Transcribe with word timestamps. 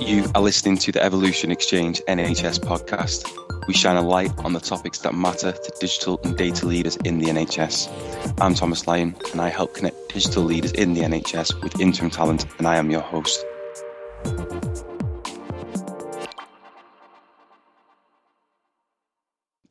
You 0.00 0.24
are 0.34 0.42
listening 0.42 0.76
to 0.78 0.92
the 0.92 1.02
Evolution 1.02 1.50
Exchange 1.50 2.02
NHS 2.06 2.60
podcast. 2.60 3.26
We 3.66 3.74
shine 3.74 3.96
a 3.96 4.02
light 4.02 4.30
on 4.44 4.52
the 4.52 4.60
topics 4.60 4.98
that 5.00 5.14
matter 5.14 5.52
to 5.52 5.72
digital 5.80 6.20
and 6.22 6.36
data 6.36 6.66
leaders 6.66 6.96
in 6.96 7.18
the 7.18 7.26
NHS. 7.26 8.36
I'm 8.40 8.54
Thomas 8.54 8.86
Lyon, 8.86 9.16
and 9.32 9.40
I 9.40 9.48
help 9.48 9.74
connect 9.74 10.12
digital 10.12 10.44
leaders 10.44 10.72
in 10.72 10.94
the 10.94 11.00
NHS 11.00 11.62
with 11.62 11.80
interim 11.80 12.10
talent, 12.10 12.46
and 12.58 12.66
I 12.66 12.76
am 12.76 12.90
your 12.90 13.00
host. 13.00 13.44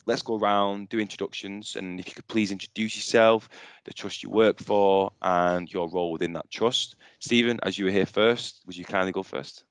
let's 0.08 0.22
go 0.22 0.38
around, 0.38 0.90
do 0.90 1.00
introductions, 1.00 1.76
and 1.76 2.00
if 2.00 2.08
you 2.08 2.14
could 2.14 2.28
please 2.28 2.52
introduce 2.52 2.96
yourself, 2.96 3.50
the 3.86 3.94
trust 3.94 4.24
you 4.24 4.30
work 4.30 4.60
for, 4.60 5.12
and 5.22 5.72
your 5.72 5.90
role 5.90 6.12
within 6.12 6.34
that 6.34 6.50
trust. 6.52 6.96
Stephen, 7.20 7.60
as 7.64 7.78
you 7.78 7.86
were 7.86 7.92
here 7.92 8.06
first, 8.06 8.62
would 8.66 8.78
you 8.78 8.86
kindly 8.86 9.12
go 9.12 9.24
first? 9.24 9.64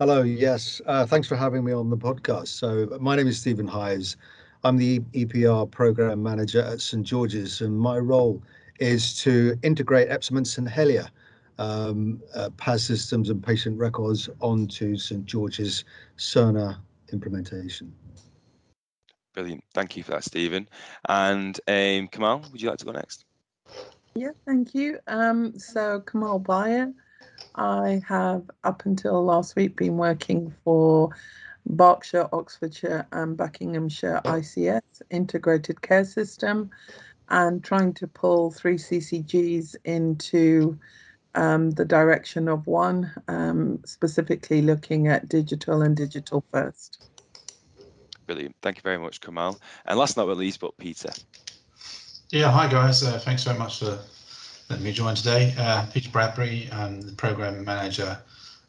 Hello, 0.00 0.22
yes. 0.22 0.80
Uh, 0.86 1.06
thanks 1.06 1.28
for 1.28 1.36
having 1.36 1.64
me 1.64 1.72
on 1.72 1.90
the 1.90 1.96
podcast. 1.96 2.48
So, 2.48 2.88
my 3.00 3.14
name 3.14 3.28
is 3.28 3.38
Stephen 3.38 3.68
Hyes. 3.68 4.16
I'm 4.64 4.76
the 4.76 5.00
EPR 5.12 5.70
program 5.70 6.22
manager 6.22 6.62
at 6.62 6.80
St 6.80 7.04
George's, 7.04 7.60
and 7.60 7.78
my 7.78 7.98
role 7.98 8.42
is 8.80 9.20
to 9.22 9.56
integrate 9.62 10.08
Epsom 10.10 10.38
and 10.38 10.48
St 10.48 10.68
Helier 10.68 11.08
um, 11.58 12.20
uh, 12.34 12.50
PAS 12.56 12.84
systems 12.84 13.28
and 13.28 13.42
patient 13.42 13.78
records 13.78 14.28
onto 14.40 14.96
St 14.96 15.24
George's 15.24 15.84
Cerner 16.16 16.78
implementation. 17.12 17.92
Brilliant. 19.34 19.62
Thank 19.74 19.96
you 19.96 20.02
for 20.02 20.12
that, 20.12 20.24
Stephen. 20.24 20.68
And 21.08 21.60
um, 21.68 22.08
Kamal, 22.08 22.44
would 22.50 22.60
you 22.60 22.68
like 22.68 22.78
to 22.78 22.84
go 22.84 22.92
next? 22.92 23.24
Yeah, 24.14 24.30
thank 24.46 24.74
you. 24.74 24.98
Um, 25.06 25.58
so, 25.58 26.00
Kamal 26.00 26.38
Bayer, 26.38 26.92
I 27.54 28.02
have 28.06 28.50
up 28.64 28.84
until 28.86 29.24
last 29.24 29.56
week 29.56 29.76
been 29.76 29.96
working 29.96 30.54
for 30.64 31.10
Berkshire, 31.66 32.28
Oxfordshire, 32.32 33.06
and 33.12 33.36
Buckinghamshire 33.36 34.20
ICS 34.24 34.82
integrated 35.10 35.80
care 35.82 36.04
system 36.04 36.70
and 37.28 37.62
trying 37.62 37.94
to 37.94 38.06
pull 38.06 38.50
three 38.50 38.76
CCGs 38.76 39.76
into 39.84 40.78
um, 41.34 41.70
the 41.70 41.84
direction 41.84 42.48
of 42.48 42.66
one, 42.66 43.10
um, 43.28 43.80
specifically 43.84 44.60
looking 44.60 45.08
at 45.08 45.28
digital 45.28 45.82
and 45.82 45.96
digital 45.96 46.44
first. 46.52 47.08
Brilliant. 48.26 48.54
Thank 48.62 48.76
you 48.76 48.82
very 48.82 48.98
much, 48.98 49.20
Kamal. 49.20 49.58
And 49.86 49.98
last 49.98 50.16
but 50.16 50.26
not 50.26 50.36
least, 50.36 50.60
but 50.60 50.76
Peter. 50.76 51.10
Yeah, 52.30 52.50
hi 52.50 52.68
guys. 52.68 53.02
Uh, 53.02 53.18
thanks 53.18 53.44
very 53.44 53.58
much 53.58 53.80
for 53.80 53.98
letting 54.72 54.86
me 54.86 54.92
join 54.92 55.14
today. 55.14 55.54
Uh, 55.58 55.84
Peter 55.92 56.08
Bradbury, 56.08 56.66
I'm 56.72 57.02
the 57.02 57.12
program 57.12 57.62
manager 57.62 58.16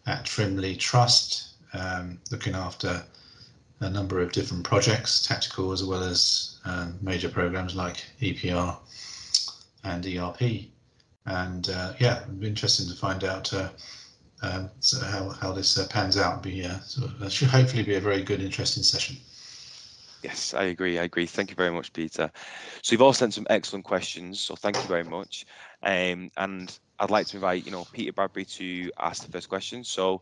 at 0.06 0.26
Frimley 0.26 0.78
Trust, 0.78 1.54
um, 1.74 2.20
looking 2.30 2.56
after 2.56 3.02
a 3.80 3.90
number 3.90 4.20
of 4.20 4.34
different 4.34 4.66
projects, 4.66 5.26
tactical 5.26 5.72
as 5.72 5.82
well 5.82 6.04
as 6.04 6.60
um, 6.66 7.00
major 7.02 7.30
programs 7.30 7.74
like 7.74 8.04
EPR 8.22 8.76
and 9.86 10.06
ERP. 10.06 10.66
And 11.26 11.70
uh, 11.70 11.94
yeah, 12.00 12.24
it'd 12.24 12.42
be 12.42 12.48
interesting 12.48 12.90
to 12.90 12.96
find 12.96 13.24
out 13.24 13.54
uh, 13.54 13.70
um, 14.42 14.70
so 14.82 15.00
how, 15.06 15.30
how 15.30 15.54
this 15.54 15.78
uh, 15.78 15.88
pans 15.90 16.18
out. 16.18 16.44
Be 16.44 16.66
uh, 16.66 16.80
it 17.22 17.32
should 17.32 17.48
hopefully 17.48 17.84
be 17.84 17.96
a 17.96 18.02
very 18.02 18.24
good, 18.24 18.42
interesting 18.42 18.84
session. 18.84 19.16
Yes, 20.24 20.54
I 20.54 20.64
agree. 20.64 20.98
I 21.00 21.04
agree. 21.04 21.26
Thank 21.26 21.50
you 21.50 21.56
very 21.56 21.72
much, 21.72 21.92
Peter. 21.92 22.32
So 22.82 22.94
you've 22.94 23.02
all 23.02 23.12
sent 23.12 23.34
some 23.34 23.46
excellent 23.50 23.84
questions. 23.84 24.40
So 24.40 24.56
thank 24.56 24.78
you 24.78 24.84
very 24.84 25.04
much. 25.04 25.46
Um, 25.84 26.32
and 26.38 26.80
I'd 27.00 27.12
like 27.12 27.28
to 27.28 27.38
invite, 27.38 27.66
you 27.66 27.72
know, 27.72 27.86
Peter 27.92 28.14
Bradbury 28.14 28.46
to 28.46 28.90
ask 29.00 29.26
the 29.26 29.32
first 29.32 29.50
question. 29.50 29.84
So 29.84 30.22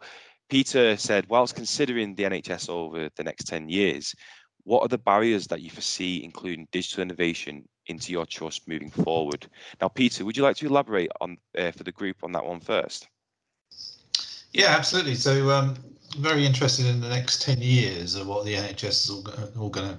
Peter 0.49 0.97
said, 0.97 1.29
whilst 1.29 1.55
considering 1.55 2.15
the 2.15 2.23
NHS 2.23 2.67
over 2.67 3.09
the 3.15 3.23
next 3.23 3.45
10 3.45 3.69
years, 3.69 4.15
what 4.63 4.81
are 4.81 4.87
the 4.87 4.97
barriers 4.97 5.45
that 5.47 5.61
you 5.61 5.69
foresee, 5.69 6.23
including 6.23 6.67
digital 6.71 7.03
innovation, 7.03 7.67
into 7.85 8.11
your 8.11 8.25
trust 8.25 8.67
moving 8.67 8.89
forward? 8.89 9.47
Now, 9.79 9.87
Peter, 9.87 10.25
would 10.25 10.35
you 10.35 10.43
like 10.43 10.57
to 10.57 10.65
elaborate 10.65 11.11
on 11.21 11.37
uh, 11.57 11.71
for 11.71 11.83
the 11.83 11.91
group 11.91 12.17
on 12.23 12.31
that 12.31 12.45
one 12.45 12.59
first? 12.59 13.07
Yeah, 14.51 14.75
absolutely. 14.75 15.15
So 15.15 15.49
um, 15.51 15.75
very 16.17 16.45
interested 16.45 16.85
in 16.85 16.99
the 16.99 17.09
next 17.09 17.41
10 17.41 17.61
years 17.61 18.15
of 18.15 18.27
what 18.27 18.45
the 18.45 18.53
NHS 18.53 18.83
is 18.89 19.09
all, 19.09 19.23
all 19.57 19.69
going 19.69 19.89
to, 19.89 19.97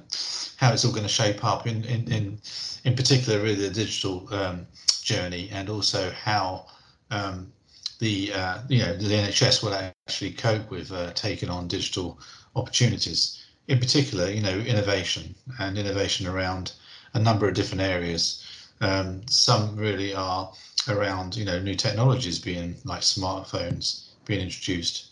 how 0.56 0.73
it's 0.73 0.84
all 0.84 0.93
going 0.93 1.06
to 1.06 1.09
shape 1.09 1.45
up 1.45 1.67
in, 1.67 1.84
in, 1.84 2.12
in, 2.12 2.39
in 2.84 2.95
particular 2.95 3.41
really 3.41 3.69
the 3.69 3.71
digital 3.71 4.33
um, 4.34 4.67
journey 5.03 5.49
and 5.53 5.69
also 5.69 6.11
how 6.11 6.67
um, 7.11 7.53
the, 7.99 8.33
uh, 8.33 8.59
you 8.69 8.78
know, 8.78 8.97
the 8.97 9.06
NHS 9.06 9.62
will 9.62 9.75
actually 9.75 10.33
cope 10.33 10.71
with 10.71 10.93
uh, 10.93 11.12
taking 11.15 11.49
on 11.49 11.69
digital 11.69 12.19
opportunities. 12.56 13.45
In 13.69 13.78
particular, 13.78 14.31
you 14.31 14.43
know, 14.43 14.59
innovation 14.59 15.34
and 15.61 15.78
innovation 15.78 16.27
around 16.27 16.72
a 17.15 17.19
number 17.19 17.49
of 17.49 17.55
different 17.55 17.83
areas. 17.83 18.45
Um, 18.81 19.22
some 19.28 19.77
really 19.77 20.15
are 20.15 20.53
around, 20.89 21.37
you 21.37 21.45
know, 21.45 21.61
new 21.61 21.77
technologies 21.77 22.39
being 22.39 22.77
like 22.84 23.03
smartphones 23.03 24.09
being 24.25 24.41
introduced 24.41 25.12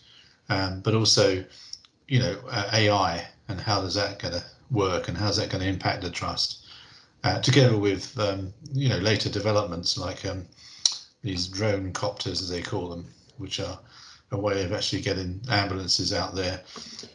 um, 0.51 0.81
but 0.81 0.95
also, 0.95 1.43
you 2.09 2.19
know, 2.19 2.37
uh, 2.51 2.69
AI 2.73 3.27
and 3.49 3.61
how 3.61 3.81
is 3.83 3.95
that 3.95 4.19
going 4.19 4.35
to 4.35 4.45
work 4.71 5.09
and 5.09 5.17
how's 5.17 5.37
that 5.39 5.49
going 5.49 5.63
to 5.63 5.69
impact 5.69 6.03
the 6.03 6.11
trust, 6.11 6.67
uh, 7.25 7.41
together 7.41 7.79
with 7.79 8.19
um, 8.19 8.53
you 8.73 8.89
know 8.89 8.99
later 8.99 9.29
developments 9.29 9.97
like 9.97 10.25
um, 10.27 10.47
these 11.23 11.47
drone 11.47 11.93
copters 11.93 12.43
as 12.43 12.51
they 12.51 12.63
call 12.63 12.89
them, 12.89 13.07
which 13.39 13.61
are 13.61 13.79
a 14.33 14.39
way 14.39 14.65
of 14.65 14.73
actually 14.73 15.03
getting 15.03 15.41
ambulances 15.49 16.13
out 16.13 16.35
there 16.35 16.61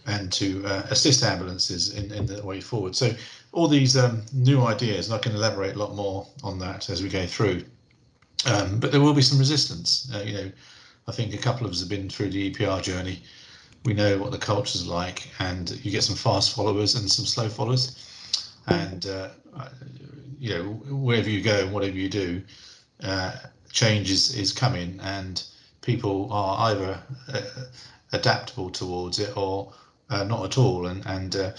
and 0.06 0.31
to 0.34 0.66
uh, 0.66 0.85
assist 0.90 1.24
ambulances 1.24 1.94
in, 1.94 2.12
in 2.12 2.25
the 2.25 2.44
way 2.44 2.59
forward. 2.59 2.95
So 2.95 3.13
all 3.53 3.68
these 3.68 3.95
um, 3.95 4.24
new 4.34 4.62
ideas, 4.63 5.07
and 5.07 5.16
I 5.16 5.19
can 5.19 5.34
elaborate 5.34 5.75
a 5.75 5.79
lot 5.79 5.95
more 5.95 6.28
on 6.44 6.59
that 6.59 6.90
as 6.90 7.01
we 7.01 7.09
go 7.09 7.25
through. 7.25 7.63
Um, 8.45 8.79
but 8.79 8.91
there 8.91 9.01
will 9.01 9.13
be 9.13 9.22
some 9.22 9.40
resistance. 9.40 10.12
Uh, 10.13 10.19
you 10.19 10.34
know, 10.34 10.51
I 11.07 11.11
think 11.11 11.33
a 11.33 11.38
couple 11.38 11.66
of 11.66 11.71
us 11.71 11.81
have 11.81 11.89
been 11.89 12.09
through 12.09 12.31
the 12.31 12.51
EPR 12.51 12.81
journey. 12.81 13.21
We 13.83 13.93
know 13.93 14.17
what 14.17 14.31
the 14.31 14.39
culture's 14.39 14.88
like, 14.88 15.27
and 15.39 15.69
you 15.83 15.91
get 15.91 16.03
some 16.03 16.16
fast 16.16 16.55
followers 16.55 16.95
and 16.95 17.09
some 17.09 17.25
slow 17.25 17.47
followers. 17.47 17.95
And 18.67 19.05
uh, 19.05 19.29
you 20.39 20.49
know, 20.49 20.63
wherever 20.95 21.29
you 21.29 21.41
go 21.41 21.59
and 21.63 21.71
whatever 21.71 21.95
you 21.95 22.09
do, 22.09 22.41
uh, 23.03 23.35
change 23.71 24.09
is, 24.09 24.35
is 24.35 24.51
coming, 24.51 24.99
and 25.03 25.44
people 25.81 26.27
are 26.31 26.71
either 26.71 26.99
uh, 27.27 27.41
adaptable 28.11 28.71
towards 28.71 29.19
it 29.19 29.38
or 29.38 29.71
uh, 30.09 30.23
not 30.23 30.44
at 30.45 30.57
all. 30.57 30.88
And 30.88 31.05
and 31.05 31.35
uh, 31.35 31.51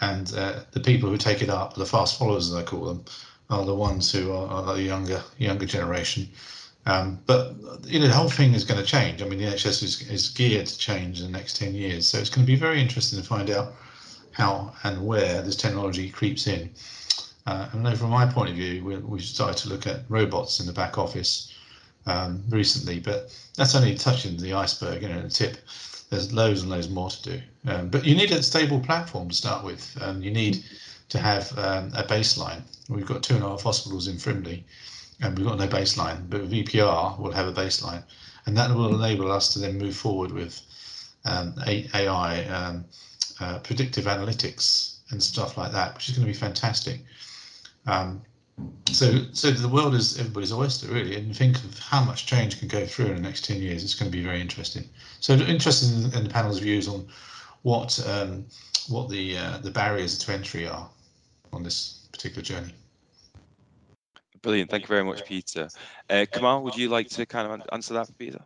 and 0.00 0.34
uh, 0.34 0.60
the 0.72 0.80
people 0.80 1.08
who 1.08 1.16
take 1.16 1.40
it 1.40 1.50
up, 1.50 1.74
the 1.74 1.86
fast 1.86 2.18
followers 2.18 2.50
as 2.50 2.56
I 2.56 2.64
call 2.64 2.86
them, 2.86 3.04
are 3.48 3.64
the 3.64 3.74
ones 3.76 4.10
who 4.10 4.32
are, 4.32 4.48
are 4.48 4.74
the 4.74 4.82
younger 4.82 5.22
younger 5.38 5.66
generation 5.66 6.28
um, 6.88 7.20
but 7.26 7.54
you 7.84 8.00
know, 8.00 8.08
the 8.08 8.14
whole 8.14 8.30
thing 8.30 8.54
is 8.54 8.64
going 8.64 8.80
to 8.80 8.86
change. 8.86 9.20
I 9.20 9.26
mean, 9.26 9.38
the 9.38 9.44
NHS 9.44 9.82
is, 9.82 10.10
is 10.10 10.30
geared 10.30 10.66
to 10.66 10.78
change 10.78 11.20
in 11.20 11.30
the 11.30 11.38
next 11.38 11.56
10 11.58 11.74
years. 11.74 12.06
So 12.06 12.18
it's 12.18 12.30
going 12.30 12.46
to 12.46 12.50
be 12.50 12.58
very 12.58 12.80
interesting 12.80 13.20
to 13.20 13.24
find 13.26 13.50
out 13.50 13.74
how 14.32 14.72
and 14.84 15.06
where 15.06 15.42
this 15.42 15.54
technology 15.54 16.08
creeps 16.08 16.46
in. 16.46 16.70
Uh, 17.46 17.68
and 17.72 17.86
I 17.86 17.90
know 17.90 17.96
from 17.96 18.08
my 18.08 18.24
point 18.24 18.50
of 18.50 18.56
view, 18.56 18.82
we, 18.82 18.96
we've 18.96 19.22
started 19.22 19.58
to 19.58 19.68
look 19.68 19.86
at 19.86 20.00
robots 20.08 20.60
in 20.60 20.66
the 20.66 20.72
back 20.72 20.96
office 20.96 21.52
um, 22.06 22.42
recently, 22.48 23.00
but 23.00 23.36
that's 23.54 23.74
only 23.74 23.94
touching 23.94 24.38
the 24.38 24.54
iceberg, 24.54 25.02
you 25.02 25.08
know, 25.10 25.20
the 25.20 25.28
tip. 25.28 25.58
There's 26.08 26.32
loads 26.32 26.62
and 26.62 26.70
loads 26.70 26.88
more 26.88 27.10
to 27.10 27.22
do. 27.22 27.40
Um, 27.66 27.88
but 27.90 28.06
you 28.06 28.14
need 28.14 28.30
a 28.30 28.42
stable 28.42 28.80
platform 28.80 29.28
to 29.28 29.34
start 29.34 29.62
with. 29.62 29.94
Um, 30.00 30.22
you 30.22 30.30
need 30.30 30.64
to 31.10 31.18
have 31.18 31.52
um, 31.58 31.92
a 31.94 32.02
baseline. 32.02 32.62
We've 32.88 33.04
got 33.04 33.22
two 33.22 33.34
and 33.34 33.44
a 33.44 33.48
half 33.48 33.62
hospitals 33.62 34.08
in 34.08 34.16
Frimley 34.16 34.64
and 35.20 35.36
we've 35.36 35.46
got 35.46 35.58
no 35.58 35.68
baseline. 35.68 36.28
But 36.28 36.48
EPR 36.48 37.18
we'll 37.18 37.32
have 37.32 37.48
a 37.48 37.52
baseline, 37.52 38.04
and 38.46 38.56
that 38.56 38.74
will 38.74 39.02
enable 39.02 39.30
us 39.30 39.52
to 39.54 39.58
then 39.58 39.78
move 39.78 39.96
forward 39.96 40.32
with 40.32 40.60
um, 41.24 41.54
AI, 41.66 42.44
um, 42.44 42.84
uh, 43.40 43.58
predictive 43.60 44.04
analytics, 44.04 44.98
and 45.10 45.22
stuff 45.22 45.56
like 45.56 45.72
that, 45.72 45.94
which 45.94 46.08
is 46.08 46.16
going 46.16 46.26
to 46.26 46.32
be 46.32 46.38
fantastic. 46.38 47.00
Um, 47.86 48.22
so, 48.86 49.24
so 49.32 49.50
the 49.50 49.68
world 49.68 49.94
is 49.94 50.18
everybody's 50.18 50.52
oyster, 50.52 50.88
really, 50.88 51.16
and 51.16 51.34
think 51.36 51.56
of 51.56 51.78
how 51.78 52.02
much 52.04 52.26
change 52.26 52.58
can 52.58 52.68
go 52.68 52.84
through 52.86 53.06
in 53.06 53.16
the 53.16 53.22
next 53.22 53.44
ten 53.44 53.62
years. 53.62 53.84
It's 53.84 53.94
going 53.94 54.10
to 54.10 54.16
be 54.16 54.24
very 54.24 54.40
interesting. 54.40 54.84
So, 55.20 55.34
interested 55.34 55.92
in, 55.92 56.18
in 56.18 56.24
the 56.24 56.30
panel's 56.30 56.58
views 56.58 56.88
on 56.88 57.06
what 57.62 58.04
um, 58.08 58.46
what 58.88 59.08
the 59.08 59.36
uh, 59.36 59.58
the 59.58 59.70
barriers 59.70 60.18
to 60.18 60.32
entry 60.32 60.66
are 60.66 60.88
on 61.52 61.62
this 61.62 62.08
particular 62.12 62.42
journey. 62.42 62.72
Brilliant. 64.48 64.70
Thank 64.70 64.84
you 64.84 64.88
very 64.88 65.04
much, 65.04 65.26
Peter. 65.26 65.68
Uh, 66.08 66.24
Kamal, 66.32 66.62
would 66.62 66.74
you 66.74 66.88
like 66.88 67.10
to 67.10 67.26
kind 67.26 67.52
of 67.52 67.60
answer 67.70 67.92
that 67.92 68.06
for 68.06 68.14
Peter? 68.14 68.40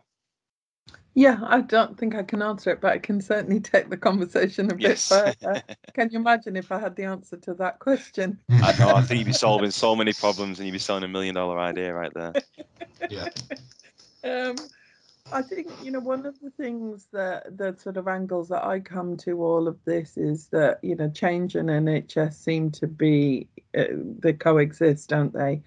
Yeah, 1.13 1.39
I 1.45 1.61
don't 1.61 1.97
think 1.97 2.13
I 2.13 2.23
can 2.23 2.41
answer 2.41 2.71
it, 2.71 2.81
but 2.81 2.91
I 2.91 2.97
can 2.97 3.21
certainly 3.21 3.59
take 3.61 3.89
the 3.89 3.95
conversation 3.95 4.69
a 4.69 4.73
bit 4.73 4.81
yes. 4.81 5.07
further. 5.07 5.63
can 5.93 6.09
you 6.11 6.19
imagine 6.19 6.57
if 6.57 6.73
I 6.73 6.79
had 6.79 6.97
the 6.97 7.05
answer 7.05 7.37
to 7.37 7.53
that 7.53 7.79
question? 7.79 8.37
I 8.49 8.77
know. 8.77 8.89
I 8.89 9.01
think 9.01 9.19
you'd 9.19 9.27
be 9.27 9.31
solving 9.31 9.71
so 9.71 9.95
many 9.95 10.11
problems 10.11 10.59
and 10.59 10.67
you'd 10.67 10.73
be 10.73 10.79
selling 10.79 11.05
a 11.05 11.07
million 11.07 11.35
dollar 11.35 11.57
idea 11.57 11.93
right 11.93 12.11
there. 12.13 12.33
Yeah. 13.09 13.29
Um, 14.25 14.55
I 15.31 15.41
think 15.41 15.71
you 15.81 15.91
know 15.91 16.01
one 16.01 16.25
of 16.25 16.37
the 16.41 16.49
things 16.49 17.07
that 17.13 17.57
the 17.57 17.75
sort 17.79 17.95
of 17.95 18.09
angles 18.09 18.49
that 18.49 18.65
I 18.65 18.81
come 18.81 19.15
to 19.17 19.41
all 19.41 19.69
of 19.69 19.77
this 19.85 20.17
is 20.17 20.47
that 20.47 20.79
you 20.83 20.95
know 20.95 21.09
change 21.09 21.55
and 21.55 21.69
NHS 21.69 22.33
seem 22.33 22.71
to 22.71 22.87
be 22.87 23.47
uh, 23.77 23.85
they 24.19 24.33
coexist, 24.33 25.09
don't 25.09 25.33
they? 25.33 25.61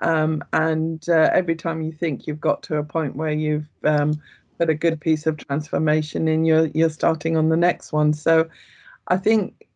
Um, 0.00 0.44
and 0.52 1.06
uh, 1.08 1.30
every 1.32 1.56
time 1.56 1.82
you 1.82 1.92
think 1.92 2.26
you've 2.26 2.40
got 2.40 2.62
to 2.64 2.76
a 2.76 2.84
point 2.84 3.16
where 3.16 3.32
you've 3.32 3.68
um, 3.84 4.20
put 4.58 4.70
a 4.70 4.74
good 4.74 5.00
piece 5.00 5.26
of 5.26 5.36
transformation 5.36 6.28
in, 6.28 6.44
you're 6.44 6.66
you're 6.66 6.90
starting 6.90 7.36
on 7.36 7.48
the 7.48 7.56
next 7.56 7.92
one. 7.92 8.12
So 8.12 8.48
I 9.08 9.16
think 9.16 9.66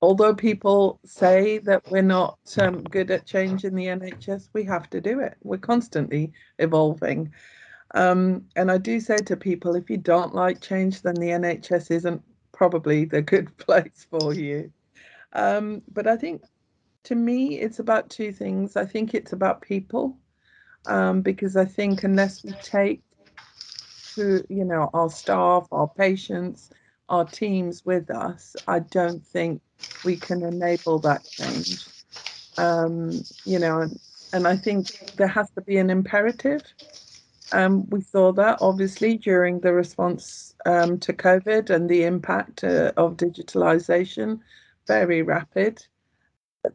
although 0.00 0.34
people 0.34 0.98
say 1.04 1.58
that 1.58 1.88
we're 1.90 2.02
not 2.02 2.38
um, 2.58 2.82
good 2.82 3.10
at 3.10 3.24
change 3.24 3.64
in 3.64 3.74
the 3.74 3.86
NHS, 3.86 4.48
we 4.52 4.64
have 4.64 4.90
to 4.90 5.00
do 5.00 5.20
it. 5.20 5.36
We're 5.42 5.58
constantly 5.58 6.32
evolving. 6.58 7.32
Um, 7.94 8.46
and 8.56 8.70
I 8.70 8.78
do 8.78 9.00
say 9.00 9.18
to 9.18 9.36
people, 9.36 9.76
if 9.76 9.88
you 9.88 9.98
don't 9.98 10.34
like 10.34 10.60
change, 10.60 11.02
then 11.02 11.14
the 11.14 11.28
NHS 11.28 11.90
isn't 11.90 12.22
probably 12.52 13.04
the 13.04 13.22
good 13.32 13.56
place 13.58 14.06
for 14.10 14.34
you. 14.34 14.72
Um, 15.34 15.82
but 15.90 16.06
I 16.06 16.16
think 16.16 16.42
to 17.04 17.14
me, 17.14 17.58
it's 17.58 17.78
about 17.78 18.10
two 18.10 18.32
things. 18.32 18.76
I 18.76 18.84
think 18.84 19.14
it's 19.14 19.32
about 19.32 19.60
people, 19.60 20.16
um, 20.86 21.22
because 21.22 21.56
I 21.56 21.64
think 21.64 22.04
unless 22.04 22.44
we 22.44 22.52
take 22.62 23.02
to 24.14 24.44
you 24.48 24.64
know 24.64 24.90
our 24.94 25.10
staff, 25.10 25.66
our 25.72 25.88
patients, 25.88 26.70
our 27.08 27.24
teams 27.24 27.84
with 27.84 28.10
us, 28.10 28.56
I 28.68 28.80
don't 28.80 29.24
think 29.24 29.62
we 30.04 30.16
can 30.16 30.42
enable 30.42 30.98
that 31.00 31.24
change. 31.24 31.86
Um, 32.58 33.10
you 33.44 33.58
know, 33.58 33.88
and, 34.34 34.46
I 34.46 34.56
think 34.56 35.16
there 35.16 35.26
has 35.26 35.50
to 35.52 35.62
be 35.62 35.78
an 35.78 35.88
imperative 35.88 36.62
um, 37.52 37.88
we 37.90 38.00
saw 38.00 38.32
that 38.32 38.58
obviously 38.60 39.18
during 39.18 39.60
the 39.60 39.72
response 39.72 40.54
um, 40.64 40.98
to 41.00 41.12
COVID 41.12 41.70
and 41.70 41.88
the 41.88 42.04
impact 42.04 42.64
uh, 42.64 42.92
of 42.96 43.16
digitalization, 43.16 44.40
very 44.86 45.22
rapid. 45.22 45.86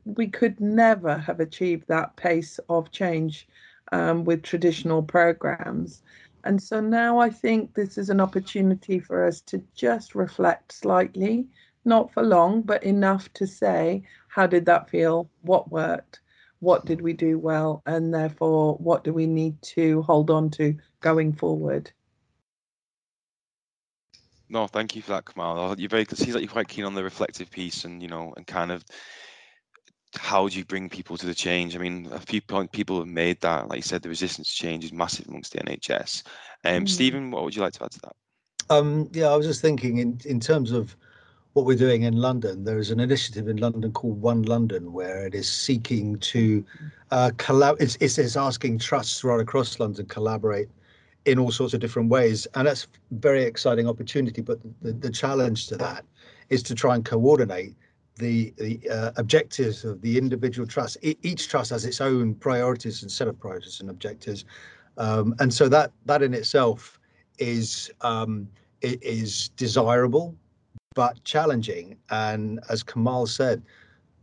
We 0.05 0.27
could 0.27 0.59
never 0.59 1.17
have 1.17 1.39
achieved 1.39 1.87
that 1.87 2.15
pace 2.15 2.59
of 2.69 2.91
change 2.91 3.47
um, 3.91 4.25
with 4.25 4.43
traditional 4.43 5.01
programs. 5.01 6.01
And 6.43 6.61
so 6.61 6.79
now 6.79 7.19
I 7.19 7.29
think 7.29 7.73
this 7.73 7.97
is 7.97 8.09
an 8.09 8.21
opportunity 8.21 8.99
for 8.99 9.25
us 9.25 9.41
to 9.41 9.61
just 9.75 10.15
reflect 10.15 10.71
slightly, 10.71 11.47
not 11.85 12.13
for 12.13 12.23
long, 12.23 12.61
but 12.61 12.83
enough 12.83 13.31
to 13.33 13.47
say, 13.47 14.03
how 14.27 14.47
did 14.47 14.65
that 14.65 14.89
feel? 14.89 15.29
What 15.41 15.71
worked? 15.71 16.21
what 16.59 16.85
did 16.85 17.01
we 17.01 17.13
do 17.13 17.37
well, 17.37 17.81
and 17.85 18.13
therefore 18.13 18.75
what 18.75 19.03
do 19.03 19.13
we 19.13 19.27
need 19.27 19.61
to 19.61 20.01
hold 20.03 20.29
on 20.29 20.49
to 20.51 20.75
going 21.01 21.33
forward. 21.33 21.91
No, 24.49 24.65
thank 24.65 24.95
you 24.95 25.01
for 25.01 25.11
that, 25.11 25.25
Kamal. 25.25 25.75
You're 25.77 25.89
very. 25.89 26.03
It 26.03 26.17
seems 26.17 26.33
like 26.33 26.41
you're 26.41 26.51
quite 26.51 26.69
keen 26.69 26.85
on 26.85 26.95
the 26.95 27.03
reflective 27.03 27.51
piece, 27.51 27.83
and 27.83 28.01
you 28.01 28.07
know, 28.07 28.33
and 28.37 28.47
kind 28.47 28.71
of 28.71 28.83
how 30.15 30.47
do 30.47 30.57
you 30.57 30.65
bring 30.65 30.89
people 30.89 31.17
to 31.17 31.25
the 31.25 31.33
change? 31.33 31.75
I 31.75 31.79
mean, 31.79 32.09
a 32.11 32.19
few 32.19 32.41
point 32.41 32.71
people 32.71 32.97
have 32.99 33.07
made 33.07 33.41
that. 33.41 33.67
Like 33.67 33.77
you 33.77 33.83
said, 33.83 34.01
the 34.01 34.09
resistance 34.09 34.49
to 34.49 34.55
change 34.55 34.85
is 34.85 34.93
massive 34.93 35.27
amongst 35.27 35.53
the 35.53 35.59
NHS. 35.59 36.23
Um, 36.63 36.85
mm. 36.85 36.89
Stephen, 36.89 37.31
what 37.31 37.43
would 37.43 37.55
you 37.55 37.61
like 37.61 37.73
to 37.73 37.83
add 37.83 37.91
to 37.91 37.99
that? 38.01 38.15
Um, 38.69 39.09
yeah, 39.13 39.27
I 39.27 39.35
was 39.35 39.45
just 39.45 39.61
thinking 39.61 39.97
in 39.97 40.19
in 40.25 40.39
terms 40.39 40.71
of 40.71 40.95
what 41.57 41.65
we're 41.65 41.77
doing 41.77 42.03
in 42.03 42.15
London. 42.15 42.63
There 42.63 42.77
is 42.77 42.91
an 42.91 42.99
initiative 42.99 43.47
in 43.47 43.57
London 43.57 43.91
called 43.91 44.21
One 44.21 44.43
London, 44.43 44.93
where 44.93 45.25
it 45.25 45.33
is 45.33 45.51
seeking 45.51 46.19
to 46.19 46.63
uh, 47.09 47.31
collab. 47.37 47.77
It's, 47.79 47.97
it's, 47.99 48.19
it's 48.19 48.37
asking 48.37 48.77
trusts 48.77 49.23
right 49.23 49.39
across 49.39 49.79
London 49.79 50.05
collaborate 50.05 50.69
in 51.25 51.39
all 51.39 51.51
sorts 51.51 51.73
of 51.73 51.79
different 51.79 52.09
ways, 52.09 52.47
and 52.53 52.67
that's 52.67 52.85
a 52.85 53.15
very 53.15 53.43
exciting 53.43 53.87
opportunity. 53.87 54.41
But 54.41 54.59
the, 54.83 54.93
the 54.93 55.09
challenge 55.09 55.67
to 55.67 55.77
that 55.77 56.05
is 56.49 56.61
to 56.63 56.75
try 56.75 56.93
and 56.93 57.03
coordinate 57.03 57.73
the 58.17 58.53
the 58.57 58.79
uh, 58.89 59.11
objectives 59.17 59.85
of 59.85 60.01
the 60.01 60.17
individual 60.17 60.67
trust. 60.67 60.97
E- 61.01 61.17
each 61.23 61.47
trust 61.47 61.69
has 61.71 61.85
its 61.85 62.01
own 62.01 62.35
priorities 62.35 63.01
and 63.01 63.11
set 63.11 63.27
of 63.27 63.39
priorities 63.39 63.79
and 63.81 63.89
objectives, 63.89 64.45
um, 64.97 65.35
and 65.39 65.53
so 65.53 65.69
that 65.69 65.91
that 66.05 66.21
in 66.21 66.33
itself 66.33 66.99
is 67.39 67.91
um, 68.01 68.47
is 68.81 69.49
desirable 69.49 70.35
but 70.97 71.23
challenging. 71.23 71.95
And 72.09 72.59
as 72.69 72.81
Kamal 72.81 73.27
said, 73.27 73.61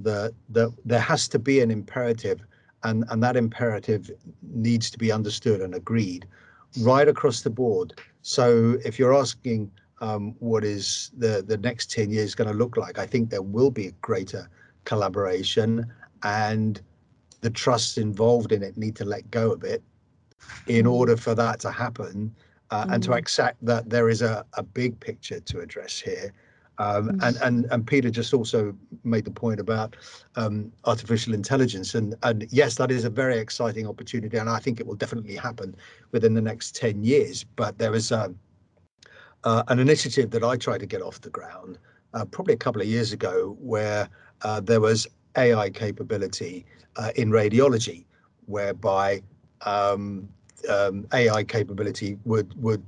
the, 0.01 0.35
the 0.49 0.73
there 0.85 0.99
has 0.99 1.29
to 1.29 1.39
be 1.39 1.61
an 1.61 1.71
imperative, 1.71 2.41
and, 2.83 3.05
and 3.11 3.23
that 3.23 3.37
imperative 3.37 4.11
needs 4.43 4.91
to 4.91 4.99
be 4.99 5.13
understood 5.13 5.61
and 5.61 5.73
agreed 5.77 6.27
right 6.81 7.07
across 7.07 7.43
the 7.43 7.51
board. 7.51 8.03
So 8.23 8.77
if 8.85 8.99
you're 8.99 9.15
asking 9.15 9.71
um, 10.05 10.35
what 10.39 10.65
is 10.65 11.11
the, 11.17 11.43
the 11.47 11.57
next 11.57 11.91
10 11.91 12.11
years 12.11 12.35
going 12.35 12.51
to 12.51 12.55
look 12.55 12.77
like, 12.77 12.99
I 12.99 13.07
think 13.07 13.31
there 13.31 13.41
will 13.41 13.71
be 13.71 13.87
a 13.87 13.93
greater 14.03 14.51
collaboration 14.85 15.91
and 16.23 16.81
the 17.41 17.49
trusts 17.49 17.97
involved 17.97 18.53
in 18.53 18.63
it 18.63 18.77
need 18.77 18.97
to 18.97 19.07
let 19.07 19.31
go 19.31 19.53
a 19.53 19.57
bit 19.57 19.83
in 20.67 20.85
mm. 20.85 20.93
order 20.93 21.17
for 21.17 21.35
that 21.35 21.59
to 21.61 21.71
happen 21.71 22.35
uh, 22.71 22.85
mm. 22.85 22.93
and 22.93 23.03
to 23.03 23.11
mm. 23.11 23.17
accept 23.17 23.65
that 23.65 23.89
there 23.89 24.11
is 24.11 24.21
a, 24.21 24.45
a 24.55 24.63
big 24.63 25.01
picture 25.01 25.41
to 25.41 25.61
address 25.61 25.99
here 25.99 26.31
um, 26.79 27.09
mm. 27.09 27.27
and, 27.27 27.37
and 27.43 27.67
and 27.71 27.87
Peter 27.87 28.11
just 28.11 28.35
also 28.35 28.77
made 29.05 29.25
the 29.25 29.31
point 29.31 29.61
about 29.61 29.97
um, 30.35 30.73
artificial 30.87 31.33
intelligence, 31.33 31.95
and 31.95 32.17
and 32.25 32.49
yes, 32.51 32.75
that 32.77 32.91
is 32.91 33.05
a 33.05 33.11
very 33.11 33.39
exciting 33.39 33.87
opportunity, 33.87 34.37
and 34.39 34.51
I 34.51 34.59
think 34.59 34.81
it 34.81 34.87
will 34.89 34.97
definitely 34.97 35.37
happen 35.37 35.77
within 36.11 36.35
the 36.35 36.41
next 36.41 36.75
ten 36.75 37.05
years. 37.05 37.45
But 37.45 37.79
there 37.79 37.95
is 37.95 38.11
um, 38.11 38.37
uh, 39.45 39.63
an 39.69 39.79
initiative 39.79 40.31
that 40.31 40.43
I 40.43 40.57
tried 40.57 40.81
to 40.81 40.87
get 40.87 41.03
off 41.03 41.21
the 41.21 41.31
ground 41.31 41.79
uh, 42.15 42.25
probably 42.25 42.55
a 42.55 42.59
couple 42.59 42.81
of 42.81 42.89
years 42.89 43.13
ago, 43.13 43.57
where 43.61 44.09
uh, 44.43 44.61
there 44.61 44.81
was 44.81 45.07
AI 45.37 45.71
capability 45.71 46.65
uh, 46.97 47.11
in 47.17 47.31
radiology, 47.31 48.05
whereby 48.47 49.23
um, 49.63 50.29
um, 50.69 51.07
AI 51.13 51.45
capability 51.45 52.19
would 52.25 52.55
would 52.63 52.83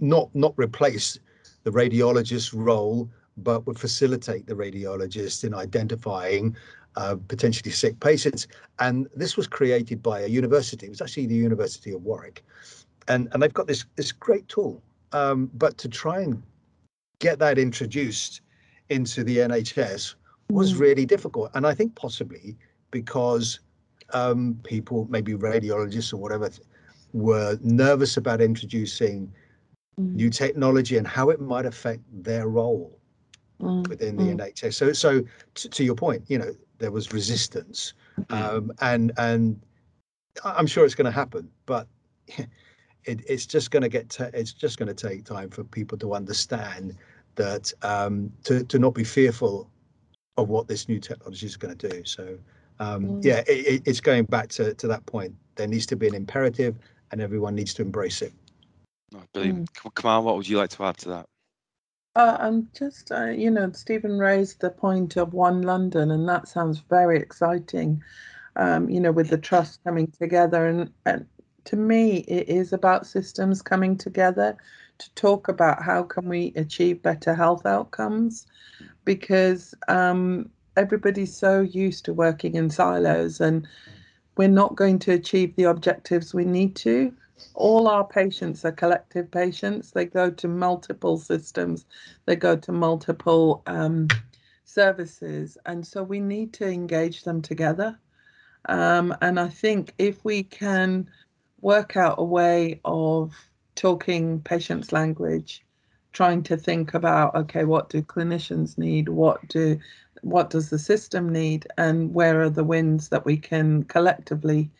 not 0.00 0.32
not 0.34 0.54
replace 0.56 1.18
the 1.64 1.70
radiologist's 1.70 2.54
role, 2.54 3.08
but 3.38 3.66
would 3.66 3.78
facilitate 3.78 4.46
the 4.46 4.54
radiologist 4.54 5.42
in 5.42 5.54
identifying 5.54 6.54
uh, 6.96 7.16
potentially 7.28 7.72
sick 7.72 7.98
patients. 8.00 8.46
And 8.78 9.08
this 9.16 9.36
was 9.36 9.46
created 9.46 10.02
by 10.02 10.20
a 10.20 10.28
university. 10.28 10.86
It 10.86 10.90
was 10.90 11.00
actually 11.00 11.26
the 11.26 11.34
University 11.34 11.92
of 11.92 12.02
Warwick, 12.02 12.44
and 13.08 13.28
and 13.32 13.42
they've 13.42 13.52
got 13.52 13.66
this 13.66 13.86
this 13.96 14.12
great 14.12 14.46
tool. 14.48 14.82
Um, 15.16 15.50
but 15.54 15.78
to 15.78 15.88
try 15.88 16.20
and 16.20 16.42
get 17.20 17.38
that 17.38 17.58
introduced 17.58 18.42
into 18.90 19.24
the 19.24 19.38
NHS 19.38 20.14
was 20.50 20.74
mm. 20.74 20.80
really 20.80 21.06
difficult, 21.06 21.50
and 21.54 21.66
I 21.66 21.74
think 21.74 21.94
possibly 21.94 22.56
because 22.90 23.60
um, 24.12 24.60
people, 24.62 25.06
maybe 25.08 25.32
radiologists 25.32 26.12
or 26.12 26.18
whatever, 26.18 26.50
were 27.14 27.58
nervous 27.62 28.18
about 28.18 28.42
introducing 28.42 29.32
mm. 29.98 30.12
new 30.12 30.28
technology 30.28 30.98
and 30.98 31.06
how 31.06 31.30
it 31.30 31.40
might 31.40 31.64
affect 31.64 32.02
their 32.12 32.48
role 32.48 32.98
mm. 33.60 33.88
within 33.88 34.16
the 34.16 34.24
mm. 34.24 34.36
NHS. 34.38 34.74
So, 34.74 34.92
so 34.92 35.22
to, 35.54 35.68
to, 35.70 35.82
your 35.82 35.94
point, 35.94 36.24
you 36.28 36.38
know, 36.38 36.52
there 36.78 36.90
was 36.90 37.12
resistance, 37.14 37.94
mm. 38.20 38.36
um, 38.36 38.70
and 38.82 39.12
and 39.16 39.58
I'm 40.44 40.66
sure 40.66 40.84
it's 40.84 40.94
going 40.94 41.10
to 41.12 41.18
happen, 41.22 41.48
but 41.64 41.88
it, 43.06 43.20
it's 43.28 43.46
just 43.46 43.70
going 43.70 43.82
to 43.82 43.88
get 43.88 44.08
t- 44.10 44.24
it's 44.34 44.52
just 44.52 44.78
going 44.78 44.94
to 44.94 45.08
take 45.08 45.24
time 45.24 45.50
for 45.50 45.64
people 45.64 45.96
to 45.98 46.14
understand 46.14 46.96
that 47.36 47.72
um, 47.82 48.32
to 48.44 48.64
to 48.64 48.78
not 48.78 48.94
be 48.94 49.04
fearful 49.04 49.70
of 50.36 50.48
what 50.48 50.68
this 50.68 50.88
new 50.88 51.00
technology 51.00 51.46
is 51.46 51.56
going 51.56 51.76
to 51.76 51.88
do. 51.88 52.04
So. 52.04 52.38
Um, 52.78 53.06
mm. 53.06 53.24
yeah, 53.24 53.42
it, 53.46 53.82
it's 53.86 54.00
going 54.00 54.24
back 54.24 54.48
to, 54.50 54.74
to 54.74 54.86
that 54.88 55.06
point. 55.06 55.34
There 55.54 55.66
needs 55.66 55.86
to 55.86 55.96
be 55.96 56.08
an 56.08 56.14
imperative, 56.14 56.76
and 57.10 57.22
everyone 57.22 57.54
needs 57.54 57.72
to 57.74 57.82
embrace 57.82 58.20
it. 58.20 58.34
Oh, 59.14 59.22
brilliant. 59.32 59.72
Mm. 59.72 59.94
Kamal, 59.94 60.22
what 60.22 60.36
would 60.36 60.46
you 60.46 60.58
like 60.58 60.68
to 60.70 60.84
add 60.84 60.98
to 60.98 61.08
that? 61.08 61.26
Uh, 62.16 62.36
I'm 62.40 62.68
just, 62.76 63.12
uh, 63.12 63.26
you 63.26 63.50
know, 63.50 63.70
Stephen 63.72 64.18
raised 64.18 64.60
the 64.60 64.70
point 64.70 65.16
of 65.16 65.34
One 65.34 65.62
London, 65.62 66.10
and 66.10 66.28
that 66.28 66.48
sounds 66.48 66.82
very 66.88 67.18
exciting. 67.18 68.02
Um, 68.56 68.88
you 68.88 69.00
know, 69.00 69.12
with 69.12 69.28
the 69.28 69.38
trust 69.38 69.80
coming 69.84 70.12
together, 70.18 70.66
and, 70.66 70.90
and 71.04 71.26
to 71.66 71.76
me, 71.76 72.18
it 72.28 72.48
is 72.48 72.72
about 72.72 73.06
systems 73.06 73.62
coming 73.62 73.96
together 73.96 74.56
to 74.98 75.14
talk 75.14 75.48
about 75.48 75.82
how 75.82 76.02
can 76.02 76.28
we 76.28 76.52
achieve 76.56 77.02
better 77.02 77.34
health 77.34 77.66
outcomes, 77.66 78.46
because 79.04 79.74
um, 79.88 80.48
everybody's 80.76 81.36
so 81.36 81.60
used 81.60 82.04
to 82.06 82.14
working 82.14 82.54
in 82.54 82.70
silos, 82.70 83.40
and 83.40 83.66
we're 84.36 84.48
not 84.48 84.74
going 84.74 84.98
to 85.00 85.12
achieve 85.12 85.54
the 85.56 85.64
objectives 85.64 86.34
we 86.34 86.44
need 86.44 86.74
to 86.76 87.12
all 87.54 87.88
our 87.88 88.04
patients 88.04 88.64
are 88.64 88.72
collective 88.72 89.30
patients. 89.30 89.90
They 89.90 90.06
go 90.06 90.30
to 90.30 90.48
multiple 90.48 91.18
systems, 91.18 91.86
they 92.24 92.36
go 92.36 92.56
to 92.56 92.72
multiple 92.72 93.62
um, 93.66 94.08
services, 94.64 95.58
and 95.66 95.86
so 95.86 96.02
we 96.02 96.20
need 96.20 96.52
to 96.54 96.66
engage 96.66 97.24
them 97.24 97.42
together. 97.42 97.98
Um, 98.68 99.14
and 99.22 99.38
I 99.38 99.48
think 99.48 99.94
if 99.98 100.24
we 100.24 100.42
can 100.42 101.08
work 101.66 101.96
out 101.96 102.14
a 102.18 102.24
way 102.24 102.80
of 102.84 103.34
talking 103.74 104.40
patients' 104.42 104.92
language, 104.92 105.64
trying 106.12 106.40
to 106.44 106.56
think 106.56 106.94
about 106.94 107.34
okay, 107.34 107.64
what 107.64 107.88
do 107.88 108.00
clinicians 108.02 108.78
need? 108.78 109.08
What 109.08 109.46
do 109.48 109.76
what 110.22 110.48
does 110.48 110.70
the 110.70 110.78
system 110.78 111.28
need? 111.28 111.66
And 111.76 112.14
where 112.14 112.40
are 112.40 112.50
the 112.50 112.62
wins 112.62 113.08
that 113.08 113.24
we 113.24 113.36
can 113.36 113.82
collectively 113.84 114.70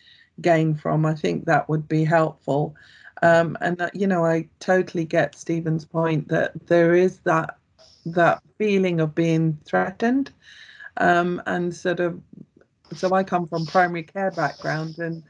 gain 0.41 0.77
from? 0.77 1.05
I 1.05 1.15
think 1.15 1.45
that 1.45 1.69
would 1.69 1.89
be 1.89 2.05
helpful. 2.05 2.77
Um, 3.21 3.59
and 3.61 3.77
that, 3.79 3.97
you 3.97 4.07
know, 4.07 4.25
I 4.25 4.49
totally 4.61 5.05
get 5.05 5.35
Stephen's 5.35 5.85
point 5.85 6.29
that 6.29 6.53
there 6.69 6.95
is 6.95 7.19
that 7.25 7.57
that 8.05 8.41
feeling 8.59 9.01
of 9.01 9.13
being 9.13 9.59
threatened, 9.65 10.31
um, 10.99 11.43
and 11.47 11.75
sort 11.75 11.99
of. 11.99 12.21
So 12.95 13.13
I 13.13 13.25
come 13.25 13.49
from 13.49 13.67
primary 13.67 14.05
care 14.05 14.31
background, 14.31 14.99
and 14.99 15.25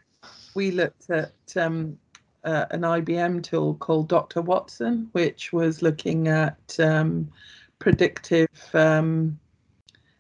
we 0.57 0.71
looked 0.71 1.11
at 1.11 1.33
um, 1.57 1.99
uh, 2.43 2.65
an 2.71 2.81
IBM 2.81 3.43
tool 3.43 3.75
called 3.75 4.09
Dr. 4.09 4.41
Watson, 4.41 5.09
which 5.13 5.53
was 5.53 5.83
looking 5.83 6.29
at 6.29 6.81
um, 6.81 7.31
predictive 7.79 8.49
um, 8.73 9.39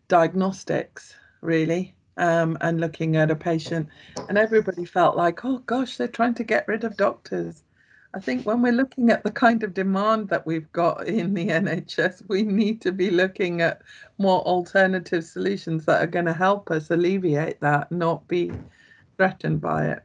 diagnostics, 0.08 1.14
really, 1.40 1.94
um, 2.18 2.58
and 2.60 2.80
looking 2.80 3.16
at 3.16 3.30
a 3.30 3.36
patient. 3.36 3.88
And 4.28 4.36
everybody 4.36 4.84
felt 4.84 5.16
like, 5.16 5.44
oh 5.44 5.58
gosh, 5.60 5.96
they're 5.96 6.06
trying 6.06 6.34
to 6.34 6.44
get 6.44 6.68
rid 6.68 6.84
of 6.84 6.96
doctors. 6.98 7.62
I 8.12 8.20
think 8.20 8.46
when 8.46 8.62
we're 8.62 8.72
looking 8.72 9.10
at 9.10 9.24
the 9.24 9.30
kind 9.30 9.62
of 9.62 9.74
demand 9.74 10.28
that 10.28 10.46
we've 10.46 10.70
got 10.72 11.06
in 11.06 11.34
the 11.34 11.48
NHS, 11.48 12.28
we 12.28 12.42
need 12.42 12.80
to 12.82 12.92
be 12.92 13.10
looking 13.10 13.62
at 13.62 13.82
more 14.18 14.40
alternative 14.42 15.24
solutions 15.24 15.86
that 15.86 16.02
are 16.02 16.06
going 16.06 16.24
to 16.26 16.32
help 16.32 16.70
us 16.70 16.90
alleviate 16.90 17.60
that, 17.60 17.90
not 17.90 18.26
be 18.28 18.52
threatened 19.16 19.60
by 19.60 19.86
it. 19.86 20.02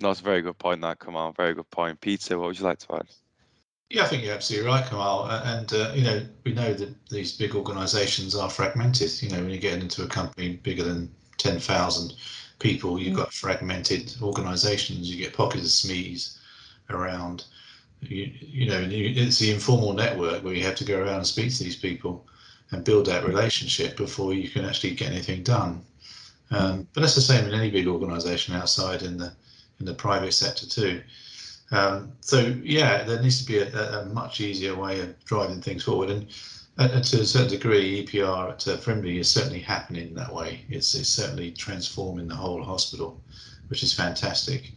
That's 0.00 0.20
a 0.20 0.24
very 0.24 0.40
good 0.40 0.58
point, 0.58 0.80
that 0.80 0.98
Kamal. 0.98 1.32
Very 1.32 1.54
good 1.54 1.70
point. 1.70 2.00
Peter, 2.00 2.38
what 2.38 2.48
would 2.48 2.58
you 2.58 2.64
like 2.64 2.78
to 2.78 2.96
add? 2.96 3.06
Yeah, 3.90 4.04
I 4.04 4.06
think 4.06 4.22
you're 4.22 4.34
absolutely 4.34 4.68
right, 4.68 4.86
Kamal. 4.86 5.26
And 5.26 5.72
uh, 5.72 5.92
you 5.94 6.04
know, 6.04 6.22
we 6.44 6.52
know 6.52 6.72
that 6.72 6.94
these 7.10 7.36
big 7.36 7.54
organisations 7.54 8.34
are 8.34 8.48
fragmented. 8.48 9.22
You 9.22 9.30
know, 9.30 9.42
when 9.42 9.50
you 9.50 9.58
get 9.58 9.80
into 9.80 10.02
a 10.02 10.06
company 10.06 10.56
bigger 10.56 10.84
than 10.84 11.10
ten 11.36 11.58
thousand 11.58 12.14
people, 12.60 12.98
you've 12.98 13.16
got 13.16 13.32
fragmented 13.32 14.14
organisations. 14.22 15.10
You 15.10 15.22
get 15.22 15.34
pockets 15.34 15.84
of 15.84 15.90
SMEs 15.90 16.38
around. 16.88 17.44
You, 18.00 18.32
you 18.40 18.70
know, 18.70 18.82
it's 18.88 19.38
the 19.38 19.50
informal 19.50 19.92
network 19.92 20.42
where 20.42 20.54
you 20.54 20.64
have 20.64 20.76
to 20.76 20.84
go 20.84 21.00
around 21.00 21.16
and 21.16 21.26
speak 21.26 21.52
to 21.52 21.64
these 21.64 21.76
people 21.76 22.26
and 22.70 22.84
build 22.84 23.06
that 23.06 23.26
relationship 23.26 23.96
before 23.96 24.32
you 24.32 24.48
can 24.48 24.64
actually 24.64 24.94
get 24.94 25.10
anything 25.10 25.42
done. 25.42 25.82
Um, 26.52 26.86
but 26.94 27.02
that's 27.02 27.14
the 27.14 27.20
same 27.20 27.46
in 27.46 27.52
any 27.52 27.70
big 27.70 27.86
organisation 27.86 28.54
outside 28.54 29.02
in 29.02 29.18
the 29.18 29.32
in 29.80 29.86
the 29.86 29.94
private 29.94 30.32
sector 30.32 30.66
too. 30.66 31.02
Um, 31.72 32.12
so 32.20 32.54
yeah, 32.62 33.02
there 33.04 33.22
needs 33.22 33.40
to 33.40 33.46
be 33.46 33.58
a, 33.58 34.00
a, 34.00 34.04
much 34.06 34.40
easier 34.40 34.74
way 34.74 35.00
of 35.00 35.24
driving 35.24 35.60
things 35.60 35.84
forward, 35.84 36.10
and, 36.10 36.26
to 36.78 37.20
a 37.20 37.24
certain 37.24 37.48
degree, 37.48 38.06
EPR 38.06 38.52
at 38.52 38.68
uh, 38.68 38.76
Frimley 38.76 39.18
is 39.18 39.30
certainly 39.30 39.60
happening 39.60 40.14
that 40.14 40.32
way. 40.32 40.64
It's, 40.68 40.94
it's 40.94 41.08
certainly 41.08 41.52
transforming 41.52 42.26
the 42.26 42.34
whole 42.34 42.62
hospital, 42.62 43.20
which 43.68 43.82
is 43.82 43.92
fantastic. 43.92 44.72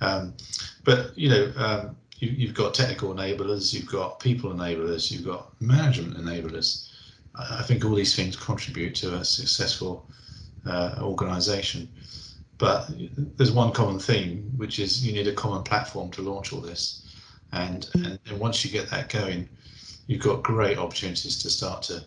Um, 0.00 0.34
but 0.84 1.16
you 1.18 1.28
know, 1.28 1.52
um, 1.56 1.96
you, 2.18 2.46
have 2.46 2.56
got 2.56 2.74
technical 2.74 3.12
enablers, 3.14 3.74
you've 3.74 3.90
got 3.90 4.20
people 4.20 4.50
enablers, 4.52 5.10
you've 5.10 5.24
got 5.24 5.60
management 5.60 6.16
enablers. 6.16 6.90
I 7.34 7.62
think 7.62 7.84
all 7.84 7.94
these 7.94 8.16
things 8.16 8.36
contribute 8.36 8.94
to 8.96 9.16
a 9.16 9.24
successful 9.24 10.06
uh, 10.66 10.98
organisation. 11.00 11.88
But 12.58 12.90
there's 13.36 13.52
one 13.52 13.72
common 13.72 14.00
theme, 14.00 14.52
which 14.56 14.80
is 14.80 15.06
you 15.06 15.12
need 15.12 15.28
a 15.28 15.32
common 15.32 15.62
platform 15.62 16.10
to 16.12 16.22
launch 16.22 16.52
all 16.52 16.60
this. 16.60 17.16
And, 17.52 17.82
mm. 17.94 18.06
and, 18.06 18.18
and 18.28 18.40
once 18.40 18.64
you 18.64 18.70
get 18.70 18.90
that 18.90 19.08
going, 19.08 19.48
you've 20.06 20.22
got 20.22 20.42
great 20.42 20.76
opportunities 20.76 21.40
to 21.42 21.50
start 21.50 21.82
to, 21.82 22.04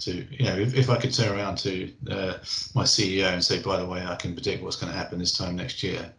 to 0.00 0.26
you 0.30 0.44
know, 0.44 0.56
if, 0.56 0.74
if 0.74 0.90
I 0.90 0.96
could 0.96 1.14
turn 1.14 1.34
around 1.34 1.56
to 1.58 1.90
uh, 2.10 2.34
my 2.74 2.84
CEO 2.84 3.32
and 3.32 3.42
say, 3.42 3.62
by 3.62 3.78
the 3.78 3.86
way, 3.86 4.04
I 4.04 4.16
can 4.16 4.34
predict 4.34 4.62
what's 4.62 4.76
going 4.76 4.92
to 4.92 4.98
happen 4.98 5.18
this 5.18 5.36
time 5.36 5.56
next 5.56 5.82
year, 5.82 6.12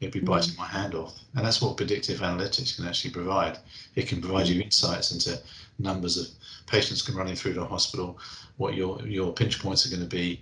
it'd 0.00 0.12
be 0.12 0.20
biting 0.20 0.54
mm. 0.54 0.58
my 0.58 0.66
hand 0.66 0.94
off. 0.94 1.20
And 1.36 1.46
that's 1.46 1.62
what 1.62 1.76
predictive 1.76 2.18
analytics 2.18 2.74
can 2.74 2.88
actually 2.88 3.12
provide. 3.12 3.58
It 3.94 4.08
can 4.08 4.20
provide 4.20 4.48
you 4.48 4.60
insights 4.60 5.12
into 5.12 5.40
numbers 5.78 6.18
of 6.18 6.26
patients 6.68 7.02
can 7.02 7.14
running 7.14 7.34
through 7.34 7.54
the 7.54 7.64
hospital, 7.64 8.18
what 8.56 8.74
your 8.74 9.04
your 9.06 9.32
pinch 9.32 9.60
points 9.60 9.86
are 9.86 9.90
going 9.90 10.08
to 10.08 10.16
be, 10.16 10.40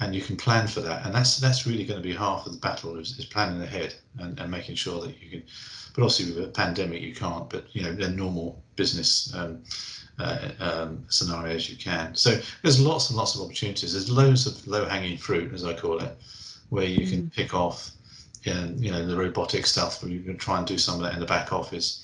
and 0.00 0.14
you 0.14 0.20
can 0.20 0.36
plan 0.36 0.66
for 0.66 0.80
that. 0.80 1.04
And 1.04 1.14
that's 1.14 1.38
that's 1.38 1.66
really 1.66 1.84
going 1.84 2.00
to 2.00 2.06
be 2.06 2.14
half 2.14 2.46
of 2.46 2.52
the 2.52 2.58
battle 2.58 2.98
is, 2.98 3.18
is 3.18 3.26
planning 3.26 3.62
ahead 3.62 3.94
and, 4.18 4.38
and 4.38 4.50
making 4.50 4.74
sure 4.74 5.00
that 5.00 5.14
you 5.22 5.30
can. 5.30 5.42
But 5.94 6.02
obviously 6.02 6.32
with 6.32 6.44
a 6.44 6.52
pandemic 6.52 7.02
you 7.02 7.14
can't. 7.14 7.48
But 7.48 7.64
you 7.74 7.82
know, 7.82 7.90
in 7.90 8.16
normal 8.16 8.62
business 8.76 9.32
um, 9.34 9.62
uh, 10.18 10.48
um, 10.60 11.04
scenarios 11.08 11.68
you 11.68 11.76
can. 11.76 12.14
So 12.14 12.38
there's 12.62 12.80
lots 12.80 13.10
and 13.10 13.16
lots 13.16 13.34
of 13.34 13.42
opportunities. 13.42 13.92
There's 13.92 14.10
loads 14.10 14.46
of 14.46 14.66
low-hanging 14.66 15.18
fruit, 15.18 15.52
as 15.54 15.64
I 15.64 15.74
call 15.74 15.98
it, 16.00 16.16
where 16.68 16.84
you 16.84 17.06
can 17.06 17.24
mm. 17.24 17.32
pick 17.32 17.54
off. 17.54 17.92
And 18.46 18.82
you 18.82 18.90
know 18.90 19.04
the 19.04 19.18
robotic 19.18 19.66
stuff 19.66 20.02
where 20.02 20.10
you 20.10 20.20
can 20.20 20.38
try 20.38 20.56
and 20.56 20.66
do 20.66 20.78
some 20.78 20.94
of 20.94 21.02
that 21.02 21.12
in 21.12 21.20
the 21.20 21.26
back 21.26 21.52
office. 21.52 21.99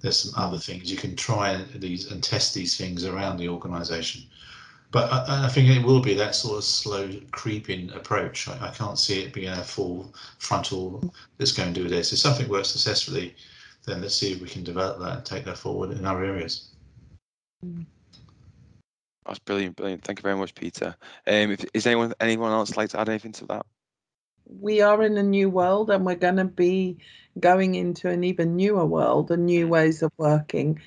There's 0.00 0.18
some 0.18 0.42
other 0.42 0.58
things 0.58 0.90
you 0.90 0.96
can 0.96 1.14
try 1.14 1.62
these 1.74 2.10
and 2.10 2.22
test 2.22 2.54
these 2.54 2.76
things 2.76 3.04
around 3.04 3.36
the 3.36 3.48
organisation 3.48 4.22
but 4.92 5.12
I, 5.12 5.46
I, 5.46 5.48
think 5.48 5.68
it 5.68 5.84
will 5.84 6.00
be 6.00 6.14
that 6.14 6.34
sort 6.34 6.58
of 6.58 6.64
slow 6.64 7.10
creeping 7.30 7.90
approach. 7.92 8.48
I, 8.48 8.68
I, 8.68 8.70
can't 8.70 8.98
see 8.98 9.22
it 9.22 9.32
being 9.32 9.48
a 9.48 9.62
full 9.62 10.12
frontal. 10.38 11.12
Let's 11.38 11.52
go 11.52 11.62
and 11.62 11.74
do 11.74 11.88
this. 11.88 12.12
If 12.12 12.18
something 12.18 12.48
works 12.48 12.68
successfully, 12.68 13.36
then 13.86 14.00
let's 14.00 14.16
see 14.16 14.32
if 14.32 14.40
we 14.40 14.48
can 14.48 14.64
develop 14.64 14.98
that 15.00 15.16
and 15.18 15.24
take 15.24 15.44
that 15.44 15.58
forward 15.58 15.92
in 15.92 16.04
other 16.04 16.24
areas. 16.24 16.70
That's 19.26 19.38
brilliant, 19.38 19.76
brilliant. 19.76 20.02
Thank 20.02 20.18
you 20.18 20.22
very 20.22 20.36
much, 20.36 20.54
Peter. 20.54 20.96
Um, 21.26 21.52
if, 21.52 21.64
is 21.72 21.86
anyone 21.86 22.12
anyone 22.20 22.50
else 22.50 22.76
like 22.76 22.90
to 22.90 23.00
add 23.00 23.08
anything 23.08 23.32
to 23.32 23.46
that? 23.46 23.66
We 24.58 24.80
are 24.80 25.02
in 25.02 25.16
a 25.16 25.22
new 25.22 25.50
world, 25.50 25.90
and 25.90 26.04
we're 26.04 26.14
going 26.14 26.36
to 26.36 26.44
be 26.44 26.98
going 27.38 27.74
into 27.74 28.08
an 28.08 28.24
even 28.24 28.56
newer 28.56 28.86
world 28.86 29.30
and 29.30 29.46
new 29.46 29.68
ways 29.68 30.02
of 30.02 30.10
working 30.16 30.80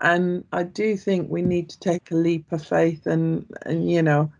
and 0.00 0.44
I 0.52 0.62
do 0.62 0.96
think 0.96 1.30
we 1.30 1.42
need 1.42 1.70
to 1.70 1.78
take 1.78 2.10
a 2.10 2.16
leap 2.16 2.52
of 2.52 2.64
faith 2.64 3.06
and, 3.06 3.46
and 3.64 3.90
you 3.90 4.02
know, 4.02 4.30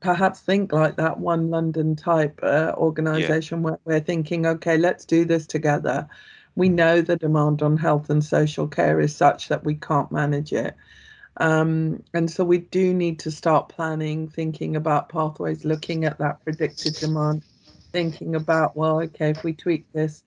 perhaps 0.00 0.40
think 0.40 0.72
like 0.72 0.96
that 0.96 1.18
one 1.18 1.50
London 1.50 1.96
type 1.96 2.38
uh, 2.42 2.72
organization 2.76 3.58
yeah. 3.58 3.64
where 3.64 3.78
we're 3.84 4.00
thinking, 4.00 4.46
okay, 4.46 4.76
let's 4.76 5.04
do 5.04 5.24
this 5.24 5.46
together. 5.46 6.08
We 6.54 6.68
know 6.68 7.00
the 7.00 7.16
demand 7.16 7.62
on 7.62 7.76
health 7.76 8.10
and 8.10 8.24
social 8.24 8.68
care 8.68 9.00
is 9.00 9.14
such 9.14 9.48
that 9.48 9.64
we 9.64 9.74
can't 9.74 10.12
manage 10.12 10.52
it. 10.52 10.74
Um, 11.38 12.02
and 12.12 12.30
so 12.30 12.44
we 12.44 12.58
do 12.58 12.92
need 12.92 13.18
to 13.20 13.30
start 13.30 13.70
planning, 13.70 14.28
thinking 14.28 14.76
about 14.76 15.08
pathways, 15.08 15.64
looking 15.64 16.04
at 16.04 16.18
that 16.18 16.44
predicted 16.44 16.94
demand, 16.94 17.42
thinking 17.92 18.34
about, 18.34 18.76
well, 18.76 19.00
okay, 19.02 19.30
if 19.30 19.44
we 19.44 19.52
tweak 19.52 19.90
this, 19.92 20.24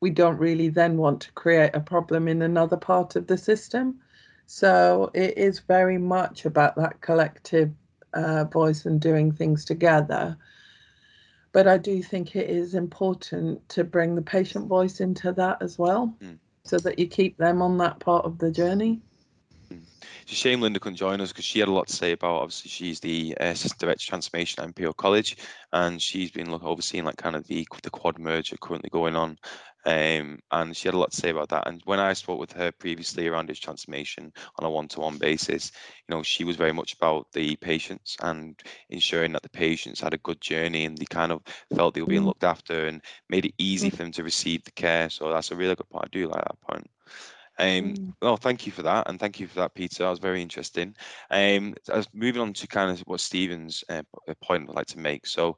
we 0.00 0.10
don't 0.10 0.38
really 0.38 0.68
then 0.68 0.96
want 0.96 1.22
to 1.22 1.32
create 1.32 1.74
a 1.74 1.80
problem 1.80 2.28
in 2.28 2.42
another 2.42 2.76
part 2.76 3.16
of 3.16 3.26
the 3.26 3.38
system. 3.38 3.98
So 4.46 5.10
it 5.14 5.36
is 5.36 5.60
very 5.60 5.98
much 5.98 6.44
about 6.44 6.76
that 6.76 7.00
collective 7.00 7.72
uh, 8.12 8.44
voice 8.44 8.86
and 8.86 9.00
doing 9.00 9.32
things 9.32 9.64
together. 9.64 10.36
But 11.52 11.66
I 11.66 11.78
do 11.78 12.02
think 12.02 12.36
it 12.36 12.50
is 12.50 12.74
important 12.74 13.66
to 13.70 13.82
bring 13.82 14.14
the 14.14 14.22
patient 14.22 14.66
voice 14.68 15.00
into 15.00 15.32
that 15.32 15.62
as 15.62 15.78
well, 15.78 16.14
mm. 16.22 16.38
so 16.64 16.78
that 16.78 16.98
you 16.98 17.06
keep 17.06 17.38
them 17.38 17.62
on 17.62 17.78
that 17.78 17.98
part 17.98 18.26
of 18.26 18.38
the 18.38 18.50
journey. 18.50 19.00
It's 20.22 20.32
a 20.32 20.34
shame 20.34 20.60
Linda 20.60 20.80
couldn't 20.80 20.96
join 20.96 21.20
us 21.20 21.32
because 21.32 21.44
she 21.44 21.58
had 21.58 21.68
a 21.68 21.72
lot 21.72 21.88
to 21.88 21.96
say 21.96 22.12
about. 22.12 22.42
Obviously, 22.42 22.70
she's 22.70 23.00
the 23.00 23.36
uh, 23.40 23.46
assistant 23.46 23.80
director 23.80 24.02
of 24.02 24.08
transformation 24.08 24.60
at 24.60 24.66
Imperial 24.66 24.94
College, 24.94 25.36
and 25.72 26.00
she's 26.00 26.30
been 26.30 26.50
look, 26.50 26.64
overseeing 26.64 27.04
like 27.04 27.16
kind 27.16 27.36
of 27.36 27.46
the 27.46 27.66
the 27.82 27.90
quad 27.90 28.18
merger 28.18 28.56
currently 28.60 28.90
going 28.90 29.16
on, 29.16 29.38
um, 29.86 30.40
and 30.50 30.76
she 30.76 30.88
had 30.88 30.94
a 30.94 30.98
lot 30.98 31.12
to 31.12 31.16
say 31.16 31.30
about 31.30 31.48
that. 31.50 31.68
And 31.68 31.80
when 31.84 32.00
I 32.00 32.12
spoke 32.12 32.40
with 32.40 32.52
her 32.52 32.72
previously 32.72 33.28
around 33.28 33.48
his 33.48 33.60
transformation 33.60 34.32
on 34.58 34.66
a 34.66 34.70
one-to-one 34.70 35.18
basis, 35.18 35.70
you 36.08 36.14
know, 36.14 36.24
she 36.24 36.42
was 36.42 36.56
very 36.56 36.72
much 36.72 36.94
about 36.94 37.30
the 37.32 37.54
patients 37.56 38.16
and 38.20 38.60
ensuring 38.90 39.32
that 39.32 39.42
the 39.42 39.48
patients 39.48 40.00
had 40.00 40.12
a 40.12 40.18
good 40.18 40.40
journey 40.40 40.86
and 40.86 40.98
they 40.98 41.04
kind 41.04 41.30
of 41.30 41.40
felt 41.74 41.94
they 41.94 42.00
were 42.00 42.08
being 42.08 42.22
mm. 42.22 42.26
looked 42.26 42.42
after 42.42 42.86
and 42.86 43.00
made 43.30 43.46
it 43.46 43.54
easy 43.58 43.88
mm. 43.88 43.92
for 43.92 43.98
them 43.98 44.12
to 44.12 44.24
receive 44.24 44.64
the 44.64 44.72
care. 44.72 45.08
So 45.08 45.32
that's 45.32 45.52
a 45.52 45.56
really 45.56 45.76
good 45.76 45.88
point. 45.88 46.06
I 46.06 46.08
do 46.10 46.26
like 46.26 46.42
that 46.42 46.60
point. 46.62 46.90
Um, 47.58 47.94
mm. 47.94 48.12
well, 48.20 48.36
thank 48.36 48.66
you 48.66 48.72
for 48.72 48.82
that, 48.82 49.08
and 49.08 49.18
thank 49.18 49.40
you 49.40 49.46
for 49.46 49.56
that, 49.56 49.74
Peter. 49.74 50.04
That 50.04 50.10
was 50.10 50.18
very 50.18 50.42
interesting. 50.42 50.94
Um, 51.30 51.74
as 51.92 52.06
moving 52.12 52.42
on 52.42 52.52
to 52.54 52.66
kind 52.66 52.90
of 52.90 53.00
what 53.06 53.20
Stephen's 53.20 53.82
uh, 53.88 54.02
point 54.42 54.68
I'd 54.68 54.76
like 54.76 54.86
to 54.88 54.98
make. 54.98 55.26
So, 55.26 55.56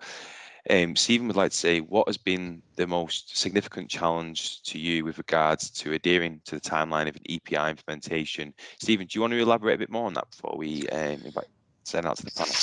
um, 0.70 0.94
Stephen 0.96 1.26
would 1.26 1.36
like 1.36 1.52
to 1.52 1.56
say, 1.56 1.80
what 1.80 2.08
has 2.08 2.18
been 2.18 2.62
the 2.76 2.86
most 2.86 3.36
significant 3.36 3.88
challenge 3.90 4.62
to 4.64 4.78
you 4.78 5.04
with 5.04 5.18
regards 5.18 5.70
to 5.70 5.92
adhering 5.92 6.40
to 6.44 6.56
the 6.56 6.60
timeline 6.60 7.08
of 7.08 7.16
an 7.16 7.22
EPR 7.28 7.70
implementation? 7.70 8.54
Stephen, 8.80 9.06
do 9.06 9.16
you 9.16 9.20
want 9.20 9.32
to 9.32 9.38
elaborate 9.38 9.74
a 9.74 9.78
bit 9.78 9.90
more 9.90 10.06
on 10.06 10.14
that 10.14 10.30
before 10.30 10.56
we 10.56 10.88
um, 10.90 11.20
invite 11.24 11.46
send 11.84 12.06
out 12.06 12.16
to 12.18 12.24
the 12.24 12.30
panel? 12.32 12.54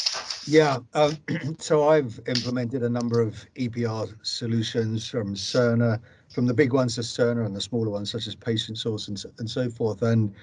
Yeah, 0.47 0.77
um, 0.93 1.55
so 1.59 1.89
I've 1.89 2.19
implemented 2.27 2.83
a 2.83 2.89
number 2.89 3.21
of 3.21 3.43
EPR 3.55 4.15
solutions 4.21 5.09
from 5.09 5.33
Cerner 5.33 5.99
from 6.35 6.45
the 6.45 6.53
big 6.53 6.73
ones 6.73 6.95
to 6.95 7.01
Cerner 7.01 7.45
and 7.45 7.55
the 7.55 7.61
smaller 7.61 7.89
ones 7.89 8.11
such 8.11 8.27
as 8.27 8.35
Patientsource 8.35 9.07
and, 9.07 9.23
and 9.39 9.49
so 9.49 9.69
forth. 9.69 10.01
And 10.01 10.33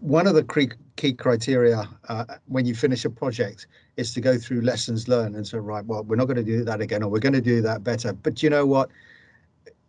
one 0.00 0.28
of 0.28 0.34
the 0.34 0.70
key 0.96 1.12
criteria 1.12 1.88
uh, 2.08 2.24
when 2.46 2.64
you 2.64 2.74
finish 2.74 3.04
a 3.04 3.10
project 3.10 3.66
is 3.96 4.14
to 4.14 4.20
go 4.20 4.38
through 4.38 4.60
lessons 4.60 5.08
learned 5.08 5.34
and 5.34 5.46
say, 5.46 5.58
right, 5.58 5.84
well, 5.84 6.04
we're 6.04 6.16
not 6.16 6.26
going 6.26 6.36
to 6.36 6.44
do 6.44 6.62
that 6.64 6.80
again, 6.80 7.02
or 7.02 7.10
we're 7.10 7.18
going 7.18 7.32
to 7.32 7.40
do 7.40 7.60
that 7.62 7.82
better. 7.82 8.12
But 8.12 8.42
you 8.42 8.48
know 8.48 8.64
what? 8.64 8.88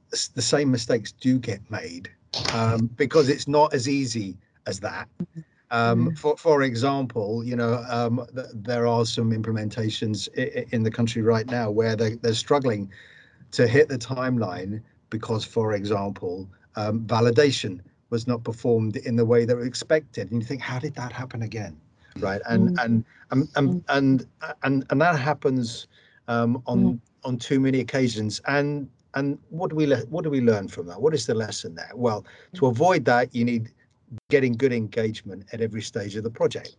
The 0.09 0.41
same 0.41 0.71
mistakes 0.71 1.11
do 1.11 1.37
get 1.37 1.59
made 1.69 2.09
um, 2.53 2.87
because 2.95 3.29
it's 3.29 3.47
not 3.47 3.73
as 3.75 3.87
easy 3.87 4.37
as 4.65 4.79
that. 4.79 5.07
Um, 5.69 6.11
mm. 6.11 6.17
for 6.17 6.37
for 6.37 6.63
example, 6.63 7.43
you 7.43 7.57
know, 7.57 7.83
um, 7.89 8.25
th- 8.33 8.47
there 8.53 8.87
are 8.87 9.05
some 9.05 9.31
implementations 9.31 10.29
I- 10.37 10.65
in 10.71 10.81
the 10.83 10.91
country 10.91 11.21
right 11.21 11.45
now 11.45 11.69
where 11.69 11.97
they, 11.97 12.15
they're 12.15 12.33
struggling 12.33 12.89
to 13.51 13.67
hit 13.67 13.89
the 13.89 13.97
timeline 13.97 14.81
because, 15.09 15.45
for 15.45 15.73
example, 15.73 16.49
um, 16.75 17.01
validation 17.01 17.81
was 18.09 18.27
not 18.27 18.43
performed 18.43 18.95
in 18.97 19.15
the 19.15 19.25
way 19.25 19.45
that 19.45 19.55
was 19.55 19.67
expected 19.67 20.31
and 20.31 20.41
you 20.41 20.47
think 20.47 20.61
how 20.61 20.79
did 20.79 20.95
that 20.95 21.11
happen 21.11 21.41
again 21.41 21.75
right 22.19 22.41
and 22.49 22.69
mm. 22.69 22.83
and, 22.83 23.05
and, 23.31 23.49
and 23.55 23.69
mm. 23.69 23.83
and 23.89 24.25
and 24.63 24.85
and 24.89 25.01
that 25.01 25.19
happens 25.19 25.87
um, 26.27 26.61
on 26.65 26.79
mm. 26.79 26.99
on 27.23 27.37
too 27.37 27.59
many 27.59 27.79
occasions 27.79 28.41
and 28.47 28.89
and 29.15 29.37
what 29.49 29.69
do 29.69 29.75
we 29.75 29.85
le- 29.85 30.05
what 30.09 30.23
do 30.23 30.29
we 30.29 30.41
learn 30.41 30.67
from 30.67 30.87
that 30.87 31.01
what 31.01 31.13
is 31.13 31.25
the 31.25 31.33
lesson 31.33 31.75
there 31.75 31.91
well 31.95 32.25
to 32.53 32.61
mm. 32.61 32.71
avoid 32.71 33.05
that 33.05 33.33
you 33.35 33.43
need 33.43 33.71
getting 34.29 34.53
good 34.53 34.71
engagement 34.71 35.43
at 35.51 35.59
every 35.59 35.81
stage 35.81 36.15
of 36.15 36.23
the 36.23 36.29
project 36.29 36.77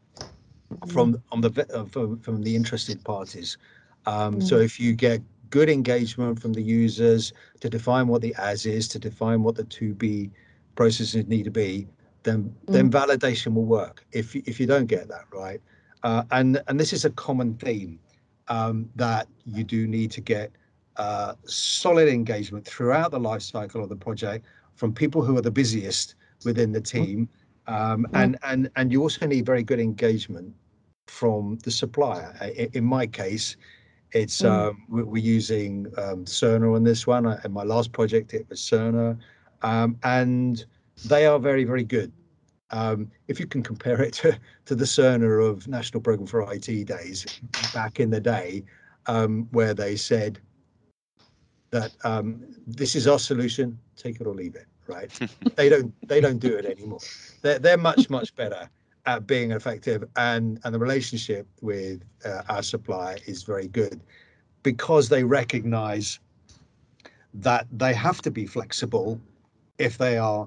from 0.88 1.14
mm. 1.14 1.22
on 1.32 1.40
the 1.40 1.66
uh, 1.74 1.84
from, 1.84 2.18
from 2.20 2.42
the 2.42 2.54
interested 2.54 3.02
parties 3.04 3.58
um, 4.06 4.40
so 4.40 4.58
if 4.58 4.80
you 4.80 4.94
get 4.94 5.20
good 5.50 5.68
engagement 5.68 6.40
from 6.40 6.52
the 6.52 6.62
users 6.62 7.32
to 7.60 7.68
define 7.68 8.08
what 8.08 8.22
the 8.22 8.34
as 8.36 8.66
is 8.66 8.88
to 8.88 8.98
define 8.98 9.42
what 9.42 9.54
the 9.54 9.64
to 9.64 9.94
be 9.94 10.30
processes 10.74 11.26
need 11.26 11.44
to 11.44 11.50
be, 11.50 11.88
then 12.22 12.44
mm. 12.44 12.72
then 12.72 12.90
validation 12.90 13.54
will 13.54 13.64
work. 13.64 14.04
If 14.12 14.34
if 14.36 14.60
you 14.60 14.66
don't 14.66 14.86
get 14.86 15.08
that 15.08 15.24
right, 15.32 15.60
uh, 16.02 16.22
and 16.30 16.62
and 16.68 16.78
this 16.78 16.92
is 16.92 17.04
a 17.04 17.10
common 17.10 17.54
theme 17.54 17.98
um, 18.48 18.88
that 18.96 19.28
you 19.44 19.64
do 19.64 19.86
need 19.86 20.10
to 20.12 20.20
get 20.20 20.52
uh, 20.96 21.34
solid 21.44 22.08
engagement 22.08 22.66
throughout 22.66 23.10
the 23.10 23.20
life 23.20 23.42
cycle 23.42 23.82
of 23.82 23.88
the 23.88 23.96
project 23.96 24.46
from 24.74 24.92
people 24.92 25.22
who 25.22 25.36
are 25.36 25.42
the 25.42 25.50
busiest 25.50 26.14
within 26.44 26.72
the 26.72 26.80
team, 26.80 27.28
um, 27.66 28.06
mm. 28.06 28.06
and 28.14 28.38
and 28.42 28.70
and 28.76 28.92
you 28.92 29.02
also 29.02 29.26
need 29.26 29.44
very 29.46 29.62
good 29.62 29.80
engagement 29.80 30.54
from 31.06 31.58
the 31.64 31.70
supplier. 31.70 32.34
In, 32.56 32.68
in 32.74 32.84
my 32.84 33.06
case, 33.06 33.56
it's 34.12 34.42
mm. 34.42 34.50
um, 34.50 34.84
we're 34.88 35.22
using 35.22 35.86
um, 35.96 36.24
Cerner 36.24 36.74
on 36.74 36.84
this 36.84 37.06
one. 37.06 37.26
In 37.44 37.52
my 37.52 37.62
last 37.62 37.92
project, 37.92 38.34
it 38.34 38.46
was 38.48 38.60
Cerner 38.60 39.18
um, 39.62 39.98
and 40.02 40.64
they 41.06 41.26
are 41.26 41.38
very, 41.38 41.64
very 41.64 41.84
good. 41.84 42.12
Um, 42.70 43.10
if 43.28 43.40
you 43.40 43.46
can 43.46 43.62
compare 43.62 44.02
it 44.02 44.12
to, 44.14 44.38
to 44.66 44.74
the 44.74 44.84
Cerner 44.84 45.46
of 45.46 45.66
National 45.68 46.00
Program 46.00 46.26
for 46.26 46.52
IT 46.52 46.86
days 46.86 47.26
back 47.72 48.00
in 48.00 48.10
the 48.10 48.20
day, 48.20 48.64
um, 49.06 49.48
where 49.52 49.74
they 49.74 49.96
said 49.96 50.38
that 51.70 51.92
um, 52.04 52.42
this 52.66 52.94
is 52.94 53.06
our 53.06 53.18
solution, 53.18 53.78
take 53.96 54.20
it 54.20 54.26
or 54.26 54.34
leave 54.34 54.54
it. 54.54 54.66
Right? 54.86 55.10
they 55.56 55.68
don't 55.68 55.92
they 56.08 56.18
don't 56.18 56.38
do 56.38 56.56
it 56.56 56.64
anymore. 56.64 57.00
They're 57.42 57.58
they're 57.58 57.76
much 57.76 58.08
much 58.08 58.34
better 58.34 58.70
at 59.08 59.26
being 59.26 59.52
effective, 59.52 60.04
and 60.16 60.60
and 60.62 60.74
the 60.74 60.78
relationship 60.78 61.46
with 61.62 62.04
uh, 62.24 62.42
our 62.50 62.62
supplier 62.62 63.16
is 63.26 63.42
very 63.42 63.66
good 63.66 63.98
because 64.62 65.08
they 65.08 65.24
recognise 65.24 66.20
that 67.32 67.66
they 67.72 67.94
have 67.94 68.20
to 68.20 68.30
be 68.30 68.44
flexible 68.46 69.18
if 69.78 69.96
they 69.96 70.18
are 70.18 70.46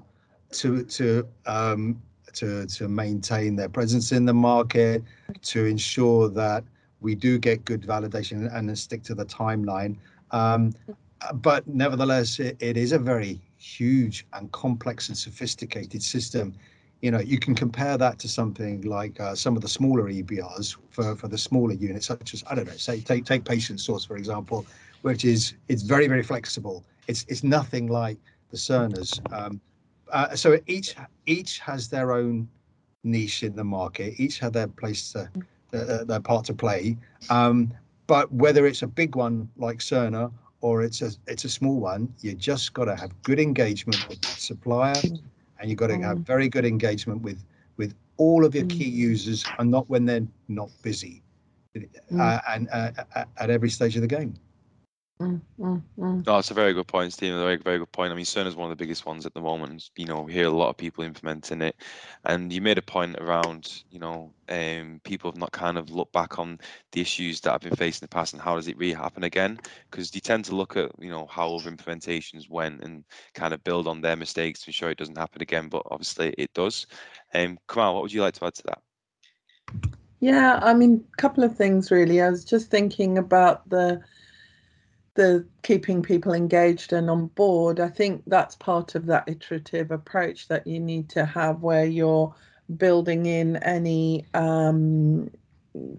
to 0.52 0.84
to 0.84 1.26
um, 1.46 2.00
to 2.32 2.64
to 2.66 2.88
maintain 2.88 3.56
their 3.56 3.68
presence 3.68 4.12
in 4.12 4.24
the 4.24 4.38
market, 4.50 5.02
to 5.42 5.64
ensure 5.66 6.28
that 6.28 6.62
we 7.00 7.16
do 7.16 7.38
get 7.38 7.64
good 7.64 7.82
validation 7.82 8.38
and 8.54 8.78
stick 8.78 9.02
to 9.02 9.14
the 9.14 9.26
timeline. 9.26 9.96
Um, 10.30 10.72
but 11.34 11.66
nevertheless, 11.66 12.38
it, 12.38 12.56
it 12.60 12.76
is 12.76 12.92
a 12.92 12.98
very 12.98 13.40
huge 13.56 14.24
and 14.34 14.50
complex 14.52 15.08
and 15.08 15.18
sophisticated 15.18 16.02
system. 16.02 16.54
You 17.02 17.10
know, 17.10 17.20
you 17.20 17.38
can 17.38 17.54
compare 17.54 17.98
that 17.98 18.18
to 18.20 18.28
something 18.28 18.82
like 18.82 19.20
uh, 19.20 19.34
some 19.34 19.56
of 19.56 19.62
the 19.62 19.68
smaller 19.68 20.04
EPRs 20.04 20.76
for, 20.90 21.16
for 21.16 21.28
the 21.28 21.36
smaller 21.36 21.74
units, 21.74 22.06
such 22.06 22.32
as 22.32 22.44
I 22.48 22.54
don't 22.54 22.66
know, 22.66 22.72
say 22.76 23.00
take 23.00 23.24
take 23.24 23.44
Patientsource 23.44 24.06
for 24.06 24.16
example, 24.16 24.64
which 25.02 25.24
is 25.24 25.54
it's 25.68 25.82
very 25.82 26.06
very 26.06 26.22
flexible. 26.22 26.84
It's 27.08 27.26
it's 27.28 27.42
nothing 27.42 27.88
like 27.88 28.18
the 28.50 28.56
Cerners. 28.56 29.20
Um, 29.32 29.60
uh, 30.12 30.36
so 30.36 30.58
each 30.66 30.94
each 31.26 31.58
has 31.58 31.88
their 31.88 32.12
own 32.12 32.48
niche 33.04 33.42
in 33.42 33.56
the 33.56 33.64
market. 33.64 34.14
Each 34.18 34.38
have 34.38 34.52
their 34.52 34.68
place 34.68 35.12
to 35.12 35.28
uh, 35.72 36.04
their 36.04 36.20
part 36.20 36.44
to 36.46 36.54
play. 36.54 36.96
Um, 37.30 37.72
but 38.06 38.32
whether 38.32 38.66
it's 38.66 38.82
a 38.82 38.86
big 38.86 39.16
one 39.16 39.48
like 39.56 39.78
Cerner 39.78 40.30
or 40.60 40.82
it's 40.82 41.02
a 41.02 41.10
it's 41.26 41.44
a 41.44 41.48
small 41.48 41.80
one, 41.80 42.14
you 42.20 42.34
just 42.34 42.72
got 42.74 42.84
to 42.84 42.94
have 42.94 43.10
good 43.22 43.40
engagement 43.40 44.06
with 44.08 44.20
the 44.20 44.28
supplier, 44.28 44.94
and 45.62 45.70
you've 45.70 45.78
got 45.78 45.86
to 45.86 45.98
have 46.00 46.18
mm. 46.18 46.26
very 46.26 46.48
good 46.48 46.66
engagement 46.66 47.22
with 47.22 47.42
with 47.78 47.94
all 48.18 48.44
of 48.44 48.54
your 48.54 48.66
key 48.66 48.90
mm. 48.90 48.92
users, 48.92 49.44
and 49.58 49.70
not 49.70 49.88
when 49.88 50.04
they're 50.04 50.26
not 50.48 50.68
busy, 50.82 51.22
mm. 51.74 51.88
uh, 52.20 52.40
and 52.50 52.68
uh, 52.70 52.90
at 53.38 53.48
every 53.48 53.70
stage 53.70 53.96
of 53.96 54.02
the 54.02 54.08
game. 54.08 54.34
Mm, 55.22 55.40
mm, 55.60 55.82
mm. 55.98 56.26
No, 56.26 56.38
it's 56.38 56.50
a 56.50 56.54
very 56.54 56.74
good 56.74 56.88
point, 56.88 57.12
Stephen. 57.12 57.38
A 57.38 57.42
very, 57.42 57.56
very 57.56 57.78
good 57.78 57.92
point. 57.92 58.12
I 58.12 58.16
mean, 58.16 58.24
Cerner 58.24 58.48
is 58.48 58.56
one 58.56 58.70
of 58.70 58.76
the 58.76 58.82
biggest 58.82 59.06
ones 59.06 59.24
at 59.24 59.34
the 59.34 59.40
moment. 59.40 59.90
You 59.96 60.06
know, 60.06 60.22
we 60.22 60.32
hear 60.32 60.46
a 60.46 60.50
lot 60.50 60.68
of 60.68 60.76
people 60.76 61.04
implementing 61.04 61.62
it, 61.62 61.76
and 62.24 62.52
you 62.52 62.60
made 62.60 62.78
a 62.78 62.82
point 62.82 63.16
around, 63.20 63.84
you 63.90 64.00
know, 64.00 64.32
um, 64.48 65.00
people 65.04 65.30
have 65.30 65.38
not 65.38 65.52
kind 65.52 65.78
of 65.78 65.90
looked 65.90 66.12
back 66.12 66.40
on 66.40 66.58
the 66.90 67.00
issues 67.00 67.40
that 67.42 67.52
have 67.52 67.60
been 67.60 67.76
faced 67.76 68.02
in 68.02 68.06
the 68.06 68.14
past 68.14 68.32
and 68.32 68.42
how 68.42 68.56
does 68.56 68.66
it 68.66 68.76
really 68.76 68.94
happen 68.94 69.22
again? 69.22 69.60
Because 69.90 70.12
you 70.12 70.20
tend 70.20 70.44
to 70.46 70.56
look 70.56 70.76
at, 70.76 70.90
you 70.98 71.10
know, 71.10 71.26
how 71.30 71.54
other 71.54 71.70
implementations 71.70 72.50
went 72.50 72.82
and 72.82 73.04
kind 73.34 73.54
of 73.54 73.62
build 73.62 73.86
on 73.86 74.00
their 74.00 74.16
mistakes 74.16 74.62
to 74.62 74.70
ensure 74.70 74.90
it 74.90 74.98
doesn't 74.98 75.16
happen 75.18 75.40
again. 75.40 75.68
But 75.68 75.82
obviously, 75.88 76.34
it 76.36 76.52
does. 76.52 76.86
Um, 77.32 77.58
Kamal, 77.68 77.94
what 77.94 78.02
would 78.02 78.12
you 78.12 78.22
like 78.22 78.34
to 78.34 78.46
add 78.46 78.54
to 78.54 78.62
that? 78.64 78.82
Yeah, 80.18 80.58
I 80.62 80.74
mean, 80.74 81.04
a 81.12 81.16
couple 81.16 81.44
of 81.44 81.56
things 81.56 81.90
really. 81.92 82.20
I 82.20 82.30
was 82.30 82.44
just 82.44 82.70
thinking 82.70 83.18
about 83.18 83.68
the 83.70 84.02
the 85.14 85.46
keeping 85.62 86.02
people 86.02 86.32
engaged 86.32 86.92
and 86.92 87.10
on 87.10 87.26
board, 87.28 87.80
I 87.80 87.88
think 87.88 88.22
that's 88.26 88.56
part 88.56 88.94
of 88.94 89.06
that 89.06 89.28
iterative 89.28 89.90
approach 89.90 90.48
that 90.48 90.66
you 90.66 90.80
need 90.80 91.08
to 91.10 91.24
have 91.24 91.60
where 91.60 91.84
you're 91.84 92.34
building 92.76 93.26
in 93.26 93.56
any 93.56 94.26
um, 94.34 95.30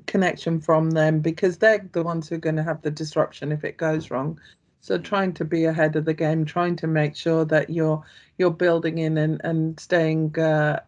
connection 0.07 0.59
from 0.59 0.91
them 0.91 1.19
because 1.19 1.57
they're 1.57 1.87
the 1.91 2.03
ones 2.03 2.29
who 2.29 2.35
are 2.35 2.39
going 2.39 2.55
to 2.55 2.63
have 2.63 2.81
the 2.81 2.91
disruption 2.91 3.51
if 3.51 3.63
it 3.63 3.77
goes 3.77 4.09
wrong. 4.09 4.39
So 4.81 4.97
trying 4.97 5.33
to 5.35 5.45
be 5.45 5.65
ahead 5.65 5.95
of 5.95 6.05
the 6.05 6.13
game, 6.13 6.43
trying 6.43 6.75
to 6.77 6.87
make 6.87 7.15
sure 7.15 7.45
that 7.45 7.69
you're 7.69 8.03
you're 8.37 8.51
building 8.51 8.97
in 8.97 9.17
and 9.17 9.39
and 9.43 9.79
staying 9.79 10.37
uh, 10.37 10.81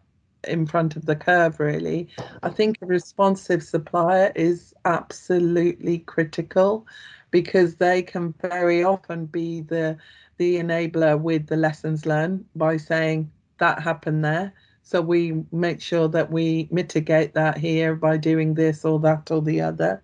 in 0.46 0.66
front 0.66 0.96
of 0.96 1.06
the 1.06 1.16
curve. 1.16 1.58
Really, 1.60 2.08
I 2.42 2.50
think 2.50 2.76
a 2.82 2.86
responsive 2.86 3.62
supplier 3.62 4.32
is 4.36 4.74
absolutely 4.84 6.00
critical 6.00 6.86
because 7.30 7.76
they 7.76 8.02
can 8.02 8.34
very 8.40 8.82
often 8.82 9.26
be 9.26 9.60
the 9.60 9.96
the 10.38 10.56
enabler 10.56 11.18
with 11.20 11.46
the 11.46 11.56
lessons 11.56 12.06
learned 12.06 12.44
by 12.54 12.76
saying 12.76 13.30
that 13.58 13.80
happened 13.82 14.24
there. 14.24 14.52
So 14.82 15.00
we 15.00 15.44
make 15.52 15.80
sure 15.80 16.08
that 16.08 16.30
we 16.30 16.68
mitigate 16.70 17.34
that 17.34 17.58
here 17.58 17.94
by 17.94 18.16
doing 18.18 18.54
this 18.54 18.84
or 18.84 18.98
that 19.00 19.30
or 19.30 19.42
the 19.42 19.60
other. 19.62 20.02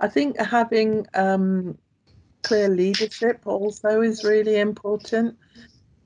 I 0.00 0.08
think 0.08 0.38
having 0.38 1.06
um, 1.14 1.78
clear 2.42 2.68
leadership 2.68 3.42
also 3.46 4.00
is 4.02 4.24
really 4.24 4.58
important 4.58 5.36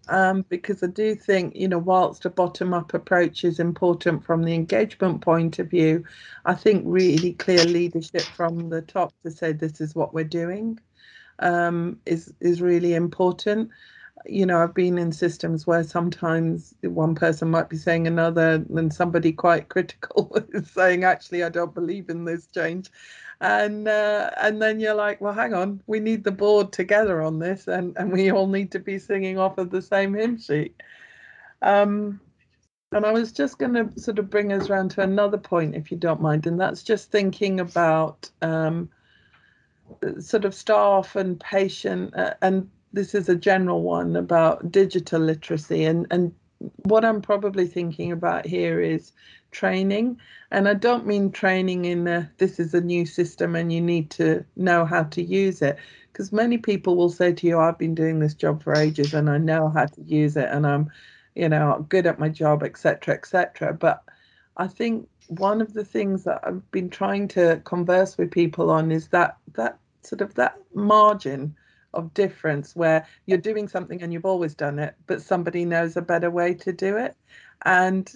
um, 0.08 0.44
because 0.48 0.82
I 0.82 0.88
do 0.88 1.14
think, 1.14 1.56
you 1.56 1.68
know, 1.68 1.78
whilst 1.78 2.24
a 2.26 2.30
bottom 2.30 2.74
up 2.74 2.94
approach 2.94 3.44
is 3.44 3.60
important 3.60 4.24
from 4.24 4.42
the 4.44 4.54
engagement 4.54 5.22
point 5.22 5.58
of 5.58 5.70
view, 5.70 6.04
I 6.44 6.54
think 6.54 6.84
really 6.86 7.32
clear 7.34 7.64
leadership 7.64 8.32
from 8.34 8.70
the 8.70 8.82
top 8.82 9.14
to 9.24 9.30
say 9.30 9.52
this 9.52 9.80
is 9.80 9.94
what 9.94 10.14
we're 10.14 10.24
doing 10.24 10.78
um, 11.40 12.00
is 12.06 12.32
is 12.40 12.62
really 12.62 12.94
important. 12.94 13.70
You 14.26 14.46
know, 14.46 14.62
I've 14.62 14.74
been 14.74 14.98
in 14.98 15.12
systems 15.12 15.66
where 15.66 15.84
sometimes 15.84 16.74
one 16.82 17.14
person 17.14 17.50
might 17.50 17.68
be 17.70 17.76
saying 17.76 18.06
another, 18.06 18.64
and 18.74 18.92
somebody 18.92 19.32
quite 19.32 19.68
critical 19.68 20.36
is 20.54 20.70
saying, 20.70 21.04
"Actually, 21.04 21.44
I 21.44 21.48
don't 21.50 21.74
believe 21.74 22.10
in 22.10 22.24
this 22.24 22.46
change," 22.48 22.90
and 23.40 23.86
uh, 23.86 24.30
and 24.38 24.60
then 24.60 24.80
you're 24.80 24.94
like, 24.94 25.20
well, 25.20 25.32
hang 25.32 25.54
on, 25.54 25.82
we 25.86 26.00
need 26.00 26.24
the 26.24 26.32
board 26.32 26.72
together 26.72 27.22
on 27.22 27.38
this, 27.38 27.68
and 27.68 27.96
and 27.96 28.12
we 28.12 28.30
all 28.30 28.48
need 28.48 28.72
to 28.72 28.78
be 28.78 28.98
singing 28.98 29.38
off 29.38 29.58
of 29.58 29.70
the 29.70 29.82
same 29.82 30.14
hymn 30.14 30.38
sheet. 30.38 30.74
Um, 31.62 32.20
and 32.92 33.04
I 33.04 33.12
was 33.12 33.32
just 33.32 33.58
going 33.58 33.74
to 33.74 34.00
sort 34.00 34.18
of 34.18 34.30
bring 34.30 34.52
us 34.52 34.70
around 34.70 34.92
to 34.92 35.02
another 35.02 35.38
point, 35.38 35.74
if 35.74 35.90
you 35.90 35.96
don't 35.96 36.20
mind, 36.20 36.46
and 36.46 36.60
that's 36.60 36.82
just 36.82 37.10
thinking 37.10 37.60
about 37.60 38.30
um, 38.42 38.88
sort 40.18 40.44
of 40.44 40.54
staff 40.54 41.16
and 41.16 41.38
patient 41.40 42.14
uh, 42.16 42.34
and 42.42 42.68
this 42.92 43.14
is 43.14 43.28
a 43.28 43.36
general 43.36 43.82
one 43.82 44.16
about 44.16 44.70
digital 44.72 45.20
literacy 45.20 45.84
and 45.84 46.06
and 46.10 46.32
what 46.84 47.04
I'm 47.04 47.20
probably 47.20 47.66
thinking 47.66 48.12
about 48.12 48.46
here 48.46 48.80
is 48.80 49.12
training. 49.56 50.18
And 50.50 50.68
I 50.68 50.74
don't 50.74 51.06
mean 51.06 51.32
training 51.32 51.86
in 51.86 52.04
the 52.04 52.28
this 52.36 52.60
is 52.60 52.74
a 52.74 52.80
new 52.80 53.06
system 53.06 53.56
and 53.56 53.72
you 53.72 53.80
need 53.80 54.10
to 54.10 54.44
know 54.56 54.84
how 54.84 55.04
to 55.04 55.22
use 55.22 55.62
it. 55.62 55.78
Because 56.12 56.30
many 56.30 56.58
people 56.58 56.96
will 56.96 57.08
say 57.08 57.32
to 57.32 57.46
you 57.46 57.58
I've 57.58 57.78
been 57.78 57.94
doing 57.94 58.20
this 58.20 58.34
job 58.34 58.62
for 58.62 58.76
ages 58.76 59.14
and 59.14 59.30
I 59.30 59.38
know 59.38 59.70
how 59.70 59.86
to 59.86 60.02
use 60.02 60.36
it 60.36 60.48
and 60.50 60.66
I'm 60.66 60.90
you 61.34 61.48
know 61.48 61.86
good 61.88 62.06
at 62.06 62.18
my 62.18 62.28
job 62.28 62.62
etc 62.62 63.14
etc 63.14 63.74
but 63.74 64.02
I 64.56 64.66
think 64.66 65.08
one 65.28 65.60
of 65.60 65.74
the 65.74 65.84
things 65.84 66.24
that 66.24 66.40
I've 66.44 66.70
been 66.70 66.88
trying 66.90 67.28
to 67.28 67.60
converse 67.64 68.16
with 68.16 68.30
people 68.30 68.70
on 68.70 68.92
is 68.92 69.08
that 69.08 69.36
that 69.54 69.78
sort 70.02 70.20
of 70.20 70.34
that 70.34 70.56
margin 70.74 71.54
of 71.94 72.14
difference 72.14 72.76
where 72.76 73.06
you're 73.26 73.38
doing 73.38 73.68
something 73.68 74.02
and 74.02 74.12
you've 74.12 74.26
always 74.26 74.54
done 74.54 74.78
it, 74.78 74.94
but 75.06 75.22
somebody 75.22 75.64
knows 75.64 75.96
a 75.96 76.02
better 76.02 76.30
way 76.30 76.54
to 76.54 76.72
do 76.72 76.96
it. 76.96 77.16
And 77.64 78.14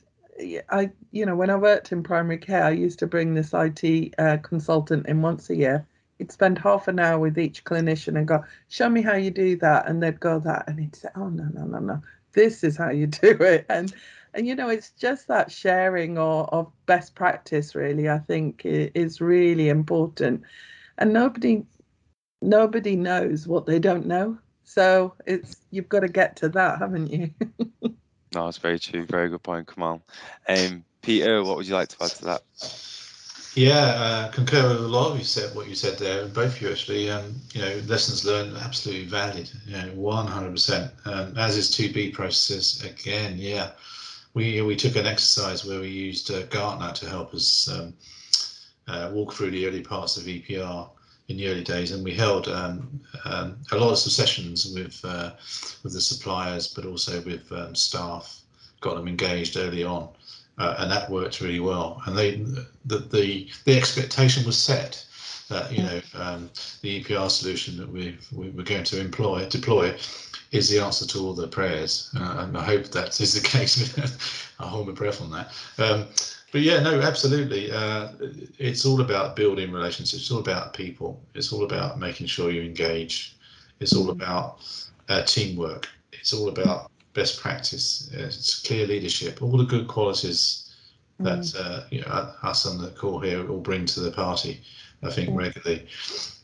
I, 0.70 0.90
you 1.12 1.26
know, 1.26 1.36
when 1.36 1.50
I 1.50 1.56
worked 1.56 1.92
in 1.92 2.02
primary 2.02 2.38
care, 2.38 2.64
I 2.64 2.70
used 2.70 2.98
to 3.00 3.06
bring 3.06 3.34
this 3.34 3.52
IT 3.54 4.14
uh, 4.18 4.38
consultant 4.38 5.06
in 5.06 5.22
once 5.22 5.50
a 5.50 5.56
year. 5.56 5.86
He'd 6.18 6.32
spend 6.32 6.58
half 6.58 6.88
an 6.88 6.98
hour 6.98 7.18
with 7.18 7.38
each 7.38 7.64
clinician 7.64 8.16
and 8.18 8.28
go, 8.28 8.44
"Show 8.68 8.88
me 8.88 9.02
how 9.02 9.14
you 9.14 9.30
do 9.30 9.56
that," 9.56 9.88
and 9.88 10.02
they'd 10.02 10.20
go 10.20 10.38
that, 10.40 10.64
and 10.68 10.78
he'd 10.78 10.94
say, 10.96 11.08
"Oh 11.16 11.28
no, 11.28 11.44
no, 11.54 11.64
no, 11.64 11.78
no, 11.78 12.02
this 12.32 12.62
is 12.64 12.76
how 12.76 12.90
you 12.90 13.06
do 13.22 13.30
it." 13.40 13.66
And 13.68 13.94
and 14.34 14.46
you 14.46 14.54
know, 14.54 14.68
it's 14.68 14.90
just 14.90 15.28
that 15.28 15.50
sharing 15.50 16.18
or 16.18 16.44
of 16.54 16.70
best 16.86 17.14
practice. 17.14 17.74
Really, 17.74 18.08
I 18.08 18.18
think 18.18 18.62
is 18.64 19.20
really 19.20 19.68
important, 19.68 20.42
and 20.98 21.12
nobody 21.12 21.64
nobody 22.42 22.96
knows 22.96 23.46
what 23.46 23.66
they 23.66 23.78
don't 23.78 24.06
know. 24.06 24.38
So 24.64 25.14
it's 25.26 25.56
you've 25.70 25.88
got 25.88 26.00
to 26.00 26.08
get 26.08 26.36
to 26.36 26.48
that, 26.50 26.78
haven't 26.78 27.08
you? 27.08 27.30
no, 28.34 28.48
it's 28.48 28.58
very 28.58 28.78
true. 28.78 29.04
Very 29.06 29.28
good 29.28 29.42
point. 29.42 29.68
On, 29.78 30.00
um, 30.48 30.84
Peter, 31.02 31.42
what 31.42 31.56
would 31.56 31.66
you 31.66 31.74
like 31.74 31.88
to 31.88 32.04
add 32.04 32.10
to 32.10 32.24
that? 32.26 32.42
Yeah, 33.56 33.72
uh, 33.74 34.30
concur 34.30 34.68
with 34.68 34.78
a 34.78 34.88
lot 34.88 35.10
of 35.10 35.18
you 35.18 35.24
said 35.24 35.54
what 35.56 35.68
you 35.68 35.74
said 35.74 35.98
there, 35.98 36.26
both 36.26 36.56
of 36.56 36.62
you 36.62 36.70
actually. 36.70 37.10
Um, 37.10 37.34
you 37.52 37.60
know, 37.60 37.80
lessons 37.86 38.24
learned 38.24 38.56
absolutely 38.56 39.06
valid. 39.06 39.50
You 39.66 39.76
know, 39.76 39.88
one 39.94 40.26
hundred 40.26 40.52
percent. 40.52 40.92
Um, 41.04 41.36
as 41.36 41.56
is 41.56 41.70
to 41.72 41.92
be 41.92 42.10
processes 42.10 42.84
again. 42.84 43.34
Yeah, 43.38 43.72
we 44.34 44.62
we 44.62 44.76
took 44.76 44.94
an 44.94 45.06
exercise 45.06 45.64
where 45.64 45.80
we 45.80 45.88
used 45.88 46.30
uh, 46.30 46.42
Gartner 46.44 46.92
to 46.92 47.08
help 47.08 47.34
us 47.34 47.68
um, 47.68 47.94
uh, 48.86 49.10
walk 49.12 49.32
through 49.32 49.50
the 49.50 49.66
early 49.66 49.82
parts 49.82 50.16
of 50.16 50.24
EPR 50.24 50.88
in 51.30 51.36
the 51.36 51.48
early 51.48 51.62
days, 51.62 51.92
and 51.92 52.04
we 52.04 52.12
held 52.12 52.48
um, 52.48 53.00
um, 53.24 53.56
a 53.70 53.76
lot 53.76 53.92
of 53.92 53.98
sessions 53.98 54.72
with 54.74 55.00
uh, 55.04 55.30
with 55.82 55.92
the 55.92 56.00
suppliers, 56.00 56.66
but 56.66 56.84
also 56.84 57.22
with 57.22 57.50
um, 57.52 57.74
staff. 57.74 58.40
Got 58.80 58.96
them 58.96 59.08
engaged 59.08 59.56
early 59.56 59.84
on, 59.84 60.08
uh, 60.58 60.76
and 60.78 60.90
that 60.90 61.10
worked 61.10 61.40
really 61.40 61.60
well. 61.60 62.02
And 62.06 62.18
they 62.18 62.36
the 62.84 62.98
the, 62.98 63.48
the 63.64 63.76
expectation 63.76 64.44
was 64.44 64.58
set 64.58 65.04
that 65.48 65.72
you 65.72 65.82
know 65.82 66.00
um, 66.14 66.50
the 66.82 67.02
EPR 67.02 67.30
solution 67.30 67.76
that 67.76 67.88
we, 67.88 68.18
we 68.32 68.50
we're 68.50 68.64
going 68.64 68.84
to 68.84 69.00
employ 69.00 69.46
deploy 69.48 69.96
is 70.50 70.68
the 70.68 70.80
answer 70.80 71.06
to 71.06 71.20
all 71.20 71.34
the 71.34 71.46
prayers, 71.46 72.10
uh, 72.18 72.38
and 72.40 72.56
I 72.56 72.64
hope 72.64 72.86
that 72.86 73.20
is 73.20 73.40
the 73.40 73.48
case. 73.56 73.96
I 74.58 74.66
hold 74.66 74.88
my 74.88 74.94
breath 74.94 75.22
on 75.22 75.30
that. 75.30 75.52
But 76.52 76.62
yeah, 76.62 76.80
no, 76.80 77.00
absolutely. 77.00 77.70
Uh, 77.70 78.08
it's 78.58 78.84
all 78.84 79.00
about 79.00 79.36
building 79.36 79.70
relationships. 79.70 80.22
It's 80.22 80.30
all 80.30 80.40
about 80.40 80.74
people. 80.74 81.20
It's 81.34 81.52
all 81.52 81.64
about 81.64 81.98
making 81.98 82.26
sure 82.26 82.50
you 82.50 82.62
engage. 82.62 83.36
It's 83.78 83.94
all 83.94 84.10
about 84.10 84.58
uh, 85.08 85.22
teamwork. 85.22 85.88
It's 86.12 86.32
all 86.32 86.48
about 86.48 86.90
best 87.14 87.40
practice. 87.40 88.10
It's 88.12 88.60
clear 88.66 88.86
leadership. 88.86 89.42
All 89.42 89.56
the 89.56 89.64
good 89.64 89.86
qualities 89.86 90.74
that 91.20 91.38
mm. 91.38 91.60
uh, 91.60 91.84
you 91.90 92.00
know 92.00 92.32
us 92.42 92.66
on 92.66 92.78
the 92.78 92.90
call 92.90 93.20
here 93.20 93.48
all 93.48 93.60
bring 93.60 93.86
to 93.86 94.00
the 94.00 94.10
party. 94.10 94.60
I 95.02 95.10
think 95.10 95.30
regularly. 95.32 95.86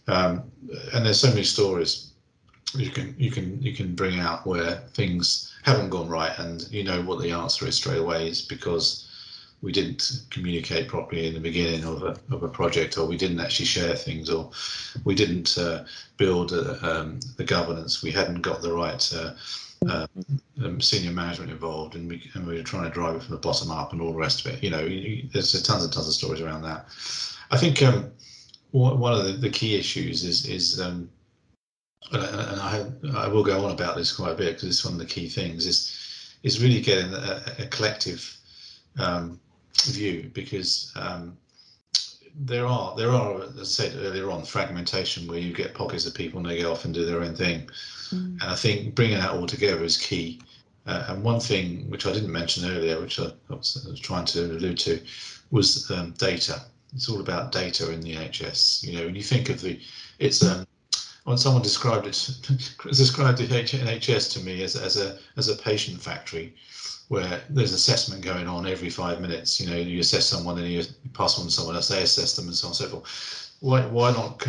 Um, 0.09 0.45
and 0.95 1.05
there's 1.05 1.21
so 1.21 1.29
many 1.29 1.42
stories 1.42 2.12
you 2.75 2.90
can 2.90 3.14
you 3.19 3.31
can 3.31 3.61
you 3.62 3.75
can 3.75 3.95
bring 3.95 4.19
out 4.19 4.47
where 4.47 4.77
things 4.95 5.55
haven't 5.62 5.90
gone 5.90 6.09
right, 6.09 6.37
and 6.38 6.69
you 6.71 6.85
know 6.85 7.03
what 7.03 7.21
the 7.21 7.31
answer 7.31 7.66
is 7.66 7.77
straight 7.77 7.99
away 7.99 8.29
is 8.29 8.42
because 8.42 9.06
we 9.67 9.73
didn't 9.73 10.23
communicate 10.31 10.87
properly 10.87 11.27
in 11.27 11.35
the 11.35 11.41
beginning 11.41 11.83
of 11.83 12.05
a, 12.05 12.17
of 12.31 12.45
a 12.45 12.49
project, 12.49 12.97
or 12.97 13.05
we 13.05 13.17
didn't 13.17 13.41
actually 13.41 13.67
share 13.67 13.97
things, 13.97 14.31
or 14.31 14.49
we 15.03 15.13
didn't 15.13 15.59
uh, 15.59 15.85
build 16.19 16.53
uh, 16.53 16.77
um, 16.83 17.19
the 17.37 17.43
governance. 17.43 18.01
We 18.01 18.13
hadn't 18.13 18.43
got 18.43 18.63
the 18.63 18.73
right 18.73 19.13
uh, 19.13 19.35
uh, 19.89 20.07
um, 20.65 20.81
senior 20.81 21.11
management 21.11 21.51
involved, 21.51 21.97
and 21.97 22.09
we, 22.09 22.31
and 22.35 22.47
we 22.47 22.55
were 22.55 22.63
trying 22.63 22.85
to 22.85 22.91
drive 22.91 23.17
it 23.17 23.25
from 23.25 23.35
the 23.35 23.41
bottom 23.41 23.73
up 23.73 23.93
and 23.93 24.01
all 24.01 24.13
the 24.13 24.19
rest 24.19 24.47
of 24.47 24.55
it. 24.55 24.63
You 24.63 24.71
know, 24.71 24.85
you, 24.85 25.29
there's 25.33 25.61
tons 25.65 25.83
and 25.83 25.93
tons 25.93 26.07
of 26.07 26.15
stories 26.15 26.41
around 26.41 26.63
that. 26.63 26.87
I 27.51 27.59
think 27.59 27.83
um, 27.83 28.13
one 28.71 29.15
of 29.15 29.25
the, 29.25 29.33
the, 29.33 29.51
key 29.51 29.75
issues 29.75 30.23
is 30.23 30.47
is 30.47 30.81
um, 30.81 31.11
and 32.13 32.61
I, 32.61 32.87
I 33.17 33.27
will 33.27 33.43
go 33.43 33.65
on 33.65 33.73
about 33.73 33.97
this 33.97 34.15
quite 34.15 34.31
a 34.31 34.37
bit 34.37 34.55
because 34.55 34.69
it's 34.69 34.85
one 34.85 34.95
of 34.95 35.01
the 35.01 35.07
key 35.07 35.29
things 35.29 35.67
is 35.67 36.37
is 36.45 36.63
really 36.63 36.81
getting 36.81 37.13
a, 37.13 37.43
a 37.59 37.67
collective 37.67 38.37
um, 38.99 39.41
view 39.85 40.31
because 40.35 40.93
um, 40.97 41.37
there 42.39 42.67
are 42.67 42.95
there 42.97 43.11
are 43.11 43.43
as 43.43 43.59
I 43.59 43.65
said 43.65 43.97
earlier 43.97 44.31
on 44.31 44.45
fragmentation 44.45 45.27
where 45.27 45.39
you 45.39 45.55
get 45.55 45.75
pockets 45.75 46.07
of 46.07 46.15
people 46.15 46.39
and 46.39 46.49
they 46.49 46.61
go 46.61 46.73
off 46.73 46.85
and 46.85 46.93
do 46.93 47.05
their 47.05 47.23
own 47.23 47.35
thing, 47.35 47.69
mm. 48.11 48.41
and 48.41 48.43
I 48.43 48.55
think 48.55 48.95
bringing 48.95 49.19
that 49.19 49.31
all 49.31 49.47
together 49.47 49.85
is 49.85 49.97
key. 49.97 50.41
Uh, 50.87 51.07
and 51.09 51.25
one 51.25 51.41
thing 51.41 51.91
which 51.91 52.07
I 52.07 52.12
didn't 52.12 52.31
mention 52.31 52.71
earlier, 52.71 53.01
which 53.01 53.19
I, 53.19 53.33
was, 53.49 53.85
I 53.85 53.91
was, 53.91 53.99
trying 53.99 54.25
to 54.27 54.53
allude 54.53 54.79
to, 54.81 55.01
was 55.51 55.91
um, 55.91 56.12
data. 56.12 56.62
It's 56.95 57.09
all 57.09 57.21
about 57.21 57.51
data 57.51 57.91
in 57.93 58.01
the 58.01 58.15
NHS. 58.15 58.85
You 58.85 58.97
know, 58.97 59.07
when 59.07 59.17
you 59.17 59.23
think 59.25 59.49
of 59.49 59.61
the, 59.61 59.81
it's 60.21 60.45
um, 60.45 60.65
when 61.25 61.39
someone 61.39 61.62
described 61.62 62.07
it, 62.07 62.12
described 62.93 63.39
the 63.39 63.49
NHS 63.49 64.33
to 64.35 64.41
me 64.41 64.62
as, 64.62 64.77
as 64.77 64.97
a 64.97 65.19
as 65.37 65.49
a 65.49 65.57
patient 65.57 66.01
factory 66.01 66.55
where 67.09 67.42
there's 67.49 67.73
assessment 67.73 68.23
going 68.23 68.49
on 68.49 68.66
every 68.66 68.90
five 68.90 69.21
minutes. 69.21 69.61
You 69.61 69.71
know, 69.71 69.77
you 69.77 70.01
assess 70.01 70.27
someone 70.27 70.59
and 70.59 70.69
you 70.69 70.83
pass 71.14 71.38
on 71.38 71.47
to 71.47 71.51
someone 71.51 71.77
else, 71.77 71.88
they 71.88 72.03
assess 72.03 72.35
them, 72.37 72.47
and 72.47 72.55
so 72.55 72.66
on 72.66 72.71
and 72.71 72.77
so 72.77 72.88
forth. 72.88 73.53
Why, 73.61 73.87
why 73.87 74.12
not 74.12 74.47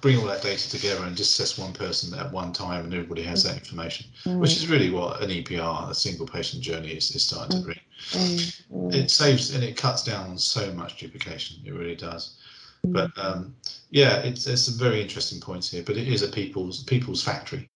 bring 0.00 0.18
all 0.18 0.26
that 0.26 0.42
data 0.42 0.70
together 0.70 1.04
and 1.04 1.16
just 1.16 1.38
assess 1.38 1.58
one 1.58 1.72
person 1.72 2.16
at 2.18 2.30
one 2.30 2.52
time 2.52 2.84
and 2.84 2.94
everybody 2.94 3.22
has 3.22 3.42
that 3.42 3.56
information, 3.56 4.06
mm. 4.24 4.38
which 4.38 4.52
is 4.52 4.68
really 4.68 4.90
what 4.90 5.20
an 5.22 5.30
EPR, 5.30 5.90
a 5.90 5.94
single 5.94 6.26
patient 6.26 6.62
journey, 6.62 6.90
is, 6.90 7.14
is 7.16 7.26
starting 7.26 7.58
to 7.58 7.64
bring. 7.64 7.80
Mm. 8.10 8.62
Mm. 8.72 8.94
It 8.94 9.10
saves 9.10 9.54
and 9.54 9.64
it 9.64 9.76
cuts 9.76 10.04
down 10.04 10.30
on 10.30 10.38
so 10.38 10.72
much 10.72 10.98
duplication. 10.98 11.58
It 11.64 11.72
really 11.72 11.96
does. 11.96 12.38
Mm. 12.86 12.92
But 12.92 13.10
um, 13.18 13.56
yeah, 13.90 14.18
it's, 14.18 14.46
it's 14.46 14.62
some 14.62 14.78
very 14.78 15.02
interesting 15.02 15.40
points 15.40 15.70
here, 15.70 15.82
but 15.84 15.96
it 15.96 16.06
is 16.06 16.22
a 16.22 16.28
people's 16.28 16.84
people's 16.84 17.24
factory. 17.24 17.68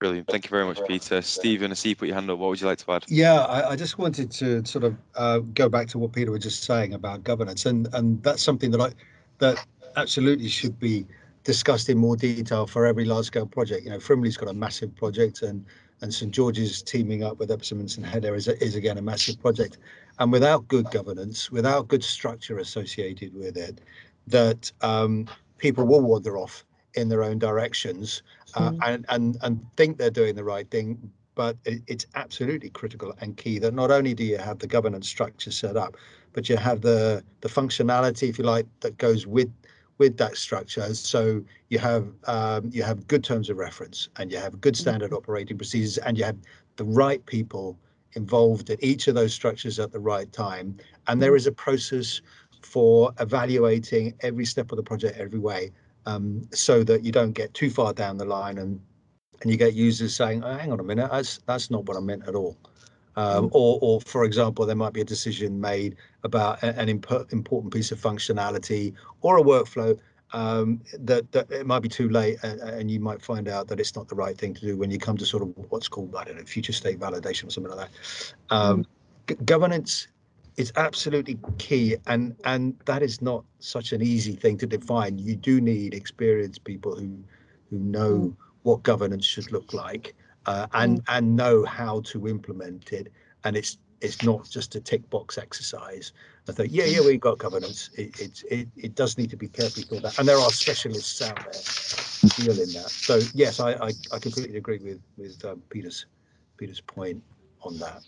Brilliant. 0.00 0.28
Thank 0.28 0.46
you 0.46 0.50
very 0.50 0.64
much, 0.64 0.80
Peter. 0.88 1.20
Stephen, 1.20 1.70
I 1.70 1.74
see 1.74 1.90
you 1.90 1.96
put 1.96 2.08
your 2.08 2.14
hand 2.14 2.30
up. 2.30 2.38
What 2.38 2.48
would 2.48 2.60
you 2.60 2.66
like 2.66 2.78
to 2.78 2.92
add? 2.92 3.04
Yeah, 3.06 3.42
I, 3.42 3.72
I 3.72 3.76
just 3.76 3.98
wanted 3.98 4.30
to 4.30 4.64
sort 4.64 4.84
of 4.84 4.96
uh, 5.14 5.40
go 5.52 5.68
back 5.68 5.88
to 5.88 5.98
what 5.98 6.12
Peter 6.14 6.30
was 6.30 6.42
just 6.42 6.64
saying 6.64 6.94
about 6.94 7.22
governance, 7.22 7.66
and 7.66 7.86
and 7.92 8.22
that's 8.22 8.42
something 8.42 8.70
that 8.70 8.80
I 8.80 8.92
that 9.40 9.64
absolutely 9.96 10.48
should 10.48 10.80
be 10.80 11.06
discussed 11.44 11.90
in 11.90 11.98
more 11.98 12.16
detail 12.16 12.66
for 12.66 12.86
every 12.86 13.04
large-scale 13.04 13.46
project. 13.46 13.84
You 13.84 13.90
know, 13.90 13.98
Frimley's 13.98 14.38
got 14.38 14.48
a 14.48 14.54
massive 14.54 14.96
project, 14.96 15.42
and 15.42 15.66
and 16.00 16.14
St 16.14 16.32
George's 16.32 16.80
teaming 16.80 17.22
up 17.22 17.38
with 17.38 17.50
Epsom 17.50 17.78
and 17.78 17.90
St 17.90 18.06
Helier 18.06 18.34
is, 18.34 18.48
is 18.48 18.76
again 18.76 18.96
a 18.96 19.02
massive 19.02 19.38
project. 19.38 19.76
And 20.18 20.32
without 20.32 20.66
good 20.66 20.90
governance, 20.90 21.50
without 21.50 21.88
good 21.88 22.02
structure 22.02 22.58
associated 22.58 23.34
with 23.34 23.58
it, 23.58 23.82
that 24.28 24.72
um, 24.80 25.26
people 25.58 25.86
will 25.86 26.00
wander 26.00 26.38
off 26.38 26.64
in 26.94 27.08
their 27.08 27.22
own 27.22 27.38
directions 27.38 28.22
uh, 28.54 28.70
mm. 28.70 28.78
and, 28.86 29.06
and 29.08 29.36
and 29.42 29.64
think 29.76 29.98
they're 29.98 30.10
doing 30.10 30.34
the 30.34 30.44
right 30.44 30.70
thing 30.70 31.10
but 31.34 31.56
it, 31.64 31.82
it's 31.86 32.06
absolutely 32.14 32.70
critical 32.70 33.14
and 33.20 33.36
key 33.36 33.58
that 33.58 33.72
not 33.72 33.90
only 33.90 34.14
do 34.14 34.24
you 34.24 34.36
have 34.36 34.58
the 34.58 34.66
governance 34.66 35.08
structure 35.08 35.50
set 35.50 35.76
up 35.76 35.96
but 36.32 36.48
you 36.48 36.56
have 36.56 36.80
the 36.80 37.22
the 37.40 37.48
functionality 37.48 38.28
if 38.28 38.38
you 38.38 38.44
like 38.44 38.66
that 38.80 38.96
goes 38.98 39.26
with 39.26 39.50
with 39.98 40.16
that 40.16 40.36
structure 40.36 40.94
so 40.94 41.42
you 41.68 41.78
have 41.78 42.08
um, 42.24 42.70
you 42.72 42.82
have 42.82 43.06
good 43.06 43.22
terms 43.22 43.50
of 43.50 43.56
reference 43.58 44.08
and 44.16 44.32
you 44.32 44.38
have 44.38 44.60
good 44.60 44.74
mm. 44.74 44.80
standard 44.80 45.12
operating 45.12 45.56
procedures 45.56 45.98
and 45.98 46.18
you 46.18 46.24
have 46.24 46.36
the 46.76 46.84
right 46.84 47.24
people 47.26 47.78
involved 48.14 48.70
at 48.70 48.82
each 48.82 49.08
of 49.08 49.14
those 49.14 49.32
structures 49.32 49.78
at 49.78 49.92
the 49.92 50.00
right 50.00 50.32
time 50.32 50.76
and 51.06 51.22
there 51.22 51.32
mm. 51.32 51.46
a 51.46 51.52
process 51.52 52.20
for 52.62 53.12
evaluating 53.20 54.14
every 54.20 54.44
step 54.44 54.72
of 54.72 54.76
the 54.76 54.82
project 54.82 55.16
every 55.18 55.38
way 55.38 55.70
um, 56.06 56.42
so 56.52 56.82
that 56.84 57.04
you 57.04 57.12
don't 57.12 57.32
get 57.32 57.52
too 57.54 57.70
far 57.70 57.92
down 57.92 58.16
the 58.16 58.24
line 58.24 58.58
and 58.58 58.80
and 59.42 59.50
you 59.50 59.56
get 59.56 59.72
users 59.72 60.14
saying, 60.14 60.44
oh, 60.44 60.54
"Hang 60.54 60.70
on 60.70 60.80
a 60.80 60.82
minute, 60.82 61.08
that's 61.10 61.40
that's 61.46 61.70
not 61.70 61.86
what 61.86 61.96
I 61.96 62.00
meant 62.00 62.28
at 62.28 62.34
all." 62.34 62.56
Um, 63.16 63.46
mm. 63.46 63.50
or, 63.52 63.78
or 63.82 64.00
for 64.02 64.24
example, 64.24 64.66
there 64.66 64.76
might 64.76 64.92
be 64.92 65.00
a 65.00 65.04
decision 65.04 65.60
made 65.60 65.96
about 66.22 66.62
an 66.62 66.88
imp- 66.88 67.32
important 67.32 67.72
piece 67.72 67.90
of 67.90 68.00
functionality 68.00 68.94
or 69.22 69.38
a 69.38 69.42
workflow, 69.42 69.98
um, 70.32 70.80
that, 70.98 71.30
that 71.32 71.50
it 71.50 71.66
might 71.66 71.80
be 71.80 71.88
too 71.88 72.08
late 72.08 72.38
and, 72.42 72.60
and, 72.60 72.90
you 72.90 73.00
might 73.00 73.20
find 73.20 73.48
out 73.48 73.66
that 73.68 73.80
it's 73.80 73.96
not 73.96 74.08
the 74.08 74.14
right 74.14 74.36
thing 74.36 74.54
to 74.54 74.60
do 74.60 74.76
when 74.76 74.90
you 74.90 74.98
come 74.98 75.16
to 75.16 75.26
sort 75.26 75.42
of 75.42 75.52
what's 75.70 75.88
called 75.88 76.14
I 76.14 76.24
don't 76.24 76.36
know 76.36 76.44
future 76.44 76.72
state 76.72 77.00
validation 77.00 77.48
or 77.48 77.50
something 77.50 77.72
like 77.72 77.88
that. 77.90 78.34
Um, 78.50 78.86
mm. 79.26 79.44
governance 79.44 80.08
is 80.56 80.72
absolutely 80.76 81.38
key 81.58 81.96
and 82.06 82.36
and 82.44 82.74
that 82.86 83.02
is 83.02 83.20
not 83.22 83.44
such 83.58 83.92
an 83.92 84.02
easy 84.02 84.34
thing 84.34 84.58
to 84.58 84.66
define. 84.66 85.18
You 85.18 85.36
do 85.36 85.60
need 85.60 85.94
experienced 85.94 86.64
people 86.64 86.94
who 86.94 87.18
who 87.70 87.78
know 87.78 88.14
mm. 88.14 88.36
what 88.62 88.82
governance 88.82 89.24
should 89.24 89.50
look 89.52 89.72
like 89.72 90.14
uh, 90.46 90.66
and 90.74 91.00
mm. 91.00 91.04
and 91.16 91.36
know 91.36 91.64
how 91.64 92.00
to 92.00 92.28
implement 92.28 92.92
it 92.92 93.12
and 93.44 93.56
it's 93.56 93.78
it's 94.00 94.22
not 94.22 94.48
just 94.48 94.74
a 94.74 94.80
tick 94.80 95.08
box 95.10 95.36
exercise. 95.38 96.12
I 96.48 96.52
thought, 96.52 96.70
yeah, 96.70 96.84
yeah, 96.84 97.00
we've 97.00 97.20
got 97.20 97.38
governance. 97.38 97.90
It, 97.96 98.18
it, 98.18 98.44
it, 98.50 98.68
it 98.76 98.94
does 98.94 99.18
need 99.18 99.30
to 99.30 99.36
be 99.36 99.48
carefully 99.48 99.84
thought 99.84 100.04
out. 100.04 100.18
And 100.18 100.26
there 100.26 100.38
are 100.38 100.50
specialists 100.50 101.20
out 101.20 101.36
there 101.36 102.30
dealing 102.36 102.72
deal 102.72 102.82
that. 102.82 102.90
So 102.90 103.20
yes, 103.34 103.60
I, 103.60 103.72
I, 103.72 103.92
I 104.12 104.18
completely 104.18 104.56
agree 104.56 104.78
with, 104.78 105.00
with 105.16 105.44
um, 105.44 105.62
Peter's, 105.68 106.06
Peter's 106.56 106.80
point 106.80 107.22
on 107.62 107.78
that. 107.78 108.02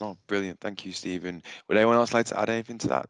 Oh, 0.00 0.16
brilliant. 0.26 0.60
Thank 0.60 0.84
you, 0.84 0.92
Stephen. 0.92 1.42
Would 1.68 1.76
anyone 1.76 1.96
else 1.96 2.14
like 2.14 2.26
to 2.26 2.40
add 2.40 2.50
anything 2.50 2.78
to 2.78 2.88
that? 2.88 3.08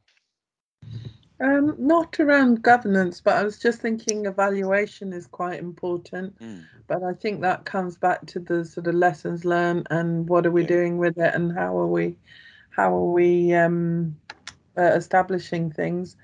Um, 1.41 1.77
not 1.79 2.19
around 2.19 2.63
governance, 2.63 3.21
but 3.21 3.37
I 3.37 3.45
was 3.45 3.59
just 3.59 3.81
thinking 3.81 4.27
evaluation 4.27 5.13
is 5.13 5.27
quite 5.27 5.61
important. 5.61 6.39
Mm. 6.41 6.65
But 6.89 7.05
I 7.05 7.13
think 7.13 7.43
that 7.43 7.65
comes 7.65 7.97
back 7.97 8.27
to 8.27 8.41
the 8.41 8.65
sort 8.65 8.87
of 8.87 8.95
lessons 8.95 9.45
learned 9.45 9.87
and 9.91 10.29
what 10.29 10.47
are 10.47 10.51
we 10.51 10.63
yeah. 10.63 10.69
doing 10.69 10.99
with 10.99 11.17
it 11.19 11.35
and 11.35 11.53
how 11.53 11.77
are 11.79 11.87
we, 11.87 12.17
how 12.71 12.95
are 12.95 13.13
we 13.13 13.55
um, 13.55 14.17
uh, 14.77 14.83
establishing 14.83 15.71
things. 15.71 16.17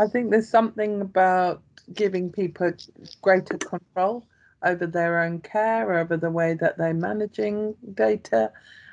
I 0.00 0.06
think 0.06 0.30
there's 0.30 0.48
something 0.48 1.00
about 1.00 1.62
giving 1.92 2.32
people 2.32 2.72
greater 3.22 3.58
control 3.58 4.26
over 4.64 4.86
their 4.86 5.20
own 5.20 5.40
care, 5.40 5.98
over 5.98 6.16
the 6.16 6.30
way 6.30 6.54
that 6.54 6.78
they're 6.78 6.94
managing 6.94 7.74
data. 7.94 8.50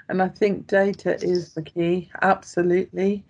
And 0.10 0.22
I 0.22 0.28
think 0.28 0.68
data 0.68 1.16
is 1.24 1.54
the 1.54 1.62
key, 1.62 2.10
absolutely. 2.22 3.24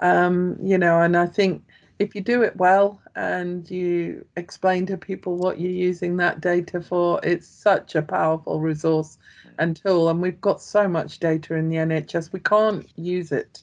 Um, 0.00 0.56
you 0.62 0.78
know, 0.78 1.00
and 1.00 1.16
I 1.16 1.26
think 1.26 1.62
if 1.98 2.14
you 2.14 2.20
do 2.20 2.42
it 2.42 2.56
well 2.56 3.00
and 3.14 3.70
you 3.70 4.24
explain 4.36 4.86
to 4.86 4.96
people 4.96 5.36
what 5.36 5.60
you're 5.60 5.70
using 5.70 6.16
that 6.16 6.40
data 6.40 6.80
for, 6.80 7.20
it's 7.22 7.46
such 7.46 7.94
a 7.94 8.02
powerful 8.02 8.60
resource 8.60 9.18
and 9.58 9.76
tool. 9.76 10.08
And 10.08 10.20
we've 10.20 10.40
got 10.40 10.60
so 10.60 10.88
much 10.88 11.20
data 11.20 11.54
in 11.54 11.68
the 11.68 11.76
NHS, 11.76 12.32
we 12.32 12.40
can't 12.40 12.88
use 12.96 13.30
it 13.30 13.62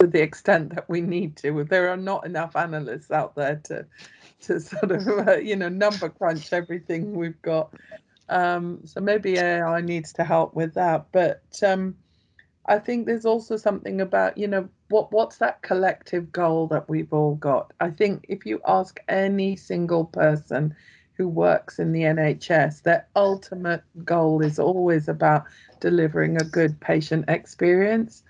to 0.00 0.06
the 0.06 0.22
extent 0.22 0.74
that 0.74 0.88
we 0.88 1.00
need 1.00 1.36
to. 1.36 1.64
There 1.64 1.88
are 1.90 1.96
not 1.96 2.26
enough 2.26 2.56
analysts 2.56 3.10
out 3.10 3.34
there 3.34 3.60
to 3.64 3.86
to 4.42 4.60
sort 4.60 4.92
of 4.92 5.08
uh, 5.28 5.36
you 5.36 5.56
know 5.56 5.68
number 5.68 6.08
crunch 6.08 6.52
everything 6.52 7.14
we've 7.14 7.40
got. 7.42 7.72
Um, 8.28 8.80
so 8.84 9.00
maybe 9.00 9.38
AI 9.38 9.80
needs 9.80 10.12
to 10.14 10.24
help 10.24 10.54
with 10.54 10.74
that. 10.74 11.06
But 11.12 11.42
um, 11.66 11.96
I 12.66 12.78
think 12.78 13.06
there's 13.06 13.24
also 13.24 13.56
something 13.56 14.00
about 14.00 14.36
you 14.36 14.46
know 14.46 14.68
what 14.88 15.12
what's 15.12 15.38
that 15.38 15.62
collective 15.62 16.30
goal 16.32 16.66
that 16.68 16.88
we've 16.88 17.12
all 17.12 17.34
got? 17.36 17.72
I 17.80 17.90
think 17.90 18.26
if 18.28 18.46
you 18.46 18.60
ask 18.66 19.00
any 19.08 19.56
single 19.56 20.04
person 20.04 20.74
who 21.18 21.28
works 21.28 21.78
in 21.80 21.92
the 21.92 22.02
NHS, 22.02 22.82
their 22.82 23.06
ultimate 23.16 23.82
goal 24.04 24.40
is 24.42 24.58
always 24.58 25.08
about 25.08 25.44
delivering 25.80 26.36
a 26.40 26.44
good 26.44 26.78
patient 26.80 27.24
experience. 27.28 28.22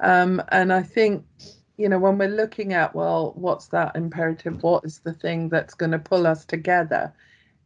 Um, 0.00 0.42
and 0.48 0.72
I 0.72 0.82
think, 0.82 1.26
you 1.76 1.88
know, 1.88 1.98
when 1.98 2.16
we're 2.16 2.28
looking 2.28 2.72
at, 2.72 2.94
well, 2.94 3.34
what's 3.36 3.68
that 3.68 3.94
imperative? 3.94 4.62
What 4.62 4.84
is 4.86 5.00
the 5.00 5.12
thing 5.12 5.50
that's 5.50 5.74
going 5.74 5.92
to 5.92 5.98
pull 5.98 6.26
us 6.26 6.46
together? 6.46 7.12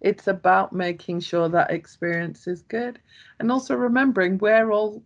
It's 0.05 0.27
about 0.27 0.75
making 0.75 1.21
sure 1.21 1.49
that 1.49 1.71
experience 1.71 2.47
is 2.47 2.61
good 2.61 2.99
and 3.41 3.51
also 3.51 3.75
remembering 3.75 4.37
we're 4.37 4.71
all 4.71 5.03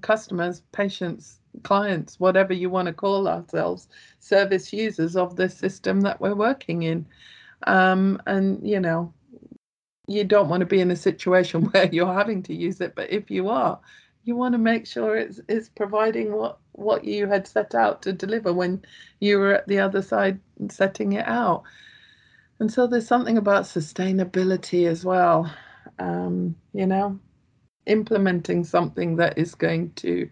customers, 0.00 0.62
patients, 0.70 1.40
clients, 1.64 2.20
whatever 2.20 2.52
you 2.52 2.70
want 2.70 2.86
to 2.86 2.92
call 2.92 3.26
ourselves, 3.26 3.88
service 4.20 4.72
users 4.72 5.16
of 5.16 5.34
the 5.34 5.48
system 5.48 6.02
that 6.02 6.20
we're 6.20 6.36
working 6.36 6.84
in. 6.84 7.04
Um, 7.66 8.22
and, 8.28 8.64
you 8.64 8.78
know, 8.78 9.12
you 10.06 10.22
don't 10.22 10.48
want 10.48 10.60
to 10.60 10.66
be 10.66 10.80
in 10.80 10.92
a 10.92 10.96
situation 10.96 11.64
where 11.72 11.92
you're 11.92 12.14
having 12.14 12.44
to 12.44 12.54
use 12.54 12.80
it, 12.80 12.94
but 12.94 13.10
if 13.10 13.32
you 13.32 13.48
are, 13.48 13.80
you 14.22 14.36
want 14.36 14.52
to 14.52 14.58
make 14.58 14.86
sure 14.86 15.16
it's, 15.16 15.40
it's 15.48 15.68
providing 15.68 16.32
what, 16.32 16.58
what 16.72 17.04
you 17.04 17.26
had 17.26 17.48
set 17.48 17.74
out 17.74 18.02
to 18.02 18.12
deliver 18.12 18.52
when 18.52 18.84
you 19.18 19.40
were 19.40 19.54
at 19.54 19.66
the 19.66 19.80
other 19.80 20.00
side 20.00 20.38
setting 20.70 21.14
it 21.14 21.26
out. 21.26 21.64
And 22.60 22.72
so 22.72 22.86
there's 22.86 23.06
something 23.06 23.38
about 23.38 23.64
sustainability 23.64 24.86
as 24.88 25.04
well. 25.04 25.52
Um, 25.98 26.56
you 26.72 26.86
know, 26.86 27.18
implementing 27.86 28.64
something 28.64 29.16
that 29.16 29.38
is 29.38 29.54
going 29.54 29.92
to 29.94 30.28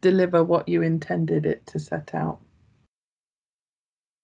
deliver 0.00 0.44
what 0.44 0.68
you 0.68 0.82
intended 0.82 1.46
it 1.46 1.66
to 1.68 1.78
set 1.78 2.14
out. 2.14 2.40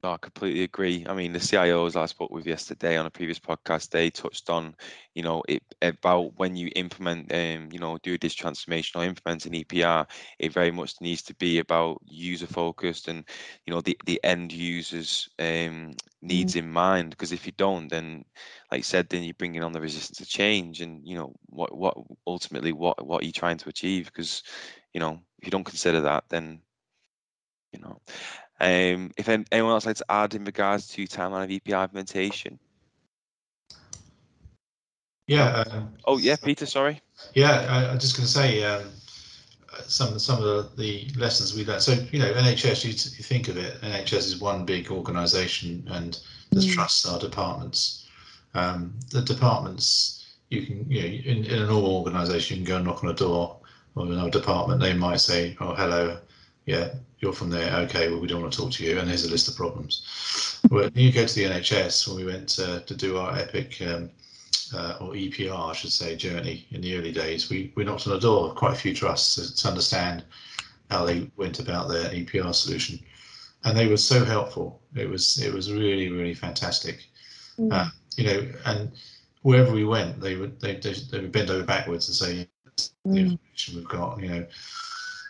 No, 0.07 0.13
I 0.13 0.19
completely 0.19 0.63
agree. 0.63 1.05
I 1.09 1.15
mean, 1.15 1.33
the 1.33 1.41
CIOs 1.41 1.97
I 1.97 2.07
spoke 2.07 2.31
with 2.31 2.47
yesterday 2.47 2.97
on 2.97 3.07
a 3.07 3.11
previous 3.11 3.41
podcast, 3.41 3.91
they 3.91 4.09
touched 4.09 4.49
on, 4.49 4.77
you 5.17 5.25
know, 5.25 5.43
it 5.49 5.65
about 5.83 6.39
when 6.39 6.55
you 6.55 6.71
implement, 6.77 7.35
um, 7.35 7.71
you 7.73 7.81
know, 7.81 7.99
do 8.05 8.17
this 8.17 8.33
transformation 8.33 9.01
or 9.01 9.05
implement 9.05 9.47
an 9.47 9.55
EPR, 9.55 10.07
it 10.39 10.53
very 10.53 10.71
much 10.71 11.01
needs 11.01 11.23
to 11.23 11.35
be 11.35 11.59
about 11.59 12.01
user 12.05 12.47
focused 12.47 13.09
and, 13.09 13.25
you 13.67 13.75
know, 13.75 13.81
the 13.81 13.99
the 14.07 14.21
end 14.23 14.53
users' 14.53 15.29
um, 15.41 15.93
needs 16.23 16.55
mm. 16.55 16.59
in 16.61 16.71
mind. 16.71 17.11
Because 17.11 17.33
if 17.33 17.45
you 17.45 17.53
don't, 17.57 17.89
then, 17.89 18.25
like 18.71 18.79
I 18.79 18.83
said, 18.83 19.09
then 19.09 19.25
you're 19.25 19.35
bringing 19.35 19.65
on 19.65 19.73
the 19.73 19.81
resistance 19.81 20.19
to 20.19 20.25
change, 20.25 20.83
and 20.83 21.01
you 21.05 21.17
know, 21.17 21.35
what 21.47 21.77
what 21.77 21.97
ultimately 22.29 22.71
what 22.71 23.05
what 23.05 23.25
are 23.25 23.27
you 23.27 23.33
trying 23.33 23.59
to 23.59 23.69
achieve? 23.69 24.07
Because, 24.07 24.45
you 24.95 25.01
know, 25.01 25.19
if 25.41 25.47
you 25.47 25.51
don't 25.51 25.65
consider 25.65 26.01
that, 26.03 26.29
then, 26.29 26.61
you 27.73 27.81
know. 27.81 28.01
Um, 28.59 29.13
if 29.17 29.29
anyone 29.29 29.73
else 29.73 29.85
like 29.85 29.97
to 29.97 30.05
add 30.09 30.35
in 30.35 30.45
regards 30.45 30.89
to 30.89 31.07
timeline 31.07 31.45
of 31.45 31.51
EPR 31.51 31.83
implementation. 31.85 32.59
Yeah. 35.27 35.65
Um, 35.71 35.93
oh 36.05 36.19
yeah, 36.19 36.37
Peter. 36.37 36.67
Sorry. 36.67 37.01
Yeah, 37.35 37.67
I, 37.69 37.93
am 37.93 37.99
just 37.99 38.17
going 38.17 38.27
to 38.27 38.33
say 38.33 38.63
um, 38.63 38.85
some 39.87 40.19
some 40.19 40.43
of 40.43 40.77
the, 40.77 40.83
the, 40.83 41.11
lessons 41.19 41.55
we 41.55 41.65
learned. 41.65 41.83
So 41.83 41.93
you 42.13 42.19
know, 42.19 42.33
NHS. 42.33 42.85
You, 42.85 42.91
you, 42.91 43.25
think 43.25 43.49
of 43.49 43.57
it, 43.57 43.81
NHS 43.83 44.19
is 44.19 44.41
one 44.41 44.65
big 44.65 44.91
organisation, 44.91 45.87
and 45.91 46.19
the 46.51 46.61
mm. 46.61 46.73
trusts 46.73 47.07
are 47.07 47.19
departments. 47.19 48.09
Um, 48.55 48.95
the 49.11 49.23
departments, 49.23 50.37
you 50.51 50.65
can 50.65 50.91
you 50.91 51.01
know, 51.03 51.07
in, 51.07 51.45
in 51.45 51.63
a 51.63 51.67
normal 51.67 51.97
organisation, 51.97 52.59
you 52.59 52.65
can 52.65 52.73
go 52.73 52.77
and 52.77 52.87
knock 52.87 53.05
on 53.05 53.11
a 53.11 53.15
door 53.15 53.59
of 53.97 54.11
another 54.11 54.31
department. 54.31 54.81
They 54.81 54.95
might 54.95 55.21
say, 55.21 55.57
"Oh, 55.61 55.75
hello, 55.75 56.19
yeah, 56.67 56.91
you're 57.19 57.33
from 57.33 57.51
there. 57.51 57.75
Okay, 57.81 58.09
well, 58.11 58.21
we 58.21 58.27
don't 58.27 58.43
want 58.43 58.53
to 58.53 58.59
talk 58.59 58.73
to 58.73 58.85
you. 58.85 58.99
And 58.99 59.09
here's 59.09 59.25
a 59.25 59.31
list 59.31 59.49
of 59.49 59.57
problems. 59.57 60.61
When 60.69 60.91
you 60.95 61.13
go 61.13 61.27
to 61.27 61.35
the 61.35 61.45
NHS, 61.45 62.09
when 62.09 62.17
we 62.17 62.25
went 62.25 62.49
to 62.51 62.95
do 62.97 63.17
our 63.17 63.33
EPIC 63.39 63.87
um, 63.87 64.11
uh, 64.75 64.99
or 65.01 65.13
EPR, 65.13 65.71
I 65.71 65.73
should 65.73 65.93
say, 65.93 66.17
journey 66.17 66.67
in 66.71 66.81
the 66.81 66.97
early 66.97 67.13
days, 67.13 67.49
we, 67.49 67.73
we 67.75 67.85
knocked 67.85 68.07
on 68.07 68.13
the 68.13 68.21
door 68.21 68.49
of 68.49 68.57
quite 68.57 68.75
a 68.75 68.77
few 68.77 68.95
trusts 68.95 69.37
to, 69.37 69.57
to 69.63 69.69
understand 69.69 70.25
how 70.91 71.05
they 71.05 71.31
went 71.37 71.59
about 71.59 71.89
their 71.89 72.11
EPR 72.11 72.55
solution. 72.55 72.99
And 73.65 73.77
they 73.77 73.89
were 73.89 73.97
so 73.97 74.25
helpful. 74.25 74.81
It 74.95 75.09
was 75.09 75.43
it 75.43 75.53
was 75.53 75.73
really 75.73 76.09
really 76.09 76.35
fantastic. 76.35 77.05
Mm. 77.59 77.73
Uh, 77.73 77.91
you 78.17 78.25
know, 78.25 78.49
and 78.67 78.93
wherever 79.43 79.73
we 79.73 79.85
went, 79.85 80.21
they 80.21 80.37
would 80.37 80.61
they, 80.61 80.77
they, 80.77 80.93
they 80.93 81.21
would 81.21 81.33
bend 81.33 81.51
over 81.51 81.65
backwards 81.65 82.07
and 82.09 82.17
say, 82.17 82.49
mm. 82.77 83.13
"The 83.13 83.21
information 83.21 83.77
we've 83.77 83.89
got, 83.89 84.21
you 84.21 84.29
know, 84.29 84.47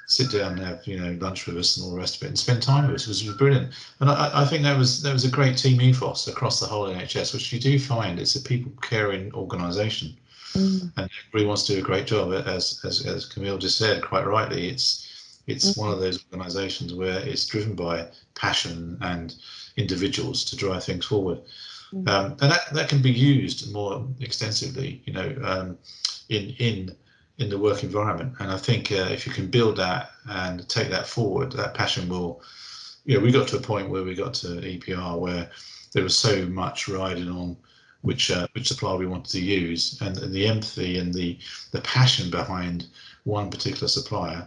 sit 0.06 0.30
down 0.30 0.52
and 0.52 0.60
have 0.60 0.86
you 0.86 0.98
know 0.98 1.16
lunch 1.20 1.46
with 1.46 1.56
us 1.56 1.76
and 1.76 1.84
all 1.84 1.92
the 1.92 1.98
rest 1.98 2.16
of 2.16 2.22
it 2.22 2.28
and 2.28 2.38
spend 2.38 2.62
time 2.62 2.86
with 2.86 2.94
us 2.94 3.06
it 3.06 3.08
was 3.08 3.36
brilliant 3.36 3.72
and 4.00 4.08
I, 4.08 4.42
I 4.42 4.44
think 4.44 4.62
that 4.62 4.78
was 4.78 5.02
that 5.02 5.12
was 5.12 5.24
a 5.24 5.30
great 5.30 5.56
team 5.58 5.80
ethos 5.80 6.28
across 6.28 6.60
the 6.60 6.66
whole 6.66 6.88
NHS 6.88 7.34
which 7.34 7.52
you 7.52 7.58
do 7.58 7.78
find 7.78 8.18
it's 8.18 8.36
a 8.36 8.40
people 8.40 8.72
caring 8.82 9.32
organisation 9.34 10.16
mm. 10.52 10.92
and 10.96 11.10
everybody 11.28 11.46
wants 11.46 11.64
to 11.64 11.74
do 11.74 11.80
a 11.80 11.82
great 11.82 12.06
job 12.06 12.32
as 12.32 12.80
as, 12.84 13.04
as 13.04 13.26
Kamal 13.26 13.58
just 13.58 13.78
said 13.78 14.02
quite 14.02 14.26
rightly 14.26 14.68
it's 14.68 15.40
it's 15.48 15.72
mm. 15.72 15.78
one 15.78 15.92
of 15.92 15.98
those 15.98 16.24
organisations 16.32 16.94
where 16.94 17.18
it's 17.26 17.46
driven 17.46 17.74
by 17.74 18.06
passion 18.36 18.96
and 19.00 19.34
individuals 19.76 20.44
to 20.44 20.56
drive 20.56 20.84
things 20.84 21.04
forward 21.04 21.40
mm. 21.92 22.08
um, 22.08 22.36
and 22.40 22.52
that, 22.52 22.72
that 22.72 22.88
can 22.88 23.02
be 23.02 23.10
used 23.10 23.72
more 23.72 24.06
extensively 24.20 25.02
you 25.04 25.12
know 25.12 25.36
um, 25.42 25.76
in 26.28 26.54
in 26.58 26.96
in 27.38 27.50
the 27.50 27.58
work 27.58 27.82
environment. 27.82 28.34
And 28.40 28.50
I 28.50 28.56
think 28.56 28.92
uh, 28.92 29.08
if 29.10 29.26
you 29.26 29.32
can 29.32 29.48
build 29.48 29.76
that 29.76 30.10
and 30.28 30.68
take 30.68 30.90
that 30.90 31.06
forward, 31.06 31.52
that 31.52 31.74
passion 31.74 32.08
will. 32.08 32.42
You 33.04 33.18
know, 33.18 33.24
we 33.24 33.30
got 33.30 33.46
to 33.48 33.58
a 33.58 33.60
point 33.60 33.88
where 33.88 34.02
we 34.02 34.16
got 34.16 34.34
to 34.34 34.48
EPR 34.48 35.16
where 35.20 35.48
there 35.92 36.02
was 36.02 36.18
so 36.18 36.44
much 36.46 36.88
riding 36.88 37.28
on 37.28 37.56
which 38.02 38.30
uh, 38.30 38.46
which 38.52 38.68
supplier 38.68 38.96
we 38.96 39.06
wanted 39.06 39.30
to 39.30 39.40
use, 39.40 40.00
and, 40.00 40.18
and, 40.18 40.32
the 40.32 40.46
empathy 40.46 40.98
and 40.98 41.14
the 41.14 41.38
the 41.72 41.80
passion 41.82 42.30
behind 42.30 42.86
one 43.24 43.50
particular 43.50 43.88
supplier 43.88 44.46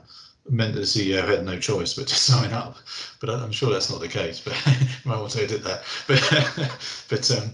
meant 0.49 0.73
that 0.73 0.79
the 0.79 0.85
CEO 0.85 1.25
had 1.27 1.45
no 1.45 1.59
choice 1.59 1.93
but 1.93 2.07
to 2.07 2.15
sign 2.29 2.51
up. 2.51 2.77
But 3.19 3.29
I'm 3.29 3.51
sure 3.51 3.71
that's 3.71 3.89
not 3.89 3.99
the 3.99 4.07
case. 4.07 4.39
But 4.39 4.55
want 5.05 5.31
to 5.31 5.47
did 5.47 5.63
that. 5.63 5.83
But 6.07 6.21
but 7.09 7.31
um, 7.31 7.51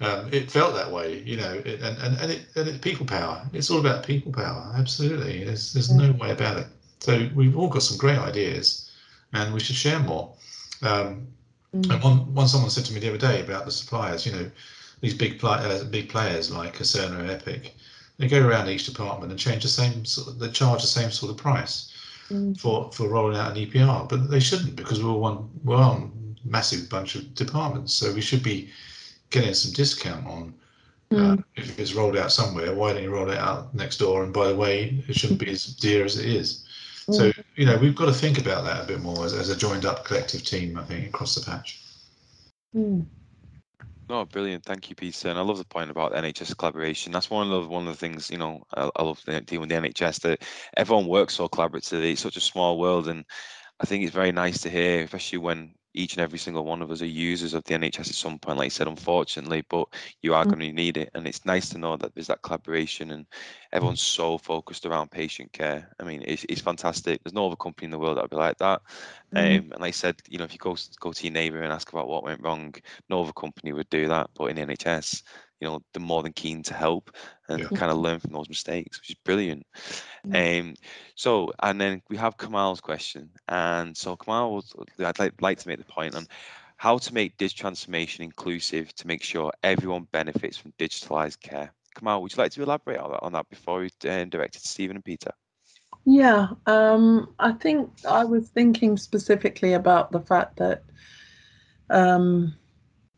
um, 0.00 0.28
it 0.32 0.50
felt 0.50 0.74
that 0.74 0.90
way, 0.90 1.22
you 1.22 1.36
know. 1.36 1.54
It, 1.64 1.80
and 1.80 1.98
and 1.98 2.18
and 2.20 2.30
it 2.30 2.46
and 2.54 2.68
it 2.68 2.80
people 2.80 3.04
power. 3.04 3.42
It's 3.52 3.70
all 3.70 3.80
about 3.80 4.04
people 4.04 4.32
power. 4.32 4.72
Absolutely. 4.76 5.44
There's 5.44 5.72
there's 5.72 5.90
no 5.90 6.12
way 6.12 6.30
about 6.30 6.58
it. 6.58 6.66
So 7.00 7.28
we've 7.34 7.56
all 7.56 7.68
got 7.68 7.82
some 7.82 7.98
great 7.98 8.18
ideas, 8.18 8.90
and 9.32 9.52
we 9.52 9.60
should 9.60 9.76
share 9.76 9.98
more. 9.98 10.34
Um, 10.82 11.26
mm. 11.74 11.90
And 11.90 12.02
one 12.02 12.32
one 12.32 12.46
someone 12.46 12.70
said 12.70 12.84
to 12.86 12.92
me 12.92 13.00
the 13.00 13.08
other 13.08 13.18
day 13.18 13.40
about 13.40 13.64
the 13.64 13.72
suppliers. 13.72 14.24
You 14.24 14.32
know, 14.32 14.50
these 15.00 15.14
big 15.14 15.40
play, 15.40 15.58
uh, 15.58 15.84
big 15.84 16.08
players 16.08 16.50
like 16.50 16.80
or 16.80 17.26
Epic, 17.26 17.74
they 18.18 18.28
go 18.28 18.46
around 18.46 18.68
each 18.68 18.86
department 18.86 19.32
and 19.32 19.40
change 19.40 19.64
the 19.64 19.68
same 19.68 20.04
sort 20.04 20.28
of, 20.28 20.38
they 20.38 20.48
charge 20.48 20.80
the 20.80 20.86
same 20.86 21.10
sort 21.10 21.30
of 21.30 21.38
price 21.38 21.92
mm. 22.30 22.56
for 22.56 22.92
for 22.92 23.08
rolling 23.08 23.36
out 23.36 23.56
an 23.56 23.66
EPR, 23.66 24.08
but 24.08 24.30
they 24.30 24.40
shouldn't 24.40 24.76
because 24.76 25.02
we're 25.02 25.12
one 25.12 25.50
we're 25.64 25.76
one 25.76 26.36
massive 26.44 26.88
bunch 26.88 27.16
of 27.16 27.34
departments, 27.34 27.92
so 27.92 28.12
we 28.12 28.20
should 28.20 28.44
be 28.44 28.70
getting 29.30 29.54
some 29.54 29.72
discount 29.72 30.26
on. 30.26 30.54
Uh, 31.10 31.14
mm. 31.14 31.44
if 31.56 31.78
it's 31.78 31.94
rolled 31.94 32.18
out 32.18 32.30
somewhere, 32.30 32.74
why 32.74 32.92
don't 32.92 33.02
you 33.02 33.10
roll 33.10 33.30
it 33.30 33.38
out 33.38 33.74
next 33.74 33.96
door? 33.96 34.24
And 34.24 34.32
by 34.32 34.48
the 34.48 34.56
way, 34.56 35.02
it 35.08 35.16
shouldn't 35.16 35.40
be 35.40 35.50
as 35.50 35.64
dear 35.64 36.04
as 36.04 36.18
it 36.18 36.26
is. 36.26 36.66
Mm. 37.08 37.14
So 37.14 37.32
you 37.56 37.64
know 37.64 37.78
we've 37.78 37.94
got 37.94 38.06
to 38.06 38.12
think 38.12 38.38
about 38.38 38.64
that 38.64 38.84
a 38.84 38.86
bit 38.86 39.00
more 39.00 39.24
as, 39.24 39.32
as 39.32 39.48
a 39.48 39.56
joined 39.56 39.86
up 39.86 40.04
collective 40.04 40.44
team. 40.44 40.78
I 40.78 40.84
think 40.84 41.06
across 41.06 41.34
the 41.34 41.50
patch. 41.50 41.82
Mm. 42.76 43.06
No, 44.10 44.24
brilliant. 44.24 44.64
Thank 44.64 44.88
you, 44.88 44.96
Peter. 44.96 45.28
And 45.28 45.38
I 45.38 45.42
love 45.42 45.58
the 45.58 45.64
point 45.64 45.90
about 45.90 46.14
NHS 46.14 46.56
collaboration. 46.56 47.12
That's 47.12 47.28
one 47.28 47.50
of 47.50 47.64
the, 47.64 47.68
one 47.68 47.86
of 47.86 47.92
the 47.92 47.98
things 47.98 48.30
you 48.30 48.38
know 48.38 48.62
I, 48.74 48.90
I 48.96 49.02
love 49.02 49.22
dealing 49.24 49.60
with 49.60 49.68
the 49.70 49.76
NHS 49.76 50.20
that 50.22 50.42
everyone 50.76 51.06
works 51.06 51.34
so 51.34 51.48
collaboratively. 51.48 52.12
It's 52.12 52.20
such 52.20 52.36
a 52.36 52.40
small 52.40 52.78
world, 52.78 53.08
and 53.08 53.24
I 53.80 53.86
think 53.86 54.04
it's 54.04 54.14
very 54.14 54.32
nice 54.32 54.60
to 54.62 54.70
hear, 54.70 55.04
especially 55.04 55.38
when 55.38 55.72
each 55.94 56.14
and 56.14 56.22
every 56.22 56.38
single 56.38 56.64
one 56.64 56.82
of 56.82 56.90
us 56.90 57.02
are 57.02 57.06
users 57.06 57.54
of 57.54 57.64
the 57.64 57.74
NHS 57.74 58.00
at 58.00 58.14
some 58.14 58.38
point, 58.38 58.58
like 58.58 58.66
I 58.66 58.68
said, 58.68 58.88
unfortunately, 58.88 59.64
but 59.68 59.88
you 60.22 60.34
are 60.34 60.44
mm. 60.44 60.48
going 60.48 60.60
to 60.60 60.72
need 60.72 60.96
it. 60.96 61.10
And 61.14 61.26
it's 61.26 61.44
nice 61.44 61.68
to 61.70 61.78
know 61.78 61.96
that 61.96 62.14
there's 62.14 62.26
that 62.26 62.42
collaboration 62.42 63.10
and 63.10 63.26
everyone's 63.72 64.02
so 64.02 64.38
focused 64.38 64.86
around 64.86 65.10
patient 65.10 65.52
care. 65.52 65.90
I 65.98 66.04
mean, 66.04 66.22
it's, 66.26 66.44
it's 66.48 66.60
fantastic. 66.60 67.22
There's 67.22 67.34
no 67.34 67.46
other 67.46 67.56
company 67.56 67.86
in 67.86 67.90
the 67.90 67.98
world 67.98 68.16
that 68.16 68.22
would 68.22 68.30
be 68.30 68.36
like 68.36 68.58
that. 68.58 68.82
Mm. 69.34 69.38
Um, 69.58 69.72
and 69.72 69.80
like 69.80 69.88
I 69.88 69.90
said, 69.90 70.16
you 70.28 70.38
know, 70.38 70.44
if 70.44 70.52
you 70.52 70.58
go 70.58 70.76
go 71.00 71.12
to 71.12 71.24
your 71.24 71.32
neighbour 71.32 71.62
and 71.62 71.72
ask 71.72 71.92
about 71.92 72.08
what 72.08 72.24
went 72.24 72.42
wrong, 72.42 72.74
no 73.08 73.22
other 73.22 73.32
company 73.32 73.72
would 73.72 73.90
do 73.90 74.08
that. 74.08 74.30
But 74.34 74.46
in 74.46 74.56
NHS, 74.56 75.22
you 75.60 75.68
know 75.68 75.80
they're 75.92 76.02
more 76.02 76.22
than 76.22 76.32
keen 76.32 76.62
to 76.62 76.74
help 76.74 77.10
and 77.48 77.60
yeah. 77.60 77.68
kind 77.68 77.90
of 77.90 77.98
learn 77.98 78.18
from 78.18 78.32
those 78.32 78.48
mistakes 78.48 79.00
which 79.00 79.10
is 79.10 79.16
brilliant 79.24 79.66
mm. 80.26 80.60
um 80.60 80.74
so 81.14 81.52
and 81.62 81.80
then 81.80 82.02
we 82.08 82.16
have 82.16 82.36
kamal's 82.36 82.80
question 82.80 83.30
and 83.48 83.96
so 83.96 84.16
kamal 84.16 84.62
i'd 85.00 85.18
like, 85.18 85.32
like 85.40 85.58
to 85.58 85.68
make 85.68 85.78
the 85.78 85.84
point 85.84 86.14
on 86.14 86.26
how 86.76 86.96
to 86.96 87.12
make 87.12 87.36
this 87.38 87.52
transformation 87.52 88.22
inclusive 88.22 88.94
to 88.94 89.06
make 89.06 89.22
sure 89.22 89.52
everyone 89.62 90.06
benefits 90.12 90.56
from 90.56 90.72
digitalized 90.78 91.40
care 91.40 91.72
kamal 91.94 92.22
would 92.22 92.32
you 92.32 92.42
like 92.42 92.52
to 92.52 92.62
elaborate 92.62 92.98
on 92.98 93.10
that, 93.10 93.22
on 93.22 93.32
that 93.32 93.48
before 93.48 93.80
we 93.80 93.90
uh, 94.08 94.24
direct 94.24 94.56
it 94.56 94.62
to 94.62 94.68
stephen 94.68 94.96
and 94.96 95.04
peter 95.04 95.32
yeah 96.04 96.48
um 96.66 97.34
i 97.38 97.52
think 97.52 97.90
i 98.08 98.24
was 98.24 98.48
thinking 98.50 98.96
specifically 98.96 99.72
about 99.72 100.12
the 100.12 100.20
fact 100.20 100.56
that 100.56 100.84
um 101.90 102.54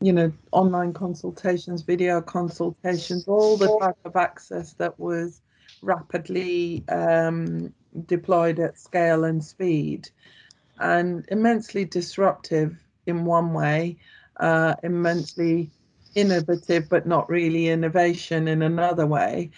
you 0.01 0.11
know, 0.11 0.31
online 0.51 0.93
consultations, 0.93 1.83
video 1.83 2.21
consultations, 2.21 3.27
all 3.27 3.55
the 3.55 3.77
type 3.79 3.97
of 4.03 4.15
access 4.15 4.73
that 4.73 4.99
was 4.99 5.41
rapidly 5.83 6.83
um, 6.89 7.71
deployed 8.07 8.59
at 8.59 8.79
scale 8.79 9.23
and 9.23 9.43
speed, 9.43 10.09
and 10.79 11.25
immensely 11.29 11.85
disruptive 11.85 12.75
in 13.05 13.25
one 13.25 13.53
way, 13.53 13.97
uh, 14.37 14.73
immensely 14.83 15.69
innovative 16.15 16.89
but 16.89 17.05
not 17.05 17.29
really 17.29 17.69
innovation 17.69 18.47
in 18.47 18.61
another 18.61 19.05
way. 19.05 19.51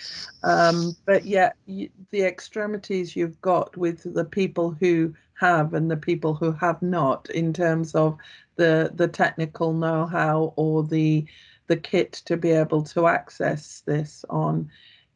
Um, 0.44 0.96
but 1.06 1.26
yet 1.26 1.56
you, 1.66 1.90
the 2.12 2.24
extremities 2.24 3.16
you've 3.16 3.42
got 3.42 3.76
with 3.78 4.14
the 4.14 4.26
people 4.26 4.76
who 4.80 5.16
have 5.36 5.74
and 5.74 5.90
the 5.90 5.98
people 5.98 6.34
who 6.34 6.52
have 6.52 6.82
not 6.82 7.30
in 7.32 7.54
terms 7.54 7.96
of 7.96 8.18
the 8.56 8.92
the 8.94 9.08
technical 9.08 9.74
know-how 9.74 10.54
or 10.56 10.84
the 10.84 11.26
the 11.68 11.78
kit 11.78 12.12
to 12.26 12.38
be 12.38 12.52
able 12.52 12.84
to 12.84 13.08
access 13.08 13.84
this 13.86 14.26
on 14.30 14.70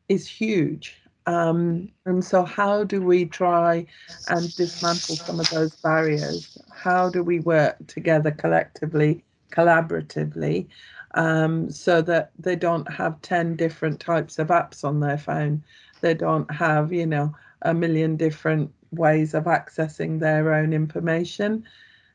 is 0.09 0.27
huge. 0.27 0.95
Um, 1.25 1.89
and 2.05 2.23
so, 2.23 2.43
how 2.43 2.85
do 2.85 3.01
we 3.01 3.25
try 3.25 3.85
and 4.29 4.55
dismantle 4.55 5.17
some 5.17 5.41
of 5.41 5.49
those 5.49 5.75
barriers? 5.75 6.57
How 6.71 7.09
do 7.09 7.21
we 7.21 7.41
work 7.41 7.75
together 7.87 8.31
collectively, 8.31 9.25
collaboratively, 9.51 10.67
um, 11.15 11.69
so 11.69 12.01
that 12.03 12.31
they 12.39 12.55
don't 12.55 12.89
have 12.91 13.21
10 13.21 13.57
different 13.57 13.99
types 13.99 14.39
of 14.39 14.47
apps 14.47 14.85
on 14.85 15.01
their 15.01 15.17
phone? 15.17 15.63
They 15.99 16.13
don't 16.13 16.49
have, 16.49 16.93
you 16.93 17.05
know, 17.05 17.35
a 17.63 17.73
million 17.73 18.15
different 18.15 18.71
ways 18.91 19.33
of 19.33 19.43
accessing 19.45 20.19
their 20.21 20.53
own 20.53 20.71
information. 20.71 21.65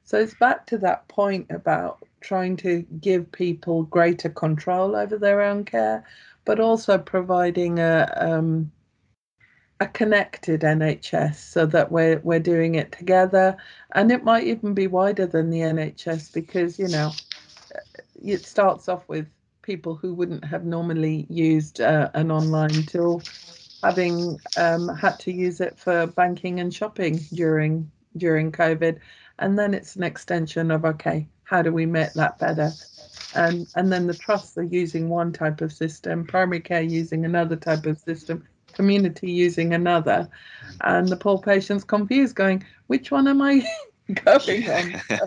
So 0.05 0.19
it's 0.19 0.35
back 0.35 0.67
to 0.67 0.79
that 0.79 1.07
point 1.09 1.47
about 1.51 2.05
trying 2.21 2.57
to 2.59 2.83
give 3.01 3.31
people 3.33 3.85
greater 3.85 4.29
control 4.29 4.97
over 4.97 5.19
their 5.19 5.41
own 5.43 5.65
care, 5.65 6.05
but 6.45 6.61
also 6.61 6.99
providing 6.99 7.79
a 7.79 8.13
um, 8.17 8.71
a 9.81 9.87
connected 9.89 10.61
NHS 10.61 11.37
so 11.37 11.67
that 11.67 11.91
we're 11.91 12.21
we're 12.21 12.41
doing 12.41 12.75
it 12.75 12.93
together, 12.93 13.57
and 13.95 14.13
it 14.13 14.25
might 14.25 14.45
even 14.45 14.75
be 14.75 14.87
wider 14.87 15.27
than 15.27 15.51
the 15.51 15.61
NHS 15.61 16.33
because 16.33 16.79
you 16.79 16.89
know 16.89 17.13
it 18.23 18.45
starts 18.45 18.89
off 18.89 19.09
with 19.09 19.27
people 19.63 19.95
who 19.95 20.15
wouldn't 20.15 20.45
have 20.45 20.65
normally 20.65 21.27
used 21.29 21.81
uh, 21.81 22.11
an 22.15 22.31
online 22.31 22.83
tool 22.85 23.23
having 23.83 24.39
um, 24.57 24.89
had 24.89 25.19
to 25.19 25.33
use 25.33 25.61
it 25.61 25.79
for 25.79 26.07
banking 26.07 26.61
and 26.61 26.73
shopping 26.73 27.19
during 27.35 27.91
during 28.17 28.53
COVID 28.53 28.99
and 29.43 29.59
then 29.59 29.75
it's 29.75 29.97
an 29.97 30.05
extension 30.05 30.71
of 30.71 30.85
okay 30.85 31.27
how 31.53 31.61
do 31.61 31.71
we 31.71 31.85
make 31.85 32.15
that 32.15 32.39
better? 32.39 32.71
And 33.35 33.67
and 33.77 33.93
then 33.93 34.07
the 34.07 34.15
trusts 34.15 34.57
are 34.57 34.63
using 34.63 35.11
one 35.11 35.33
type 35.33 35.61
of 35.61 35.71
system 35.71 36.27
primary 36.27 36.61
care 36.61 36.81
using 36.81 37.27
another 37.27 37.57
type 37.57 37.85
of 37.85 37.99
system 37.99 38.49
community 38.73 39.31
using 39.31 39.75
another. 39.75 40.31
And 40.81 41.09
the 41.09 41.17
poor 41.17 41.39
patient's 41.39 41.85
confused 41.85 42.37
going 42.37 42.65
which 42.87 43.11
one 43.11 43.29
am 43.29 43.43
i 43.43 43.63
going 44.25 44.71
on? 44.71 45.01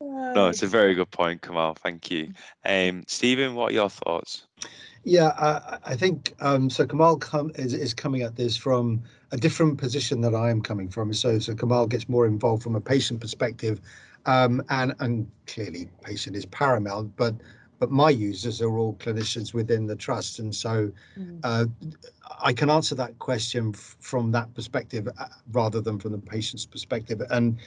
No 0.00 0.48
it's 0.48 0.62
a 0.62 0.66
very 0.66 0.94
good 0.94 1.10
point 1.10 1.40
kamal. 1.40 1.74
Thank 1.74 2.10
you. 2.10 2.32
Um 2.64 3.04
stephen 3.06 3.54
what 3.54 3.70
are 3.70 3.74
your 3.74 3.90
thoughts? 3.90 4.46
Yeah, 5.04 5.28
I, 5.38 5.78
I 5.92 5.96
think 5.96 6.34
um, 6.40 6.68
so. 6.68 6.84
Kamal 6.84 7.18
com- 7.18 7.52
is, 7.54 7.72
is 7.72 7.94
coming 7.94 8.22
at 8.22 8.34
this 8.34 8.56
from 8.56 9.04
a 9.36 9.38
different 9.38 9.76
position 9.76 10.22
that 10.22 10.34
I 10.34 10.48
am 10.48 10.62
coming 10.62 10.88
from. 10.88 11.12
So, 11.12 11.38
so 11.38 11.54
Kamal 11.54 11.86
gets 11.86 12.08
more 12.08 12.26
involved 12.26 12.62
from 12.62 12.74
a 12.74 12.80
patient 12.80 13.20
perspective, 13.20 13.82
um, 14.24 14.62
and 14.70 14.94
and 14.98 15.30
clearly 15.46 15.90
patient 16.02 16.34
is 16.36 16.46
paramount. 16.46 17.14
But 17.16 17.34
but 17.78 17.90
my 17.90 18.08
users 18.08 18.62
are 18.62 18.78
all 18.78 18.94
clinicians 18.94 19.52
within 19.52 19.86
the 19.86 19.94
trust, 19.94 20.38
and 20.38 20.54
so 20.54 20.90
mm. 21.18 21.38
uh, 21.44 21.66
I 22.42 22.54
can 22.54 22.70
answer 22.70 22.94
that 22.94 23.18
question 23.18 23.72
f- 23.74 23.96
from 24.00 24.32
that 24.32 24.54
perspective 24.54 25.06
uh, 25.06 25.26
rather 25.52 25.82
than 25.82 25.98
from 25.98 26.12
the 26.12 26.18
patient's 26.34 26.64
perspective. 26.64 27.20
And 27.30 27.58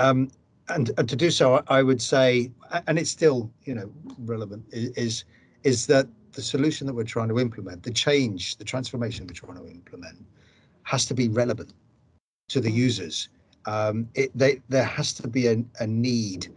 um, 0.00 0.32
and, 0.68 0.90
and 0.98 1.08
to 1.08 1.14
do 1.14 1.30
so, 1.30 1.62
I 1.68 1.82
would 1.82 2.02
say, 2.02 2.50
and 2.88 2.98
it's 2.98 3.10
still 3.10 3.48
you 3.64 3.74
know 3.76 3.88
relevant, 4.18 4.64
is 4.72 5.24
is 5.62 5.86
that 5.86 6.08
the 6.32 6.42
solution 6.42 6.88
that 6.88 6.94
we're 6.94 7.04
trying 7.04 7.28
to 7.28 7.38
implement, 7.38 7.84
the 7.84 7.92
change, 7.92 8.56
the 8.56 8.64
transformation 8.64 9.28
we're 9.28 9.34
trying 9.34 9.64
to 9.64 9.70
implement, 9.70 10.18
has 10.84 11.04
to 11.06 11.14
be 11.14 11.28
relevant 11.28 11.72
to 12.48 12.60
the 12.60 12.70
users. 12.70 13.28
Um, 13.66 14.08
it, 14.14 14.30
they, 14.36 14.60
there 14.68 14.84
has 14.84 15.12
to 15.14 15.28
be 15.28 15.48
a, 15.48 15.64
a 15.80 15.86
need 15.86 16.48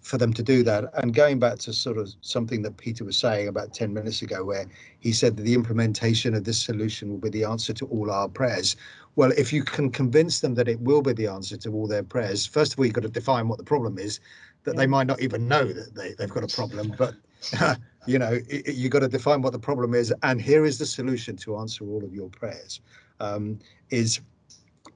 for 0.00 0.18
them 0.18 0.32
to 0.34 0.42
do 0.42 0.62
that. 0.62 0.90
And 0.94 1.14
going 1.14 1.38
back 1.38 1.58
to 1.60 1.72
sort 1.72 1.96
of 1.96 2.12
something 2.20 2.60
that 2.62 2.76
Peter 2.76 3.04
was 3.04 3.16
saying 3.16 3.48
about 3.48 3.72
10 3.72 3.92
minutes 3.92 4.20
ago, 4.20 4.44
where 4.44 4.66
he 5.00 5.12
said 5.12 5.36
that 5.36 5.42
the 5.42 5.54
implementation 5.54 6.34
of 6.34 6.44
this 6.44 6.60
solution 6.60 7.10
will 7.10 7.18
be 7.18 7.30
the 7.30 7.44
answer 7.44 7.72
to 7.74 7.86
all 7.86 8.10
our 8.10 8.28
prayers. 8.28 8.76
Well, 9.16 9.32
if 9.38 9.52
you 9.52 9.64
can 9.64 9.90
convince 9.90 10.40
them 10.40 10.54
that 10.56 10.68
it 10.68 10.80
will 10.80 11.00
be 11.00 11.14
the 11.14 11.26
answer 11.26 11.56
to 11.56 11.72
all 11.72 11.86
their 11.86 12.02
prayers, 12.02 12.44
first 12.44 12.72
of 12.72 12.78
all, 12.78 12.84
you've 12.84 12.94
got 12.94 13.02
to 13.02 13.08
define 13.08 13.48
what 13.48 13.58
the 13.58 13.64
problem 13.64 13.98
is, 13.98 14.20
that 14.64 14.74
yeah. 14.74 14.80
they 14.80 14.86
might 14.86 15.06
not 15.06 15.22
even 15.22 15.48
know 15.48 15.64
that 15.64 15.94
they, 15.94 16.14
they've 16.14 16.28
got 16.28 16.44
a 16.44 16.54
problem, 16.54 16.94
but 16.98 17.14
you 18.06 18.18
know 18.18 18.38
it, 18.48 18.74
you 18.74 18.88
got 18.88 19.00
to 19.00 19.08
define 19.08 19.42
what 19.42 19.52
the 19.52 19.58
problem 19.58 19.94
is 19.94 20.12
and 20.22 20.40
here 20.40 20.64
is 20.64 20.78
the 20.78 20.86
solution 20.86 21.36
to 21.36 21.58
answer 21.58 21.84
all 21.84 22.02
of 22.04 22.14
your 22.14 22.28
prayers 22.30 22.80
um, 23.20 23.58
is 23.94 24.20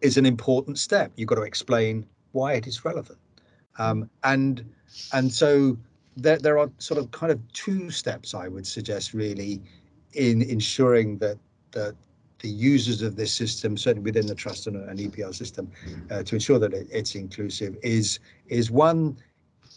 is 0.01 0.17
an 0.17 0.27
important 0.27 0.79
step 0.79 1.11
you've 1.17 1.29
got 1.29 1.37
to 1.37 1.49
explain 1.53 2.05
why 2.33 2.53
it 2.55 2.67
is 2.67 2.85
relevant 2.85 3.19
um, 3.79 4.09
and 4.25 4.65
and 5.13 5.33
so 5.33 5.77
there, 6.17 6.39
there 6.39 6.59
are 6.59 6.71
sort 6.79 6.99
of 6.99 7.11
kind 7.11 7.33
of 7.33 7.39
two 7.53 7.91
steps 7.91 8.35
i 8.35 8.47
would 8.49 8.67
suggest 8.67 9.15
really 9.15 9.61
in 10.15 10.43
ensuring 10.43 11.19
that 11.19 11.39
that 11.73 11.95
the 12.41 12.49
users 12.49 13.03
of 13.03 13.17
this 13.17 13.33
system, 13.33 13.77
certainly 13.77 14.05
within 14.05 14.27
the 14.27 14.35
trust 14.35 14.67
and 14.67 14.77
an 14.77 14.97
EPR 14.97 15.35
system, 15.35 15.71
uh, 16.11 16.23
to 16.23 16.37
ensure 16.37 16.59
that 16.59 16.73
it, 16.73 16.87
it's 16.91 17.15
inclusive, 17.15 17.77
is 17.83 18.21
is 18.49 18.71
one. 18.71 19.17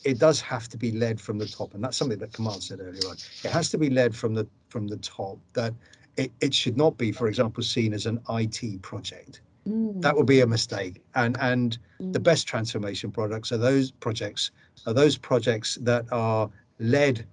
It 0.04 0.18
does 0.18 0.42
have 0.42 0.68
to 0.70 0.78
be 0.78 0.92
led 0.92 1.22
from 1.22 1.38
the 1.38 1.48
top, 1.48 1.74
and 1.74 1.84
that's 1.84 1.98
something 1.98 2.18
that 2.20 2.34
Kamal 2.34 2.60
said 2.60 2.80
earlier 2.80 3.08
on. 3.08 3.18
It 3.44 3.52
has 3.52 3.70
to 3.70 3.78
be 3.78 3.90
led 3.90 4.16
from 4.16 4.34
the 4.34 4.48
from 4.70 4.88
the 4.88 4.98
top. 4.98 5.40
That 5.54 5.74
it, 6.18 6.32
it 6.42 6.54
should 6.54 6.78
not 6.78 6.98
be, 6.98 7.12
for 7.12 7.28
example, 7.28 7.64
seen 7.64 7.94
as 7.94 8.06
an 8.06 8.20
IT 8.30 8.82
project. 8.82 9.42
Mm. 9.68 10.02
That 10.02 10.16
would 10.16 10.26
be 10.26 10.42
a 10.42 10.48
mistake. 10.48 11.02
And 11.16 11.38
and 11.40 11.78
the 12.00 12.20
Mm. 12.20 12.24
best 12.24 12.48
transformation 12.48 13.12
products 13.12 13.52
are 13.52 13.58
those 13.58 13.92
projects 13.92 14.52
are 14.88 14.94
those 14.94 15.18
projects 15.18 15.78
that 15.82 16.06
are 16.12 16.50
led 16.80 17.26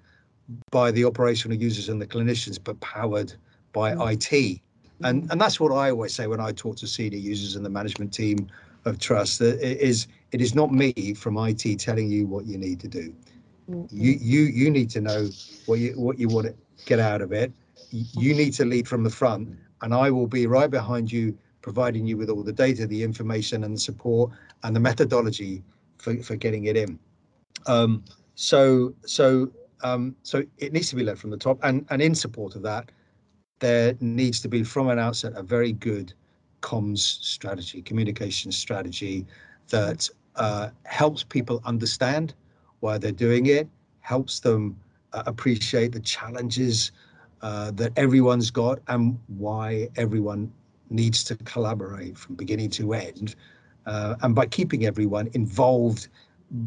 by 0.71 0.91
the 0.91 1.05
operational 1.05 1.57
users 1.57 1.89
and 1.89 2.01
the 2.01 2.07
clinicians, 2.07 2.59
but 2.63 2.79
powered 2.81 3.33
by 3.73 3.95
Mm. 3.95 4.13
IT. 4.13 4.63
And 5.03 5.31
and 5.31 5.41
that's 5.41 5.59
what 5.61 5.73
I 5.73 5.91
always 5.91 6.15
say 6.15 6.27
when 6.27 6.41
I 6.41 6.53
talk 6.53 6.77
to 6.79 6.87
senior 6.87 7.19
users 7.19 7.57
and 7.57 7.65
the 7.65 7.71
management 7.71 8.13
team 8.13 8.49
of 8.85 8.99
trust. 8.99 9.39
That 9.39 9.59
it 9.61 9.81
is 9.81 10.07
it 10.33 10.41
is 10.41 10.55
not 10.55 10.73
me 10.73 10.93
from 11.15 11.39
IT 11.39 11.77
telling 11.79 12.09
you 12.11 12.27
what 12.27 12.47
you 12.47 12.59
need 12.59 12.81
to 12.81 12.89
do. 12.89 13.15
Mm. 13.71 13.89
You 13.91 14.13
you 14.21 14.41
you 14.43 14.71
need 14.71 14.91
to 14.91 15.01
know 15.01 15.29
what 15.67 15.79
you 15.79 15.93
what 15.99 16.19
you 16.19 16.29
want 16.29 16.47
to 16.49 16.55
get 16.85 16.99
out 17.01 17.23
of 17.23 17.33
it. 17.33 17.53
You 17.91 18.35
need 18.35 18.53
to 18.55 18.65
lead 18.65 18.87
from 18.87 19.05
the 19.05 19.11
front, 19.11 19.57
and 19.83 19.95
I 19.95 20.11
will 20.11 20.27
be 20.27 20.47
right 20.47 20.71
behind 20.71 21.11
you, 21.11 21.37
providing 21.63 22.07
you 22.07 22.17
with 22.17 22.31
all 22.31 22.43
the 22.43 22.53
data, 22.53 22.87
the 22.87 23.03
information, 23.03 23.65
and 23.65 23.75
the 23.75 23.81
support 23.81 24.31
and 24.63 24.75
the 24.75 24.81
methodology 24.81 25.63
for, 25.99 26.17
for 26.23 26.37
getting 26.37 26.65
it 26.65 26.77
in. 26.77 26.99
Um, 27.67 28.05
so 28.35 28.95
so 29.05 29.51
um, 29.83 30.17
so 30.23 30.45
it 30.59 30.73
needs 30.73 30.91
to 30.91 30.97
be 30.97 31.03
led 31.03 31.19
from 31.19 31.31
the 31.31 31.37
top, 31.37 31.59
and 31.63 31.87
and 31.91 32.03
in 32.03 32.15
support 32.15 32.55
of 32.57 32.63
that, 32.63 32.91
there 33.59 33.95
needs 34.01 34.41
to 34.41 34.49
be 34.49 34.63
from 34.63 34.89
an 34.89 34.99
outset 34.99 35.33
a 35.35 35.43
very 35.43 35.73
good 35.73 36.13
comms 36.61 36.99
strategy, 36.99 37.83
communication 37.83 38.53
strategy 38.53 39.27
that 39.69 40.09
uh, 40.37 40.71
helps 40.85 41.23
people 41.23 41.61
understand 41.65 42.35
why 42.81 42.99
they're 42.99 43.13
doing 43.13 43.47
it, 43.47 43.69
helps 44.01 44.41
them 44.41 44.79
uh, 45.13 45.23
appreciate 45.27 45.93
the 45.93 46.01
challenges 46.01 46.93
uh, 47.43 47.71
that 47.73 47.93
everyone's 47.97 48.51
got 48.51 48.81
and 48.89 49.19
why 49.29 49.89
everyone 49.97 50.53
needs 50.91 51.23
to 51.25 51.37
collaborate 51.37 52.17
from 52.17 52.35
beginning 52.35 52.71
to 52.71 52.95
end. 52.95 53.35
Uh, 53.87 54.17
and 54.23 54.35
by 54.35 54.47
keeping 54.47 54.87
everyone 54.87 55.31
involved 55.35 56.09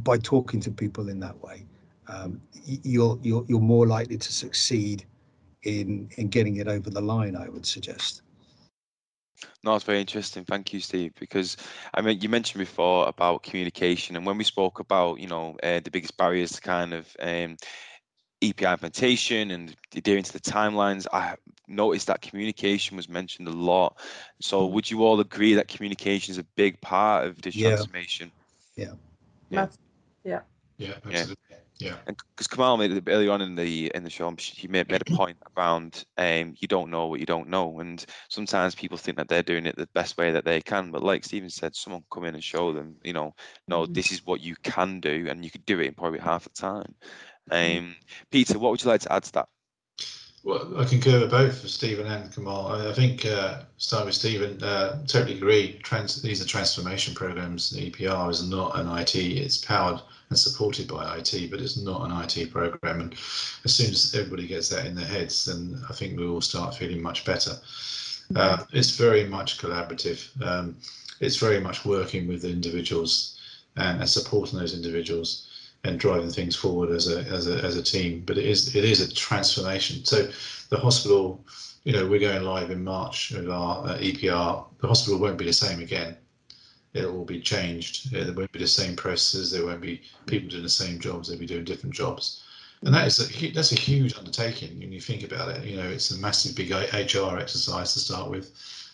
by 0.04 0.18
talking 0.18 0.60
to 0.60 0.72
people 0.72 1.10
in 1.10 1.20
that 1.20 1.40
way, 1.42 1.66
um, 2.08 2.42
you're, 2.84 3.20
you're, 3.22 3.46
you're 3.48 3.60
more 3.60 3.88
likely 3.88 4.18
to 4.18 4.32
succeed 4.32 5.06
in, 5.64 6.10
in 6.18 6.28
getting 6.28 6.58
it 6.58 6.68
over 6.68 6.90
the 6.90 7.02
line, 7.02 7.36
I 7.36 7.50
would 7.50 7.66
suggest. 7.66 8.22
No, 9.64 9.76
it's 9.76 9.86
very 9.86 10.00
interesting. 10.00 10.44
Thank 10.46 10.74
you, 10.74 10.80
Steve. 10.80 11.14
Because 11.20 11.58
I 11.94 12.02
mean, 12.02 12.20
you 12.22 12.30
mentioned 12.30 12.60
before 12.60 13.08
about 13.08 13.44
communication, 13.44 14.16
and 14.16 14.26
when 14.26 14.38
we 14.38 14.44
spoke 14.44 14.80
about, 14.80 15.20
you 15.20 15.28
know, 15.28 15.58
uh, 15.64 15.80
the 15.80 15.92
biggest 15.92 16.18
barriers 16.18 16.52
to 16.54 16.62
kind 16.62 16.94
of 16.94 17.16
um, 17.20 17.58
EPR 18.42 18.74
implementation 18.74 19.52
and 19.52 19.76
adhering 19.96 20.24
to 20.24 20.34
the 20.34 20.40
timelines, 20.40 21.06
I 21.14 21.36
noticed 21.68 22.08
that 22.08 22.22
communication 22.22 22.98
was 22.98 23.08
mentioned 23.10 23.48
a 23.48 23.52
lot. 23.52 23.98
So, 24.42 24.68
Mhm. 24.68 24.72
would 24.72 24.90
you 24.92 25.04
all 25.04 25.20
agree 25.20 25.54
that 25.56 25.68
communication 25.68 26.32
is 26.32 26.38
a 26.38 26.46
big 26.56 26.80
part 26.82 27.26
of 27.28 27.42
this 27.42 27.56
Yeah. 27.56 27.70
transformation? 27.70 28.32
Yeah. 28.76 28.94
Mass- 29.50 29.78
Yeah, 30.24 30.42
Yeah. 30.78 30.94
absolutely. 31.06 31.36
Yeah. 31.80 31.98
And 32.08 32.16
because 32.36 32.48
Kamal 32.48 32.78
made 32.78 32.92
it 32.92 33.04
earlier 33.08 33.32
on 33.32 33.42
in 33.42 33.56
the 33.56 33.92
in 33.94 34.04
the 34.04 34.10
show, 34.10 34.34
he 34.40 34.68
made, 34.68 34.90
made 34.90 35.02
a 35.02 35.06
point 35.18 35.38
around 35.58 36.04
um, 36.18 36.54
you 36.60 36.68
don't 36.68 36.90
know 36.90 37.08
what 37.08 37.20
you 37.20 37.26
don't 37.26 37.50
know, 37.50 37.80
and 37.80 38.04
sometimes 38.30 38.76
people 38.76 38.98
think 38.98 39.18
that 39.18 39.28
they're 39.28 39.44
doing 39.44 39.66
it 39.66 39.76
the 39.78 39.88
best 39.94 40.18
way 40.18 40.32
that 40.32 40.46
they 40.46 40.62
can. 40.62 40.92
But 40.92 41.04
like 41.04 41.24
Stephen 41.24 41.50
said, 41.50 41.76
someone 41.76 42.04
come 42.12 42.26
in 42.26 42.36
and 42.36 42.44
show 42.44 42.72
them, 42.74 42.98
you 43.04 43.14
know, 43.14 43.34
no, 43.68 43.86
Mhm. 43.86 43.94
this 43.94 44.12
is 44.12 44.26
what 44.26 44.42
you 44.42 44.56
can 44.64 45.00
do, 45.00 45.28
and 45.30 45.44
you 45.44 45.52
could 45.52 45.66
do 45.66 45.80
it 45.80 45.88
in 45.88 45.94
probably 45.94 46.20
half 46.20 46.44
the 46.44 46.50
time. 46.52 46.96
Um, 47.50 47.96
Peter, 48.32 48.60
what 48.60 48.72
would 48.72 48.84
you 48.84 48.90
like 48.90 49.02
to 49.02 49.14
add 49.14 49.24
to 49.24 49.32
that? 49.34 49.50
Well, 50.44 50.74
I 50.76 50.86
concur 50.86 51.20
with 51.20 51.30
both 51.30 51.68
Stephen 51.68 52.08
and 52.08 52.34
Kamal. 52.34 52.68
I, 52.70 52.94
think, 52.94 53.26
uh, 53.28 53.62
start 53.78 54.06
with 54.06 54.16
Stephen, 54.16 54.62
uh, 54.64 55.04
totally 55.06 55.38
agree. 55.38 55.80
Trans, 55.84 56.20
these 56.20 56.42
are 56.42 56.48
transformation 56.48 57.14
programs. 57.14 57.70
The 57.70 57.92
EPR 57.92 58.32
is 58.32 58.50
not 58.50 58.80
an 58.80 58.88
IT, 58.98 59.16
it's 59.16 59.60
powered 59.60 60.02
and 60.30 60.40
supported 60.40 60.88
by 60.88 61.18
IT, 61.18 61.52
but 61.52 61.62
it's 61.62 61.78
not 61.78 62.10
an 62.10 62.24
IT 62.24 62.52
program. 62.52 63.02
And 63.02 63.14
as 63.66 63.76
soon 63.76 63.92
as 63.92 64.16
everybody 64.16 64.48
gets 64.48 64.70
that 64.70 64.88
in 64.88 64.96
their 64.96 65.06
heads, 65.06 65.46
then 65.46 65.80
I 65.88 65.94
think 65.94 66.18
we 66.18 66.28
will 66.28 66.42
start 66.42 66.74
feeling 66.74 67.04
much 67.04 67.24
better. 67.24 67.52
Uh, 68.36 68.64
it's 68.74 68.92
very 68.98 69.26
much 69.26 69.60
collaborative. 69.60 70.30
Um, 70.44 70.76
it's 71.20 71.36
very 71.36 71.60
much 71.60 71.86
working 71.86 72.28
with 72.28 72.46
individuals 72.46 73.40
and, 73.76 74.00
and 74.00 74.10
supporting 74.10 74.58
those 74.58 74.74
individuals 74.74 75.51
and 75.84 76.00
driving 76.00 76.30
things 76.30 76.56
forward 76.56 76.92
as 76.92 77.08
a, 77.08 77.22
as 77.24 77.48
a 77.48 77.64
as 77.64 77.76
a 77.76 77.84
team. 77.84 78.24
But 78.26 78.38
it 78.38 78.46
is 78.46 78.76
it 78.76 78.86
is 78.86 79.02
a 79.02 79.14
transformation. 79.14 80.06
So 80.06 80.30
the 80.70 80.78
hospital, 80.78 81.44
you 81.84 81.94
know, 81.94 82.08
we're 82.08 82.20
going 82.20 82.44
live 82.44 82.72
in 82.72 82.84
March 82.84 83.32
with 83.32 83.50
our 83.50 83.88
uh, 83.88 83.98
EPR. 83.98 84.66
The 84.80 84.88
hospital 84.88 85.20
won't 85.20 85.38
be 85.38 85.46
the 85.46 85.54
same 85.54 85.80
again. 85.80 86.18
It 86.94 87.06
will 87.12 87.26
be 87.26 87.40
changed. 87.40 88.14
Uh, 88.16 88.26
There 88.26 88.34
won't 88.34 88.52
be 88.52 88.60
the 88.60 88.68
same 88.68 88.96
processes. 88.96 89.52
There 89.52 89.66
won't 89.66 89.82
be 89.82 90.02
people 90.26 90.50
doing 90.50 90.64
the 90.64 90.70
same 90.70 91.00
jobs. 91.00 91.30
They'll 91.30 91.40
be 91.40 91.46
doing 91.46 91.64
different 91.64 91.96
jobs. 91.96 92.44
And 92.84 92.94
that 92.94 93.08
is 93.08 93.20
a 93.20 93.52
that's 93.52 93.72
a 93.72 93.76
huge 93.76 94.18
undertaking 94.18 94.80
when 94.80 94.92
you 94.92 95.02
think 95.02 95.24
about 95.24 95.50
it. 95.50 95.64
You 95.64 95.78
know, 95.78 95.88
it's 95.88 96.12
a 96.12 96.18
massive 96.20 96.56
big 96.56 96.72
HR 96.72 97.38
exercise 97.40 97.94
to 97.94 98.00
start 98.00 98.30
with. 98.30 98.52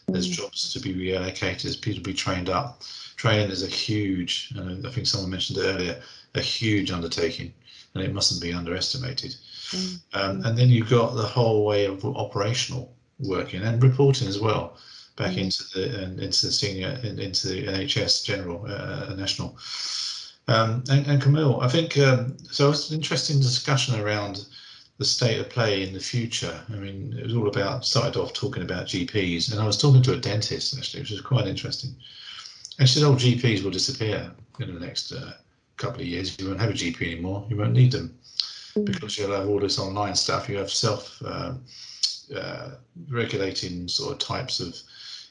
There's 0.07 0.29
Mm. 0.29 0.33
jobs 0.33 0.71
to 0.73 0.79
be 0.79 0.93
reallocated. 0.93 1.81
People 1.81 2.01
to 2.03 2.09
be 2.09 2.13
trained 2.13 2.49
up. 2.49 2.81
Training 3.17 3.49
is 3.51 3.63
a 3.63 3.67
huge. 3.67 4.53
And 4.55 4.87
I 4.87 4.89
think 4.91 5.07
someone 5.07 5.31
mentioned 5.31 5.59
it 5.59 5.63
earlier 5.65 6.01
a 6.37 6.41
huge 6.41 6.91
undertaking, 6.91 7.53
and 7.93 8.03
it 8.03 8.13
mustn't 8.13 8.41
be 8.41 8.53
underestimated. 8.53 9.35
Mm. 9.71 9.99
Um, 10.13 10.45
and 10.45 10.57
then 10.57 10.69
you've 10.69 10.89
got 10.89 11.15
the 11.15 11.23
whole 11.23 11.65
way 11.65 11.85
of 11.85 12.05
operational 12.05 12.95
working 13.19 13.61
and 13.63 13.81
reporting 13.83 14.27
as 14.27 14.39
well, 14.39 14.77
back 15.15 15.33
Mm. 15.33 15.37
into 15.37 15.63
the 15.73 16.03
and 16.03 16.19
into 16.19 16.45
the 16.45 16.51
senior 16.51 16.99
in, 17.03 17.19
into 17.19 17.47
the 17.47 17.67
NHS 17.67 18.23
general 18.23 18.65
uh, 18.67 19.13
national. 19.15 19.57
Um, 20.47 20.83
and, 20.89 21.05
and 21.07 21.21
Camille, 21.21 21.59
I 21.61 21.67
think 21.67 21.97
um, 21.97 22.37
so. 22.51 22.69
It's 22.69 22.89
an 22.89 22.95
interesting 22.95 23.39
discussion 23.39 23.99
around 23.99 24.45
the 24.97 25.05
state 25.05 25.39
of 25.39 25.49
play 25.49 25.83
in 25.85 25.93
the 25.93 25.99
future. 25.99 26.59
I 26.69 26.75
mean, 26.75 27.13
it 27.17 27.25
was 27.25 27.35
all 27.35 27.47
about 27.47 27.85
started 27.85 28.17
off 28.17 28.33
talking 28.33 28.63
about 28.63 28.87
GPs, 28.87 29.51
and 29.51 29.59
I 29.59 29.65
was 29.65 29.77
talking 29.77 30.01
to 30.03 30.13
a 30.13 30.17
dentist 30.17 30.77
actually, 30.77 31.01
which 31.01 31.11
was 31.11 31.21
quite 31.21 31.47
interesting. 31.47 31.95
And 32.79 32.87
she 32.87 32.99
said, 32.99 33.07
"Oh, 33.07 33.15
GPs 33.15 33.63
will 33.63 33.71
disappear 33.71 34.31
in 34.59 34.73
the 34.73 34.79
next 34.79 35.11
uh, 35.11 35.33
couple 35.77 36.01
of 36.01 36.07
years. 36.07 36.37
You 36.39 36.47
won't 36.47 36.59
have 36.59 36.71
a 36.71 36.73
GP 36.73 37.13
anymore. 37.13 37.45
You 37.49 37.57
won't 37.57 37.73
need 37.73 37.91
them 37.91 38.17
Mm. 38.77 38.85
because 38.85 39.17
you'll 39.17 39.35
have 39.35 39.47
all 39.47 39.59
this 39.59 39.79
online 39.79 40.15
stuff. 40.15 40.49
You 40.49 40.57
have 40.57 40.69
self 40.71 41.21
um, 41.25 41.63
uh, 42.35 42.71
regulating 43.09 43.87
sort 43.87 44.13
of 44.13 44.19
types 44.19 44.59
of 44.59 44.75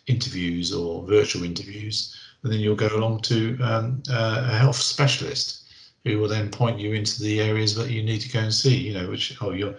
interviews 0.07 0.73
or 0.73 1.07
virtual 1.07 1.45
interviews, 1.45 2.17
and 2.43 2.53
then 2.53 2.61
you'll 2.61 2.77
go 2.77 2.89
along 2.89 3.21
to 3.23 3.59
um, 3.61 4.03
uh, 4.11 4.49
a 4.51 4.57
health 4.57 4.77
specialist 4.77 5.65
who 6.05 6.19
will 6.19 6.29
then 6.29 6.51
point 6.51 6.79
you 6.79 6.93
into 6.93 7.23
the 7.23 7.41
areas 7.41 7.75
that 7.75 7.91
you 7.91 8.03
need 8.03 8.21
to 8.21 8.31
go 8.31 8.41
and 8.41 8.55
see. 8.55 8.77
You 8.77 8.95
know, 8.95 9.11
which 9.11 9.37
oh, 9.41 9.51
you're 9.53 9.75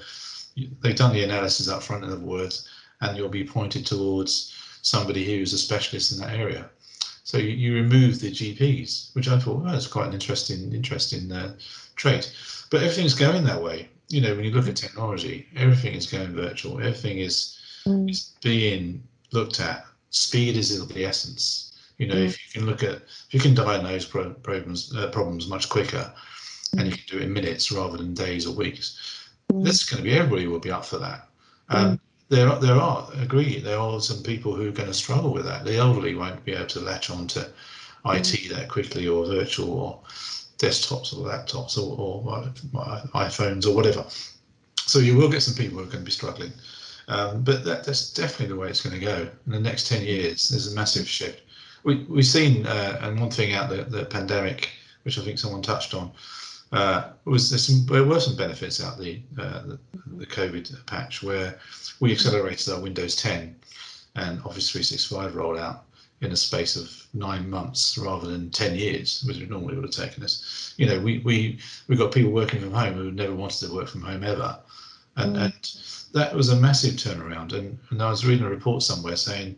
you, 0.55 0.69
they've 0.81 0.95
done 0.95 1.13
the 1.13 1.23
analysis 1.23 1.69
up 1.69 1.83
front, 1.83 2.03
in 2.03 2.11
other 2.11 2.19
words, 2.19 2.67
and 3.01 3.17
you'll 3.17 3.29
be 3.29 3.43
pointed 3.43 3.85
towards 3.85 4.53
somebody 4.81 5.25
who's 5.25 5.53
a 5.53 5.57
specialist 5.57 6.11
in 6.13 6.19
that 6.19 6.37
area. 6.37 6.69
So 7.27 7.37
you, 7.37 7.49
you 7.49 7.73
remove 7.75 8.21
the 8.21 8.31
GPs, 8.31 9.13
which 9.13 9.27
I 9.27 9.37
thought 9.37 9.63
oh, 9.67 9.69
that's 9.69 9.85
quite 9.85 10.07
an 10.07 10.13
interesting 10.13 10.71
interesting 10.73 11.29
uh, 11.29 11.55
trait. 11.97 12.33
But 12.71 12.83
everything's 12.83 13.13
going 13.15 13.43
that 13.43 13.61
way. 13.61 13.89
You 14.07 14.21
know, 14.21 14.33
when 14.33 14.45
you 14.45 14.51
look 14.51 14.69
at 14.69 14.77
technology, 14.77 15.45
everything 15.53 15.93
is 15.93 16.05
going 16.09 16.33
virtual. 16.33 16.79
Everything 16.79 17.17
is 17.19 17.53
Mm. 17.85 18.09
is 18.09 18.31
being 18.41 19.03
looked 19.33 19.59
at. 19.59 19.85
Speed 20.09 20.55
is 20.55 20.79
of 20.79 20.87
the 20.93 21.03
essence. 21.03 21.73
You 21.97 22.07
know, 22.07 22.15
Mm. 22.15 22.27
if 22.27 22.33
you 22.43 22.49
can 22.53 22.65
look 22.69 22.81
at, 22.83 22.95
if 23.27 23.33
you 23.33 23.41
can 23.41 23.53
diagnose 23.53 24.05
pro- 24.05 24.33
problems 24.47 24.95
uh, 24.95 25.07
problems 25.09 25.47
much 25.49 25.67
quicker, 25.67 26.05
and 26.77 26.87
you 26.87 26.93
can 26.93 27.03
do 27.11 27.17
it 27.17 27.23
in 27.23 27.33
minutes 27.33 27.73
rather 27.73 27.97
than 27.97 28.13
days 28.13 28.47
or 28.47 28.53
weeks, 28.55 28.87
Mm. 29.51 29.65
that's 29.65 29.83
going 29.83 29.97
to 30.01 30.09
be 30.09 30.15
everybody 30.15 30.47
will 30.47 30.59
be 30.69 30.71
up 30.71 30.85
for 30.85 30.97
that. 30.99 31.27
Um, 31.67 31.99
There, 32.29 32.49
are- 32.49 32.59
there 32.59 32.75
are 32.75 33.09
agree. 33.15 33.59
There 33.59 33.79
are 33.79 34.01
some 34.01 34.21
people 34.23 34.53
who 34.55 34.67
are 34.67 34.71
going 34.71 34.89
to 34.89 34.93
struggle 34.93 35.31
with 35.31 35.45
that. 35.45 35.65
The 35.65 35.77
elderly 35.77 36.15
won't 36.15 36.43
be 36.43 36.53
able 36.53 36.67
to 36.67 36.79
latch 36.81 37.09
on 37.09 37.27
to 37.27 37.49
IT 38.05 38.49
that 38.53 38.67
quickly, 38.69 39.07
or 39.07 39.25
virtual, 39.25 39.71
or 39.71 39.99
desktops, 40.57 41.13
or 41.13 41.27
laptops, 41.27 41.77
or, 41.77 41.97
or 41.97 42.43
uh, 42.79 43.01
iPhones, 43.15 43.65
or 43.65 43.75
whatever. 43.75 44.05
So 44.85 44.99
you 44.99 45.15
will 45.15 45.29
get 45.29 45.43
some 45.43 45.55
people 45.55 45.77
who 45.77 45.83
are 45.83 45.91
going 45.91 45.99
to 45.99 46.05
be 46.05 46.11
struggling. 46.11 46.51
Um, 47.09 47.43
but 47.43 47.63
that, 47.63 47.85
that's 47.85 48.13
definitely 48.13 48.47
the 48.47 48.59
way 48.59 48.69
it's 48.69 48.81
going 48.81 48.97
to 48.99 49.05
go. 49.05 49.29
In 49.45 49.51
the 49.51 49.59
next 49.59 49.87
10 49.87 50.03
years, 50.03 50.49
there's 50.49 50.71
a 50.71 50.75
massive 50.75 51.07
shift. 51.07 51.41
We, 51.83 52.05
we've 52.09 52.25
seen, 52.25 52.65
uh, 52.65 52.99
and 53.01 53.19
one 53.19 53.31
thing 53.31 53.53
out 53.53 53.69
the, 53.69 53.83
the 53.83 54.05
pandemic, 54.05 54.69
which 55.03 55.17
I 55.17 55.23
think 55.23 55.39
someone 55.39 55.61
touched 55.61 55.93
on, 55.93 56.11
uh, 56.71 57.11
was 57.25 57.49
there, 57.49 57.59
some, 57.59 57.85
there 57.85 58.03
were 58.03 58.19
some 58.19 58.35
benefits 58.35 58.83
out 58.83 58.97
the, 58.97 59.21
uh, 59.39 59.61
the 59.61 59.79
the 60.17 60.25
COVID 60.25 60.85
patch 60.85 61.23
where 61.23 61.59
we 61.99 62.11
accelerated 62.11 62.73
our 62.73 62.81
Windows 62.81 63.15
10 63.15 63.55
and 64.15 64.39
Office 64.39 64.71
365 64.71 65.33
rollout 65.33 65.79
in 66.21 66.31
a 66.31 66.35
space 66.35 66.75
of 66.75 67.05
nine 67.13 67.47
months 67.49 67.97
rather 67.97 68.27
than 68.27 68.49
10 68.49 68.75
years, 68.75 69.23
which 69.27 69.37
it 69.37 69.49
normally 69.49 69.75
would 69.75 69.85
have 69.85 69.93
taken 69.93 70.23
us. 70.23 70.73
You 70.77 70.87
know, 70.87 70.99
we, 70.99 71.19
we, 71.19 71.59
we've 71.87 71.99
got 71.99 72.11
people 72.11 72.31
working 72.31 72.59
from 72.59 72.71
home 72.71 72.95
who 72.95 73.11
never 73.11 73.35
wanted 73.35 73.67
to 73.67 73.73
work 73.73 73.87
from 73.87 74.01
home 74.01 74.23
ever. 74.23 74.57
And, 75.17 75.35
mm. 75.35 75.45
and 75.45 75.53
that 76.13 76.33
was 76.33 76.49
a 76.49 76.55
massive 76.55 76.95
turnaround. 76.95 77.53
And, 77.53 77.77
and 77.91 78.01
I 78.01 78.09
was 78.09 78.25
reading 78.25 78.45
a 78.45 78.49
report 78.49 78.81
somewhere 78.81 79.15
saying 79.15 79.57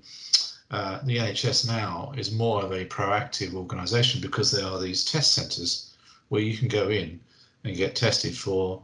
uh, 0.72 1.00
the 1.06 1.18
NHS 1.18 1.68
now 1.68 2.14
is 2.18 2.34
more 2.34 2.62
of 2.62 2.74
a 2.74 2.86
proactive 2.86 3.54
organisation 3.54 4.20
because 4.20 4.52
there 4.52 4.66
are 4.66 4.80
these 4.80 5.06
test 5.06 5.34
centres 5.34 5.89
where 6.30 6.42
you 6.42 6.58
can 6.58 6.68
go 6.68 6.90
in 6.90 7.20
and 7.64 7.76
get 7.76 7.96
tested 7.96 8.36
for 8.36 8.82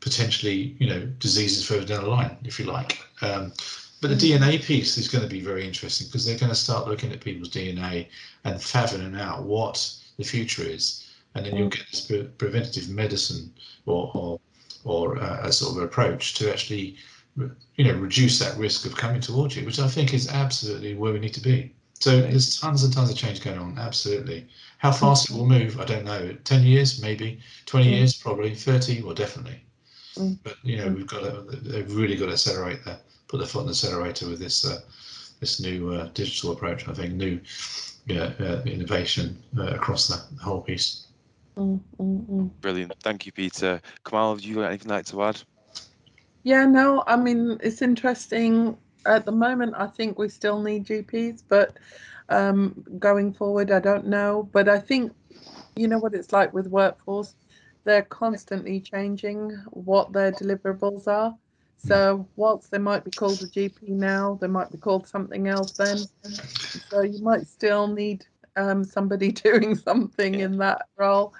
potentially, 0.00 0.76
you 0.78 0.88
know, 0.88 1.06
diseases 1.18 1.66
further 1.66 1.86
down 1.86 2.04
the 2.04 2.10
line, 2.10 2.36
if 2.44 2.58
you 2.58 2.66
like. 2.66 2.98
Um, 3.22 3.52
but 4.00 4.08
the 4.08 4.16
mm. 4.16 4.38
DNA 4.38 4.62
piece 4.62 4.96
is 4.96 5.08
going 5.08 5.22
to 5.22 5.28
be 5.28 5.40
very 5.40 5.66
interesting 5.66 6.06
because 6.06 6.24
they're 6.24 6.38
going 6.38 6.50
to 6.50 6.56
start 6.56 6.88
looking 6.88 7.12
at 7.12 7.20
people's 7.20 7.50
DNA 7.50 8.08
and 8.44 8.62
fathoming 8.62 9.18
out 9.20 9.44
what 9.44 9.94
the 10.16 10.24
future 10.24 10.62
is, 10.62 11.06
and 11.34 11.44
then 11.44 11.56
you'll 11.56 11.68
get 11.68 11.86
this 11.90 12.06
pre- 12.06 12.24
preventative 12.38 12.88
medicine 12.88 13.52
or 13.86 14.10
or, 14.14 14.40
or 14.84 15.18
uh, 15.18 15.46
a 15.46 15.52
sort 15.52 15.76
of 15.76 15.82
approach 15.82 16.34
to 16.34 16.50
actually, 16.50 16.96
you 17.36 17.84
know, 17.84 17.94
reduce 17.94 18.38
that 18.38 18.56
risk 18.56 18.86
of 18.86 18.96
coming 18.96 19.20
towards 19.20 19.56
you, 19.56 19.64
which 19.66 19.78
I 19.78 19.88
think 19.88 20.14
is 20.14 20.28
absolutely 20.28 20.94
where 20.94 21.12
we 21.12 21.20
need 21.20 21.34
to 21.34 21.42
be. 21.42 21.72
So 22.00 22.20
there's 22.20 22.58
tons 22.58 22.82
and 22.82 22.92
tons 22.92 23.10
of 23.10 23.16
change 23.16 23.42
going 23.42 23.58
on. 23.58 23.78
Absolutely. 23.78 24.48
How 24.78 24.90
fast 24.90 25.30
it 25.30 25.36
will 25.36 25.46
move, 25.46 25.78
I 25.78 25.84
don't 25.84 26.04
know. 26.04 26.34
Ten 26.44 26.62
years, 26.62 27.02
maybe. 27.02 27.40
Twenty 27.66 27.88
mm. 27.88 27.98
years, 27.98 28.16
probably. 28.16 28.54
Thirty, 28.54 29.02
well, 29.02 29.14
definitely. 29.14 29.60
But 30.42 30.56
you 30.62 30.76
know, 30.76 30.88
we've 30.88 31.06
got 31.06 31.20
to. 31.20 31.56
They've 31.56 31.94
really 31.94 32.16
got 32.16 32.26
to 32.26 32.32
accelerate 32.32 32.84
that 32.84 33.02
put 33.30 33.38
the 33.38 33.46
foot 33.46 33.60
on 33.60 33.66
the 33.66 33.70
accelerator 33.70 34.28
with 34.28 34.40
this 34.40 34.66
uh, 34.66 34.80
this 35.38 35.60
new 35.60 35.92
uh, 35.92 36.08
digital 36.14 36.52
approach. 36.52 36.88
I 36.88 36.92
think 36.92 37.14
new 37.14 37.40
yeah, 38.06 38.32
uh, 38.40 38.62
innovation 38.66 39.40
uh, 39.56 39.68
across 39.68 40.08
the, 40.08 40.42
whole 40.42 40.60
piece. 40.60 41.06
Mm, 41.56 41.80
mm, 41.98 42.26
mm. 42.26 42.50
Brilliant. 42.60 42.94
Thank 43.02 43.26
you, 43.26 43.32
Peter. 43.32 43.80
Kamal, 44.04 44.36
do 44.36 44.48
you 44.48 44.58
have 44.58 44.70
anything 44.70 44.90
like 44.90 45.06
to 45.06 45.22
add? 45.22 45.40
Yeah, 46.42 46.64
no, 46.66 47.04
I 47.06 47.16
mean, 47.16 47.58
it's 47.62 47.82
interesting. 47.82 48.76
At 49.06 49.24
the 49.24 49.32
moment, 49.32 49.74
I 49.76 49.86
think 49.86 50.18
we 50.18 50.28
still 50.28 50.60
need 50.60 50.86
GPs, 50.86 51.42
but 51.48 51.76
um, 52.28 52.84
going 52.98 53.32
forward, 53.32 53.70
I 53.70 53.80
don't 53.80 54.06
know. 54.06 54.48
But 54.52 54.68
I 54.68 54.78
think, 54.78 55.12
you 55.76 55.88
know 55.88 55.98
what 55.98 56.14
it's 56.14 56.32
like 56.32 56.52
with 56.52 56.66
workforce, 56.68 57.34
they're 57.84 58.02
constantly 58.02 58.80
changing 58.80 59.50
what 59.70 60.12
their 60.12 60.32
deliverables 60.32 61.06
are. 61.08 61.34
So 61.78 62.28
whilst 62.36 62.70
they 62.70 62.78
might 62.78 63.04
be 63.04 63.10
called 63.10 63.40
a 63.42 63.46
GP 63.46 63.88
now, 63.88 64.38
they 64.40 64.48
might 64.48 64.70
be 64.70 64.78
called 64.78 65.06
something 65.08 65.48
else 65.48 65.72
then. 65.72 65.98
So 66.90 67.02
you 67.02 67.22
might 67.22 67.46
still 67.48 67.88
need 67.88 68.26
um, 68.56 68.84
somebody 68.84 69.32
doing 69.32 69.74
something 69.74 70.34
in 70.40 70.58
that 70.58 70.82
role. 70.96 71.32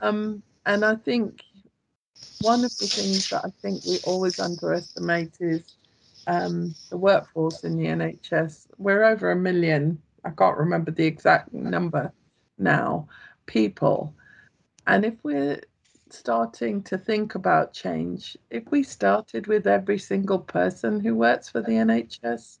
Um, 0.00 0.42
and 0.66 0.84
I 0.84 0.94
think 0.94 1.42
one 2.40 2.64
of 2.64 2.76
the 2.78 2.86
things 2.86 3.28
that 3.30 3.44
I 3.44 3.50
think 3.60 3.84
we 3.84 3.98
always 4.04 4.38
underestimate 4.38 5.36
is 5.40 5.76
um, 6.26 6.74
the 6.90 6.96
workforce 6.96 7.64
in 7.64 7.76
the 7.76 7.86
NHS. 7.86 8.66
We're 8.78 9.04
over 9.04 9.30
a 9.30 9.36
million, 9.36 10.00
I 10.24 10.30
can't 10.30 10.56
remember 10.56 10.90
the 10.90 11.06
exact 11.06 11.52
number 11.52 12.12
now, 12.58 13.08
people. 13.46 14.14
And 14.86 15.04
if 15.04 15.14
we're 15.22 15.60
starting 16.10 16.82
to 16.84 16.98
think 16.98 17.34
about 17.34 17.72
change, 17.72 18.36
if 18.50 18.64
we 18.70 18.82
started 18.82 19.46
with 19.46 19.66
every 19.66 19.98
single 19.98 20.38
person 20.38 21.00
who 21.00 21.14
works 21.14 21.48
for 21.48 21.60
the 21.60 21.72
NHS, 21.72 22.58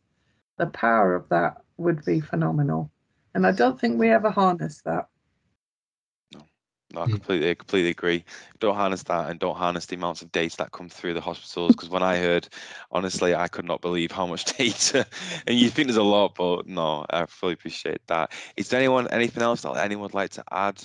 the 0.58 0.66
power 0.66 1.14
of 1.14 1.28
that 1.28 1.62
would 1.76 2.04
be 2.04 2.20
phenomenal. 2.20 2.90
And 3.34 3.46
I 3.46 3.52
don't 3.52 3.78
think 3.78 3.98
we 3.98 4.10
ever 4.10 4.30
harness 4.30 4.80
that. 4.82 5.08
No, 6.92 7.00
no 7.00 7.02
I 7.02 7.06
hmm. 7.06 7.12
completely, 7.12 7.54
completely 7.54 7.90
agree. 7.90 8.24
Don't 8.60 8.74
harness 8.74 9.02
that 9.04 9.30
and 9.30 9.40
don't 9.40 9.56
harness 9.56 9.86
the 9.86 9.96
amounts 9.96 10.22
of 10.22 10.32
data 10.32 10.56
that 10.58 10.72
come 10.72 10.88
through 10.88 11.14
the 11.14 11.20
hospitals. 11.20 11.74
Because 11.74 11.90
when 11.90 12.02
I 12.02 12.18
heard, 12.18 12.48
honestly, 12.90 13.34
I 13.34 13.48
could 13.48 13.64
not 13.64 13.80
believe 13.80 14.10
how 14.10 14.26
much 14.26 14.44
data. 14.58 15.06
and 15.46 15.58
you 15.58 15.70
think 15.70 15.88
there's 15.88 15.96
a 15.96 16.02
lot, 16.02 16.34
but 16.36 16.66
no, 16.66 17.04
I 17.10 17.26
fully 17.26 17.54
appreciate 17.54 18.06
that. 18.06 18.32
Is 18.56 18.68
there 18.68 18.78
anyone, 18.78 19.08
anything 19.08 19.42
else 19.42 19.62
that 19.62 19.76
anyone 19.76 20.04
would 20.04 20.14
like 20.14 20.30
to 20.30 20.44
add 20.52 20.82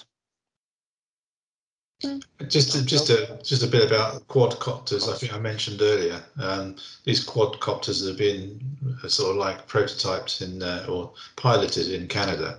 just 2.47 2.87
just 2.87 3.09
a 3.09 3.39
just 3.43 3.63
a 3.63 3.67
bit 3.67 3.85
about 3.85 4.27
quadcopters. 4.27 5.07
I 5.07 5.17
think 5.17 5.33
I 5.33 5.39
mentioned 5.39 5.81
earlier. 5.81 6.21
Um, 6.39 6.75
these 7.03 7.25
quadcopters 7.25 8.05
have 8.07 8.17
been 8.17 8.59
uh, 9.03 9.07
sort 9.07 9.31
of 9.31 9.37
like 9.37 9.67
prototyped 9.67 10.41
in 10.41 10.63
uh, 10.63 10.85
or 10.89 11.11
piloted 11.35 11.89
in 11.89 12.07
Canada, 12.07 12.57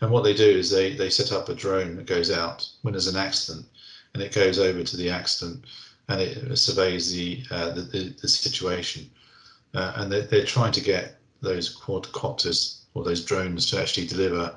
and 0.00 0.10
what 0.10 0.24
they 0.24 0.34
do 0.34 0.48
is 0.48 0.70
they 0.70 0.94
they 0.94 1.10
set 1.10 1.32
up 1.32 1.48
a 1.48 1.54
drone 1.54 1.96
that 1.96 2.06
goes 2.06 2.30
out 2.30 2.68
when 2.82 2.92
there's 2.92 3.08
an 3.08 3.16
accident, 3.16 3.66
and 4.14 4.22
it 4.22 4.34
goes 4.34 4.58
over 4.58 4.82
to 4.82 4.96
the 4.96 5.10
accident, 5.10 5.64
and 6.08 6.20
it 6.20 6.56
surveys 6.56 7.12
the 7.12 7.42
uh, 7.50 7.70
the, 7.70 7.82
the, 7.82 8.16
the, 8.22 8.28
situation, 8.28 9.10
uh, 9.74 9.92
and 9.96 10.12
they're, 10.12 10.22
they're 10.22 10.44
trying 10.44 10.72
to 10.72 10.80
get 10.80 11.18
those 11.40 11.76
quadcopters 11.76 12.82
or 12.94 13.04
those 13.04 13.24
drones 13.24 13.66
to 13.66 13.80
actually 13.80 14.06
deliver 14.06 14.54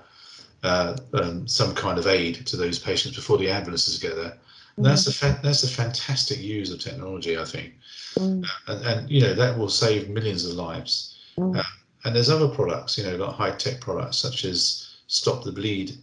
uh, 0.64 0.96
um, 1.14 1.48
some 1.48 1.74
kind 1.74 1.98
of 1.98 2.08
aid 2.08 2.46
to 2.46 2.56
those 2.56 2.78
patients 2.78 3.16
before 3.16 3.38
the 3.38 3.50
ambulances 3.50 4.00
get 4.00 4.16
there. 4.16 4.38
And 4.78 4.86
that's 4.86 5.08
a 5.08 5.14
fa- 5.14 5.40
that's 5.44 5.64
a 5.64 5.68
fantastic 5.68 6.40
use 6.40 6.72
of 6.72 6.80
technology, 6.80 7.38
I 7.38 7.46
think, 7.46 7.74
mm. 8.16 8.46
uh, 8.46 8.72
and, 8.72 8.86
and 8.86 9.10
you 9.10 9.22
know 9.22 9.34
that 9.34 9.58
will 9.58 9.70
save 9.70 10.10
millions 10.10 10.46
of 10.46 10.54
lives. 10.54 11.18
Mm. 11.38 11.58
Uh, 11.58 11.64
and 12.04 12.16
there's 12.16 12.30
other 12.30 12.48
products, 12.48 12.98
you 12.98 13.04
know, 13.04 13.16
like 13.16 13.36
high 13.36 13.52
tech 13.52 13.80
products 13.80 14.18
such 14.18 14.46
as 14.46 14.91
Stop 15.12 15.44
the 15.44 15.52
Bleed 15.52 15.98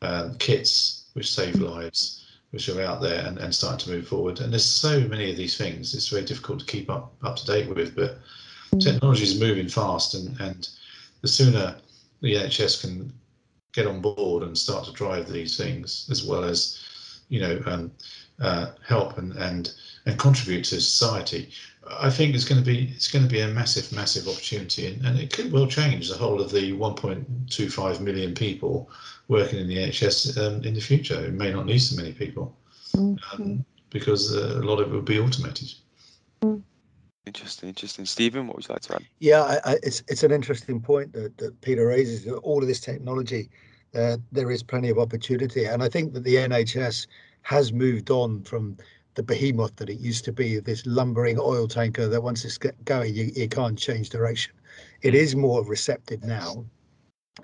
um, 0.00 0.34
kits, 0.38 1.04
which 1.12 1.30
save 1.30 1.56
mm. 1.56 1.68
lives, 1.68 2.24
which 2.50 2.70
are 2.70 2.80
out 2.80 3.02
there 3.02 3.26
and, 3.26 3.36
and 3.36 3.54
starting 3.54 3.78
to 3.78 3.90
move 3.90 4.08
forward. 4.08 4.40
And 4.40 4.50
there's 4.50 4.64
so 4.64 5.00
many 5.00 5.30
of 5.30 5.36
these 5.36 5.58
things; 5.58 5.94
it's 5.94 6.08
very 6.08 6.24
difficult 6.24 6.60
to 6.60 6.64
keep 6.64 6.88
up 6.88 7.12
up 7.22 7.36
to 7.36 7.44
date 7.44 7.68
with. 7.68 7.94
But 7.94 8.18
mm. 8.72 8.82
technology 8.82 9.24
is 9.24 9.38
moving 9.38 9.68
fast, 9.68 10.14
and 10.14 10.40
and 10.40 10.66
the 11.20 11.28
sooner 11.28 11.76
the 12.22 12.36
NHS 12.36 12.80
can 12.80 13.12
get 13.72 13.86
on 13.86 14.00
board 14.00 14.42
and 14.42 14.56
start 14.56 14.86
to 14.86 14.92
drive 14.92 15.28
these 15.28 15.58
things, 15.58 16.08
as 16.10 16.24
well 16.24 16.42
as, 16.42 16.80
you 17.28 17.40
know, 17.40 17.62
um, 17.66 17.92
uh, 18.40 18.72
help 18.86 19.18
and, 19.18 19.32
and 19.34 19.74
and 20.06 20.18
contribute 20.18 20.64
to 20.64 20.80
society. 20.80 21.50
I 21.90 22.10
think 22.10 22.34
it's 22.34 22.44
going 22.44 22.62
to 22.62 22.64
be 22.64 22.92
it's 22.94 23.10
going 23.10 23.24
to 23.24 23.30
be 23.30 23.40
a 23.40 23.48
massive, 23.48 23.92
massive 23.92 24.28
opportunity, 24.28 24.86
and, 24.86 25.04
and 25.04 25.18
it 25.18 25.32
could 25.32 25.52
well 25.52 25.66
change 25.66 26.08
the 26.08 26.16
whole 26.16 26.40
of 26.40 26.50
the 26.50 26.72
1.25 26.72 28.00
million 28.00 28.34
people 28.34 28.90
working 29.28 29.58
in 29.58 29.68
the 29.68 29.76
NHS 29.76 30.36
um, 30.38 30.62
in 30.64 30.74
the 30.74 30.80
future. 30.80 31.24
It 31.24 31.34
may 31.34 31.52
not 31.52 31.66
need 31.66 31.78
so 31.78 31.96
many 31.96 32.12
people 32.12 32.56
mm-hmm. 32.94 33.42
um, 33.42 33.64
because 33.90 34.34
uh, 34.34 34.60
a 34.60 34.64
lot 34.64 34.80
of 34.80 34.88
it 34.88 34.94
will 34.94 35.02
be 35.02 35.18
automated. 35.18 35.72
Interesting, 37.26 37.68
interesting. 37.68 38.06
Stephen, 38.06 38.46
what 38.46 38.56
would 38.56 38.68
you 38.68 38.72
like 38.72 38.82
to 38.82 38.94
add? 38.96 39.06
Yeah, 39.18 39.42
I, 39.42 39.72
I, 39.72 39.76
it's 39.82 40.02
it's 40.08 40.22
an 40.22 40.32
interesting 40.32 40.80
point 40.80 41.12
that, 41.12 41.36
that 41.38 41.60
Peter 41.60 41.86
raises. 41.86 42.26
All 42.42 42.62
of 42.62 42.68
this 42.68 42.80
technology, 42.80 43.50
uh, 43.94 44.16
there 44.32 44.50
is 44.50 44.62
plenty 44.62 44.88
of 44.88 44.98
opportunity, 44.98 45.66
and 45.66 45.82
I 45.82 45.88
think 45.88 46.14
that 46.14 46.24
the 46.24 46.36
NHS 46.36 47.06
has 47.42 47.72
moved 47.72 48.10
on 48.10 48.42
from 48.44 48.78
the 49.18 49.22
behemoth 49.24 49.74
that 49.74 49.90
it 49.90 49.98
used 49.98 50.24
to 50.24 50.32
be. 50.32 50.60
This 50.60 50.86
lumbering 50.86 51.40
oil 51.40 51.66
tanker 51.66 52.06
that 52.06 52.22
once 52.22 52.44
it's 52.44 52.56
going, 52.56 53.12
you, 53.12 53.32
you 53.34 53.48
can't 53.48 53.76
change 53.76 54.10
direction. 54.10 54.54
It 55.02 55.12
is 55.12 55.34
more 55.34 55.64
receptive 55.64 56.22
now 56.22 56.64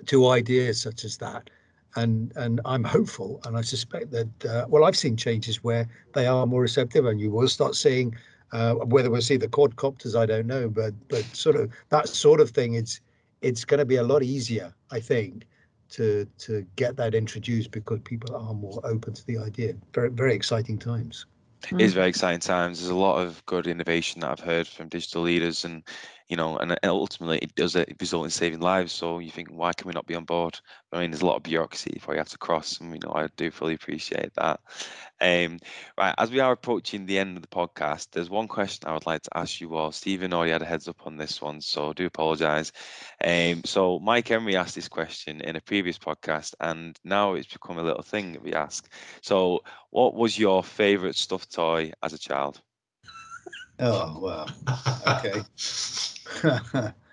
to 0.05 0.29
ideas 0.29 0.81
such 0.81 1.03
as 1.03 1.17
that, 1.17 1.49
and 1.97 2.31
and 2.37 2.61
I'm 2.63 2.85
hopeful, 2.85 3.41
and 3.43 3.57
I 3.57 3.61
suspect 3.61 4.09
that 4.11 4.45
uh, 4.45 4.65
well, 4.69 4.85
I've 4.85 4.95
seen 4.95 5.17
changes 5.17 5.65
where 5.65 5.85
they 6.13 6.27
are 6.27 6.45
more 6.45 6.61
receptive, 6.61 7.05
and 7.07 7.19
you 7.19 7.29
will 7.29 7.49
start 7.49 7.75
seeing 7.75 8.15
uh, 8.53 8.75
whether 8.75 9.11
we'll 9.11 9.21
see 9.21 9.35
the 9.35 9.49
quadcopters, 9.49 10.17
I 10.17 10.25
don't 10.25 10.47
know, 10.47 10.69
but 10.69 10.93
but 11.09 11.25
sort 11.35 11.57
of 11.57 11.73
that 11.89 12.07
sort 12.07 12.39
of 12.39 12.51
thing. 12.51 12.75
It's 12.75 13.01
it's 13.41 13.65
going 13.65 13.79
to 13.79 13.85
be 13.85 13.97
a 13.97 14.03
lot 14.03 14.23
easier, 14.23 14.73
I 14.91 15.01
think, 15.01 15.43
to 15.89 16.25
to 16.37 16.65
get 16.77 16.95
that 16.95 17.13
introduced 17.13 17.71
because 17.71 17.99
people 18.05 18.33
are 18.33 18.53
more 18.53 18.79
open 18.85 19.13
to 19.13 19.27
the 19.27 19.39
idea. 19.39 19.73
Very 19.93 20.09
very 20.09 20.33
exciting 20.33 20.79
times. 20.79 21.25
It 21.71 21.81
is 21.81 21.93
very 21.93 22.09
exciting 22.09 22.39
times. 22.39 22.79
There's 22.79 22.89
a 22.89 22.95
lot 22.95 23.19
of 23.19 23.45
good 23.45 23.67
innovation 23.67 24.21
that 24.21 24.31
I've 24.31 24.39
heard 24.39 24.67
from 24.67 24.89
digital 24.89 25.23
leaders, 25.23 25.65
and 25.65 25.83
you 26.27 26.35
know, 26.35 26.57
and, 26.57 26.77
ultimately 26.83 27.37
it 27.39 27.53
does 27.55 27.75
result 27.99 28.25
in 28.25 28.31
saving 28.31 28.59
lives. 28.59 28.91
So 28.91 29.19
you 29.19 29.29
think, 29.31 29.49
why 29.49 29.73
can 29.73 29.87
we 29.87 29.93
not 29.93 30.07
be 30.07 30.15
on 30.15 30.25
board? 30.25 30.59
I 30.91 30.99
mean, 30.99 31.11
there's 31.11 31.21
a 31.21 31.25
lot 31.25 31.35
of 31.37 31.43
bureaucracy 31.43 31.91
before 31.93 32.13
you 32.15 32.19
have 32.19 32.29
to 32.29 32.37
cross, 32.37 32.79
and 32.79 32.93
you 32.93 32.99
know, 33.03 33.13
I 33.13 33.27
do 33.35 33.51
fully 33.51 33.73
appreciate 33.75 34.33
that. 34.35 34.59
Um, 35.21 35.59
right, 35.97 36.15
as 36.17 36.31
we 36.31 36.39
are 36.39 36.51
approaching 36.51 37.05
the 37.05 37.19
end 37.19 37.37
of 37.37 37.43
the 37.43 37.47
podcast, 37.47 38.09
there's 38.11 38.29
one 38.29 38.47
question 38.47 38.87
I 38.87 38.93
would 38.93 39.05
like 39.05 39.21
to 39.23 39.37
ask 39.37 39.61
you 39.61 39.75
all. 39.75 39.91
Stephen 39.91 40.33
already 40.33 40.51
had 40.51 40.61
a 40.61 40.65
heads 40.65 40.87
up 40.87 41.05
on 41.05 41.17
this 41.17 41.41
one, 41.41 41.61
so 41.61 41.89
I 41.89 41.93
do 41.93 42.05
apologise. 42.05 42.71
Um, 43.23 43.61
so 43.65 43.99
Mike 43.99 44.31
Emery 44.31 44.55
asked 44.55 44.75
this 44.75 44.89
question 44.89 45.41
in 45.41 45.55
a 45.55 45.61
previous 45.61 45.97
podcast, 45.97 46.55
and 46.59 46.99
now 47.03 47.33
it's 47.33 47.51
become 47.51 47.77
a 47.77 47.83
little 47.83 48.03
thing 48.03 48.33
that 48.33 48.43
we 48.43 48.53
ask. 48.53 48.89
So, 49.21 49.63
what 49.91 50.15
was 50.15 50.37
your 50.39 50.63
favourite 50.63 51.15
stuffed 51.15 51.53
toy 51.53 51.91
as 52.01 52.13
a 52.13 52.17
child? 52.17 52.61
Oh 53.79 54.19
wow. 54.19 54.45
Okay. 55.07 55.41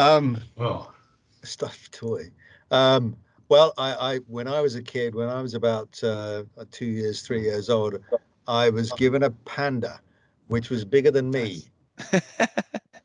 Um, 0.00 0.40
Well, 0.54 0.94
stuffed 1.42 1.92
toy. 1.92 2.30
Um, 2.70 3.16
well, 3.48 3.72
I, 3.78 3.94
I 3.94 4.16
when 4.28 4.46
I 4.46 4.60
was 4.60 4.76
a 4.76 4.82
kid, 4.82 5.14
when 5.14 5.28
I 5.28 5.42
was 5.42 5.54
about 5.54 6.02
uh, 6.04 6.44
two 6.70 6.86
years, 6.86 7.22
three 7.22 7.42
years 7.42 7.68
old, 7.68 7.98
I 8.46 8.70
was 8.70 8.92
given 8.92 9.24
a 9.24 9.30
panda, 9.30 10.00
which 10.46 10.70
was 10.70 10.84
bigger 10.84 11.10
than 11.10 11.30
me. 11.30 11.64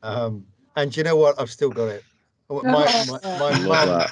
Um, 0.02 0.44
and 0.76 0.94
you 0.94 1.02
know 1.02 1.16
what? 1.16 1.40
I've 1.40 1.50
still 1.50 1.70
got 1.70 1.88
it. 1.88 2.04
My 2.50 2.62
my, 2.62 3.18
my 3.38 3.52
mum 3.58 4.04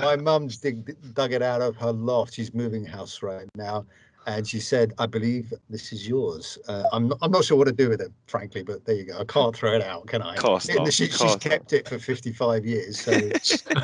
my 0.00 0.16
mum's 0.16 0.58
dig, 0.58 0.96
dug 1.14 1.32
it 1.32 1.40
out 1.40 1.62
of 1.62 1.76
her 1.76 1.92
loft. 1.92 2.34
She's 2.34 2.52
moving 2.52 2.84
house 2.84 3.22
right 3.22 3.46
now, 3.54 3.86
and 4.26 4.46
she 4.46 4.58
said, 4.60 4.92
"I 4.98 5.06
believe 5.06 5.52
this 5.70 5.92
is 5.92 6.06
yours." 6.06 6.58
Uh, 6.68 6.84
I'm 6.92 7.08
not, 7.08 7.18
I'm 7.22 7.30
not 7.30 7.44
sure 7.44 7.56
what 7.56 7.66
to 7.68 7.72
do 7.72 7.88
with 7.88 8.00
it, 8.00 8.12
frankly, 8.26 8.62
but 8.62 8.84
there 8.84 8.96
you 8.96 9.04
go. 9.04 9.18
I 9.18 9.24
can't 9.24 9.54
throw 9.56 9.72
it 9.74 9.82
out, 9.82 10.06
can 10.08 10.20
I? 10.22 10.34
Of 10.34 10.40
course 10.40 10.68
not, 10.68 10.92
she- 10.92 11.04
of 11.04 11.10
she's 11.10 11.16
course 11.18 11.32
not. 11.32 11.40
kept 11.40 11.72
it 11.72 11.88
for 11.88 11.98
55 11.98 12.66
years, 12.66 13.00
so 13.00 13.12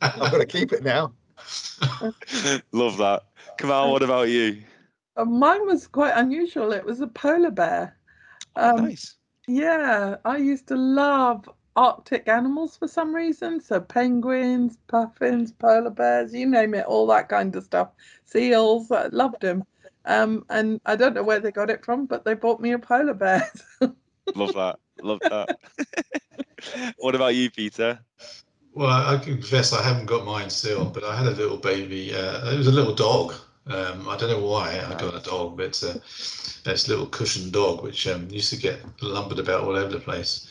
I've 0.00 0.30
got 0.32 0.38
to 0.38 0.46
keep 0.46 0.72
it 0.72 0.82
now. 0.82 1.12
Love 2.72 2.96
that. 2.98 3.24
Kamal, 3.58 3.92
what 3.92 4.02
about 4.02 4.28
you? 4.28 4.62
Uh, 5.16 5.24
mine 5.24 5.66
was 5.66 5.86
quite 5.86 6.12
unusual. 6.16 6.72
It 6.72 6.84
was 6.84 7.00
a 7.00 7.06
polar 7.06 7.50
bear. 7.50 7.96
Oh, 8.56 8.76
Um, 8.76 8.84
nice. 8.86 9.16
Yeah, 9.48 10.16
I 10.24 10.36
used 10.38 10.66
to 10.68 10.76
love 10.76 11.48
Arctic 11.76 12.26
animals 12.28 12.76
for 12.76 12.88
some 12.88 13.14
reason. 13.14 13.60
So 13.60 13.80
penguins, 13.80 14.78
puffins, 14.88 15.52
polar 15.52 15.90
bears, 15.90 16.34
you 16.34 16.46
name 16.46 16.74
it, 16.74 16.86
all 16.86 17.06
that 17.08 17.28
kind 17.28 17.54
of 17.54 17.64
stuff. 17.64 17.90
Seals, 18.24 18.90
I 18.90 19.06
loved 19.08 19.40
them. 19.40 19.64
Um, 20.04 20.44
and 20.50 20.80
I 20.86 20.96
don't 20.96 21.14
know 21.14 21.22
where 21.22 21.40
they 21.40 21.52
got 21.52 21.70
it 21.70 21.84
from, 21.84 22.06
but 22.06 22.24
they 22.24 22.34
bought 22.34 22.60
me 22.60 22.72
a 22.72 22.78
polar 22.78 23.14
bear. 23.14 23.50
Love 24.34 24.54
that. 24.54 24.78
Love 25.02 25.20
that. 25.30 25.50
what 26.98 27.14
about 27.14 27.34
you, 27.34 27.50
Peter? 27.50 27.98
well, 28.76 28.90
I 28.90 29.14
I 29.14 29.18
confess 29.18 29.72
I 29.72 29.82
haven't 29.82 30.06
got 30.06 30.26
mine 30.26 30.50
still, 30.50 30.84
but 30.84 31.02
I 31.02 31.16
had 31.16 31.26
a 31.26 31.30
little 31.30 31.56
baby. 31.56 32.14
Uh, 32.14 32.52
it 32.52 32.58
was 32.58 32.66
a 32.66 32.72
little 32.72 32.94
dog. 32.94 33.34
Um, 33.66 34.08
I 34.08 34.16
don't 34.16 34.30
know 34.30 34.46
why 34.46 34.80
I 34.86 34.94
got 34.94 35.14
a 35.14 35.20
dog, 35.28 35.56
but 35.56 35.66
it's 35.66 35.82
a 35.82 36.90
little 36.90 37.06
cushion 37.06 37.50
dog, 37.50 37.82
which 37.82 38.06
um, 38.06 38.28
used 38.30 38.50
to 38.50 38.56
get 38.56 38.78
lumbered 39.02 39.40
about 39.40 39.64
all 39.64 39.74
over 39.74 39.90
the 39.90 39.98
place. 39.98 40.45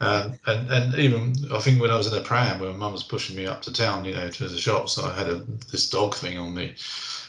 Um, 0.00 0.38
and 0.46 0.70
and 0.70 0.94
even 0.96 1.34
I 1.52 1.58
think 1.60 1.80
when 1.80 1.90
I 1.90 1.96
was 1.96 2.06
in 2.06 2.18
a 2.18 2.22
pram, 2.22 2.60
when 2.60 2.70
my 2.72 2.76
mum 2.76 2.92
was 2.92 3.02
pushing 3.02 3.36
me 3.36 3.46
up 3.46 3.62
to 3.62 3.72
town, 3.72 4.04
you 4.04 4.14
know, 4.14 4.28
to 4.28 4.48
the 4.48 4.58
shops, 4.58 4.98
I 4.98 5.14
had 5.16 5.28
a, 5.28 5.36
this 5.70 5.88
dog 5.90 6.14
thing 6.14 6.38
on 6.38 6.54
me, 6.54 6.74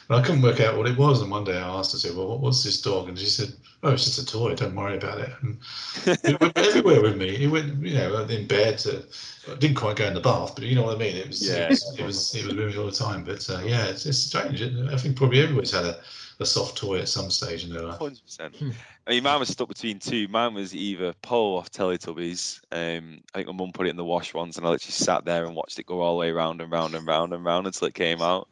and 0.08 0.18
I 0.18 0.22
couldn't 0.22 0.42
work 0.42 0.60
out 0.60 0.76
what 0.76 0.88
it 0.88 0.96
was. 0.98 1.22
And 1.22 1.30
one 1.30 1.44
day 1.44 1.56
I 1.56 1.68
asked 1.78 1.92
her, 1.92 1.96
I 1.96 2.00
said, 2.00 2.16
"Well, 2.16 2.38
what's 2.38 2.62
this 2.62 2.80
dog?" 2.80 3.08
And 3.08 3.18
she 3.18 3.26
said, 3.26 3.52
"Oh, 3.82 3.90
it's 3.92 4.04
just 4.04 4.18
a 4.18 4.26
toy. 4.26 4.54
Don't 4.54 4.74
worry 4.74 4.96
about 4.96 5.20
it." 5.20 5.30
And 5.42 5.58
it 6.06 6.40
went 6.40 6.56
everywhere 6.58 7.02
with 7.02 7.16
me. 7.16 7.44
It 7.44 7.48
went, 7.48 7.84
you 7.84 7.94
know, 7.94 8.24
in 8.24 8.46
bed. 8.46 8.78
To, 8.80 9.02
I 9.50 9.54
didn't 9.56 9.76
quite 9.76 9.96
go 9.96 10.06
in 10.06 10.14
the 10.14 10.20
bath, 10.20 10.54
but 10.54 10.64
you 10.64 10.74
know 10.74 10.84
what 10.84 10.96
I 10.96 10.98
mean. 10.98 11.16
It 11.16 11.28
was, 11.28 11.48
Yeah. 11.48 11.64
it 11.64 11.70
was, 11.70 11.98
it 11.98 12.04
was, 12.04 12.34
it 12.34 12.44
was 12.46 12.54
with 12.54 12.68
me 12.68 12.76
all 12.76 12.86
the 12.86 12.92
time. 12.92 13.24
But 13.24 13.48
uh, 13.50 13.60
yeah, 13.64 13.86
it's, 13.86 14.06
it's 14.06 14.18
strange. 14.18 14.62
I 14.62 14.96
think 14.96 15.16
probably 15.16 15.40
everybody's 15.40 15.72
had 15.72 15.84
a, 15.84 15.98
a 16.38 16.46
soft 16.46 16.76
toy 16.78 16.98
at 17.00 17.08
some 17.08 17.30
stage 17.30 17.64
in 17.64 17.72
their 17.72 17.82
life. 17.82 17.98
Hundred 17.98 18.22
percent. 18.24 18.56
Hmm. 18.56 18.70
I 19.06 19.10
mean, 19.10 19.24
mine 19.24 19.40
was 19.40 19.48
stuck 19.48 19.68
between 19.68 19.98
two. 19.98 20.28
Mine 20.28 20.54
was 20.54 20.74
either 20.74 21.12
Po 21.22 21.56
or 21.56 21.64
Teletubbies. 21.64 22.60
Um, 22.70 23.20
I 23.34 23.38
think 23.38 23.48
my 23.48 23.54
mum 23.54 23.72
put 23.72 23.88
it 23.88 23.90
in 23.90 23.96
the 23.96 24.04
wash 24.04 24.32
once, 24.32 24.56
and 24.56 24.64
I 24.64 24.70
literally 24.70 24.92
sat 24.92 25.24
there 25.24 25.44
and 25.44 25.56
watched 25.56 25.78
it 25.80 25.86
go 25.86 26.00
all 26.00 26.14
the 26.14 26.20
way 26.20 26.30
round 26.30 26.60
and 26.60 26.70
round 26.70 26.94
and 26.94 27.06
round 27.06 27.32
and 27.32 27.44
round 27.44 27.66
until 27.66 27.88
it 27.88 27.94
came 27.94 28.22
out. 28.22 28.48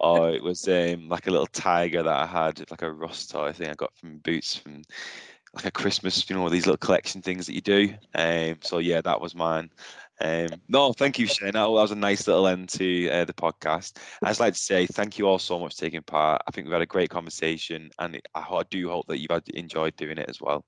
Or 0.00 0.30
it 0.30 0.42
was 0.42 0.66
um, 0.68 1.08
like 1.10 1.26
a 1.26 1.30
little 1.30 1.46
tiger 1.46 2.02
that 2.02 2.16
I 2.16 2.26
had, 2.26 2.70
like 2.70 2.80
a 2.80 2.90
rust 2.90 3.30
toy 3.30 3.52
thing 3.52 3.68
I 3.68 3.74
got 3.74 3.94
from 3.94 4.18
Boots 4.18 4.56
from 4.56 4.82
like 5.52 5.66
a 5.66 5.70
Christmas, 5.70 6.28
you 6.30 6.36
know, 6.36 6.48
these 6.48 6.66
little 6.66 6.78
collection 6.78 7.20
things 7.20 7.46
that 7.46 7.54
you 7.54 7.60
do. 7.60 7.94
Um, 8.14 8.56
so 8.62 8.78
yeah, 8.78 9.00
that 9.02 9.20
was 9.20 9.34
mine. 9.34 9.70
Um, 10.22 10.48
no, 10.68 10.92
thank 10.92 11.18
you, 11.18 11.26
Shane. 11.26 11.52
That 11.52 11.70
was 11.70 11.92
a 11.92 11.96
nice 11.96 12.26
little 12.26 12.46
end 12.46 12.68
to 12.70 13.08
uh, 13.08 13.24
the 13.24 13.32
podcast. 13.32 13.96
I'd 14.22 14.28
just 14.28 14.40
like 14.40 14.52
to 14.52 14.58
say 14.58 14.86
thank 14.86 15.18
you 15.18 15.26
all 15.26 15.38
so 15.38 15.58
much 15.58 15.74
for 15.74 15.80
taking 15.80 16.02
part. 16.02 16.42
I 16.46 16.50
think 16.50 16.66
we've 16.66 16.72
had 16.72 16.82
a 16.82 16.86
great 16.86 17.08
conversation, 17.08 17.90
and 17.98 18.20
I, 18.34 18.62
do 18.68 18.90
hope 18.90 19.06
that 19.06 19.18
you've 19.18 19.42
enjoyed 19.54 19.96
doing 19.96 20.18
it 20.18 20.28
as 20.28 20.40
well. 20.40 20.64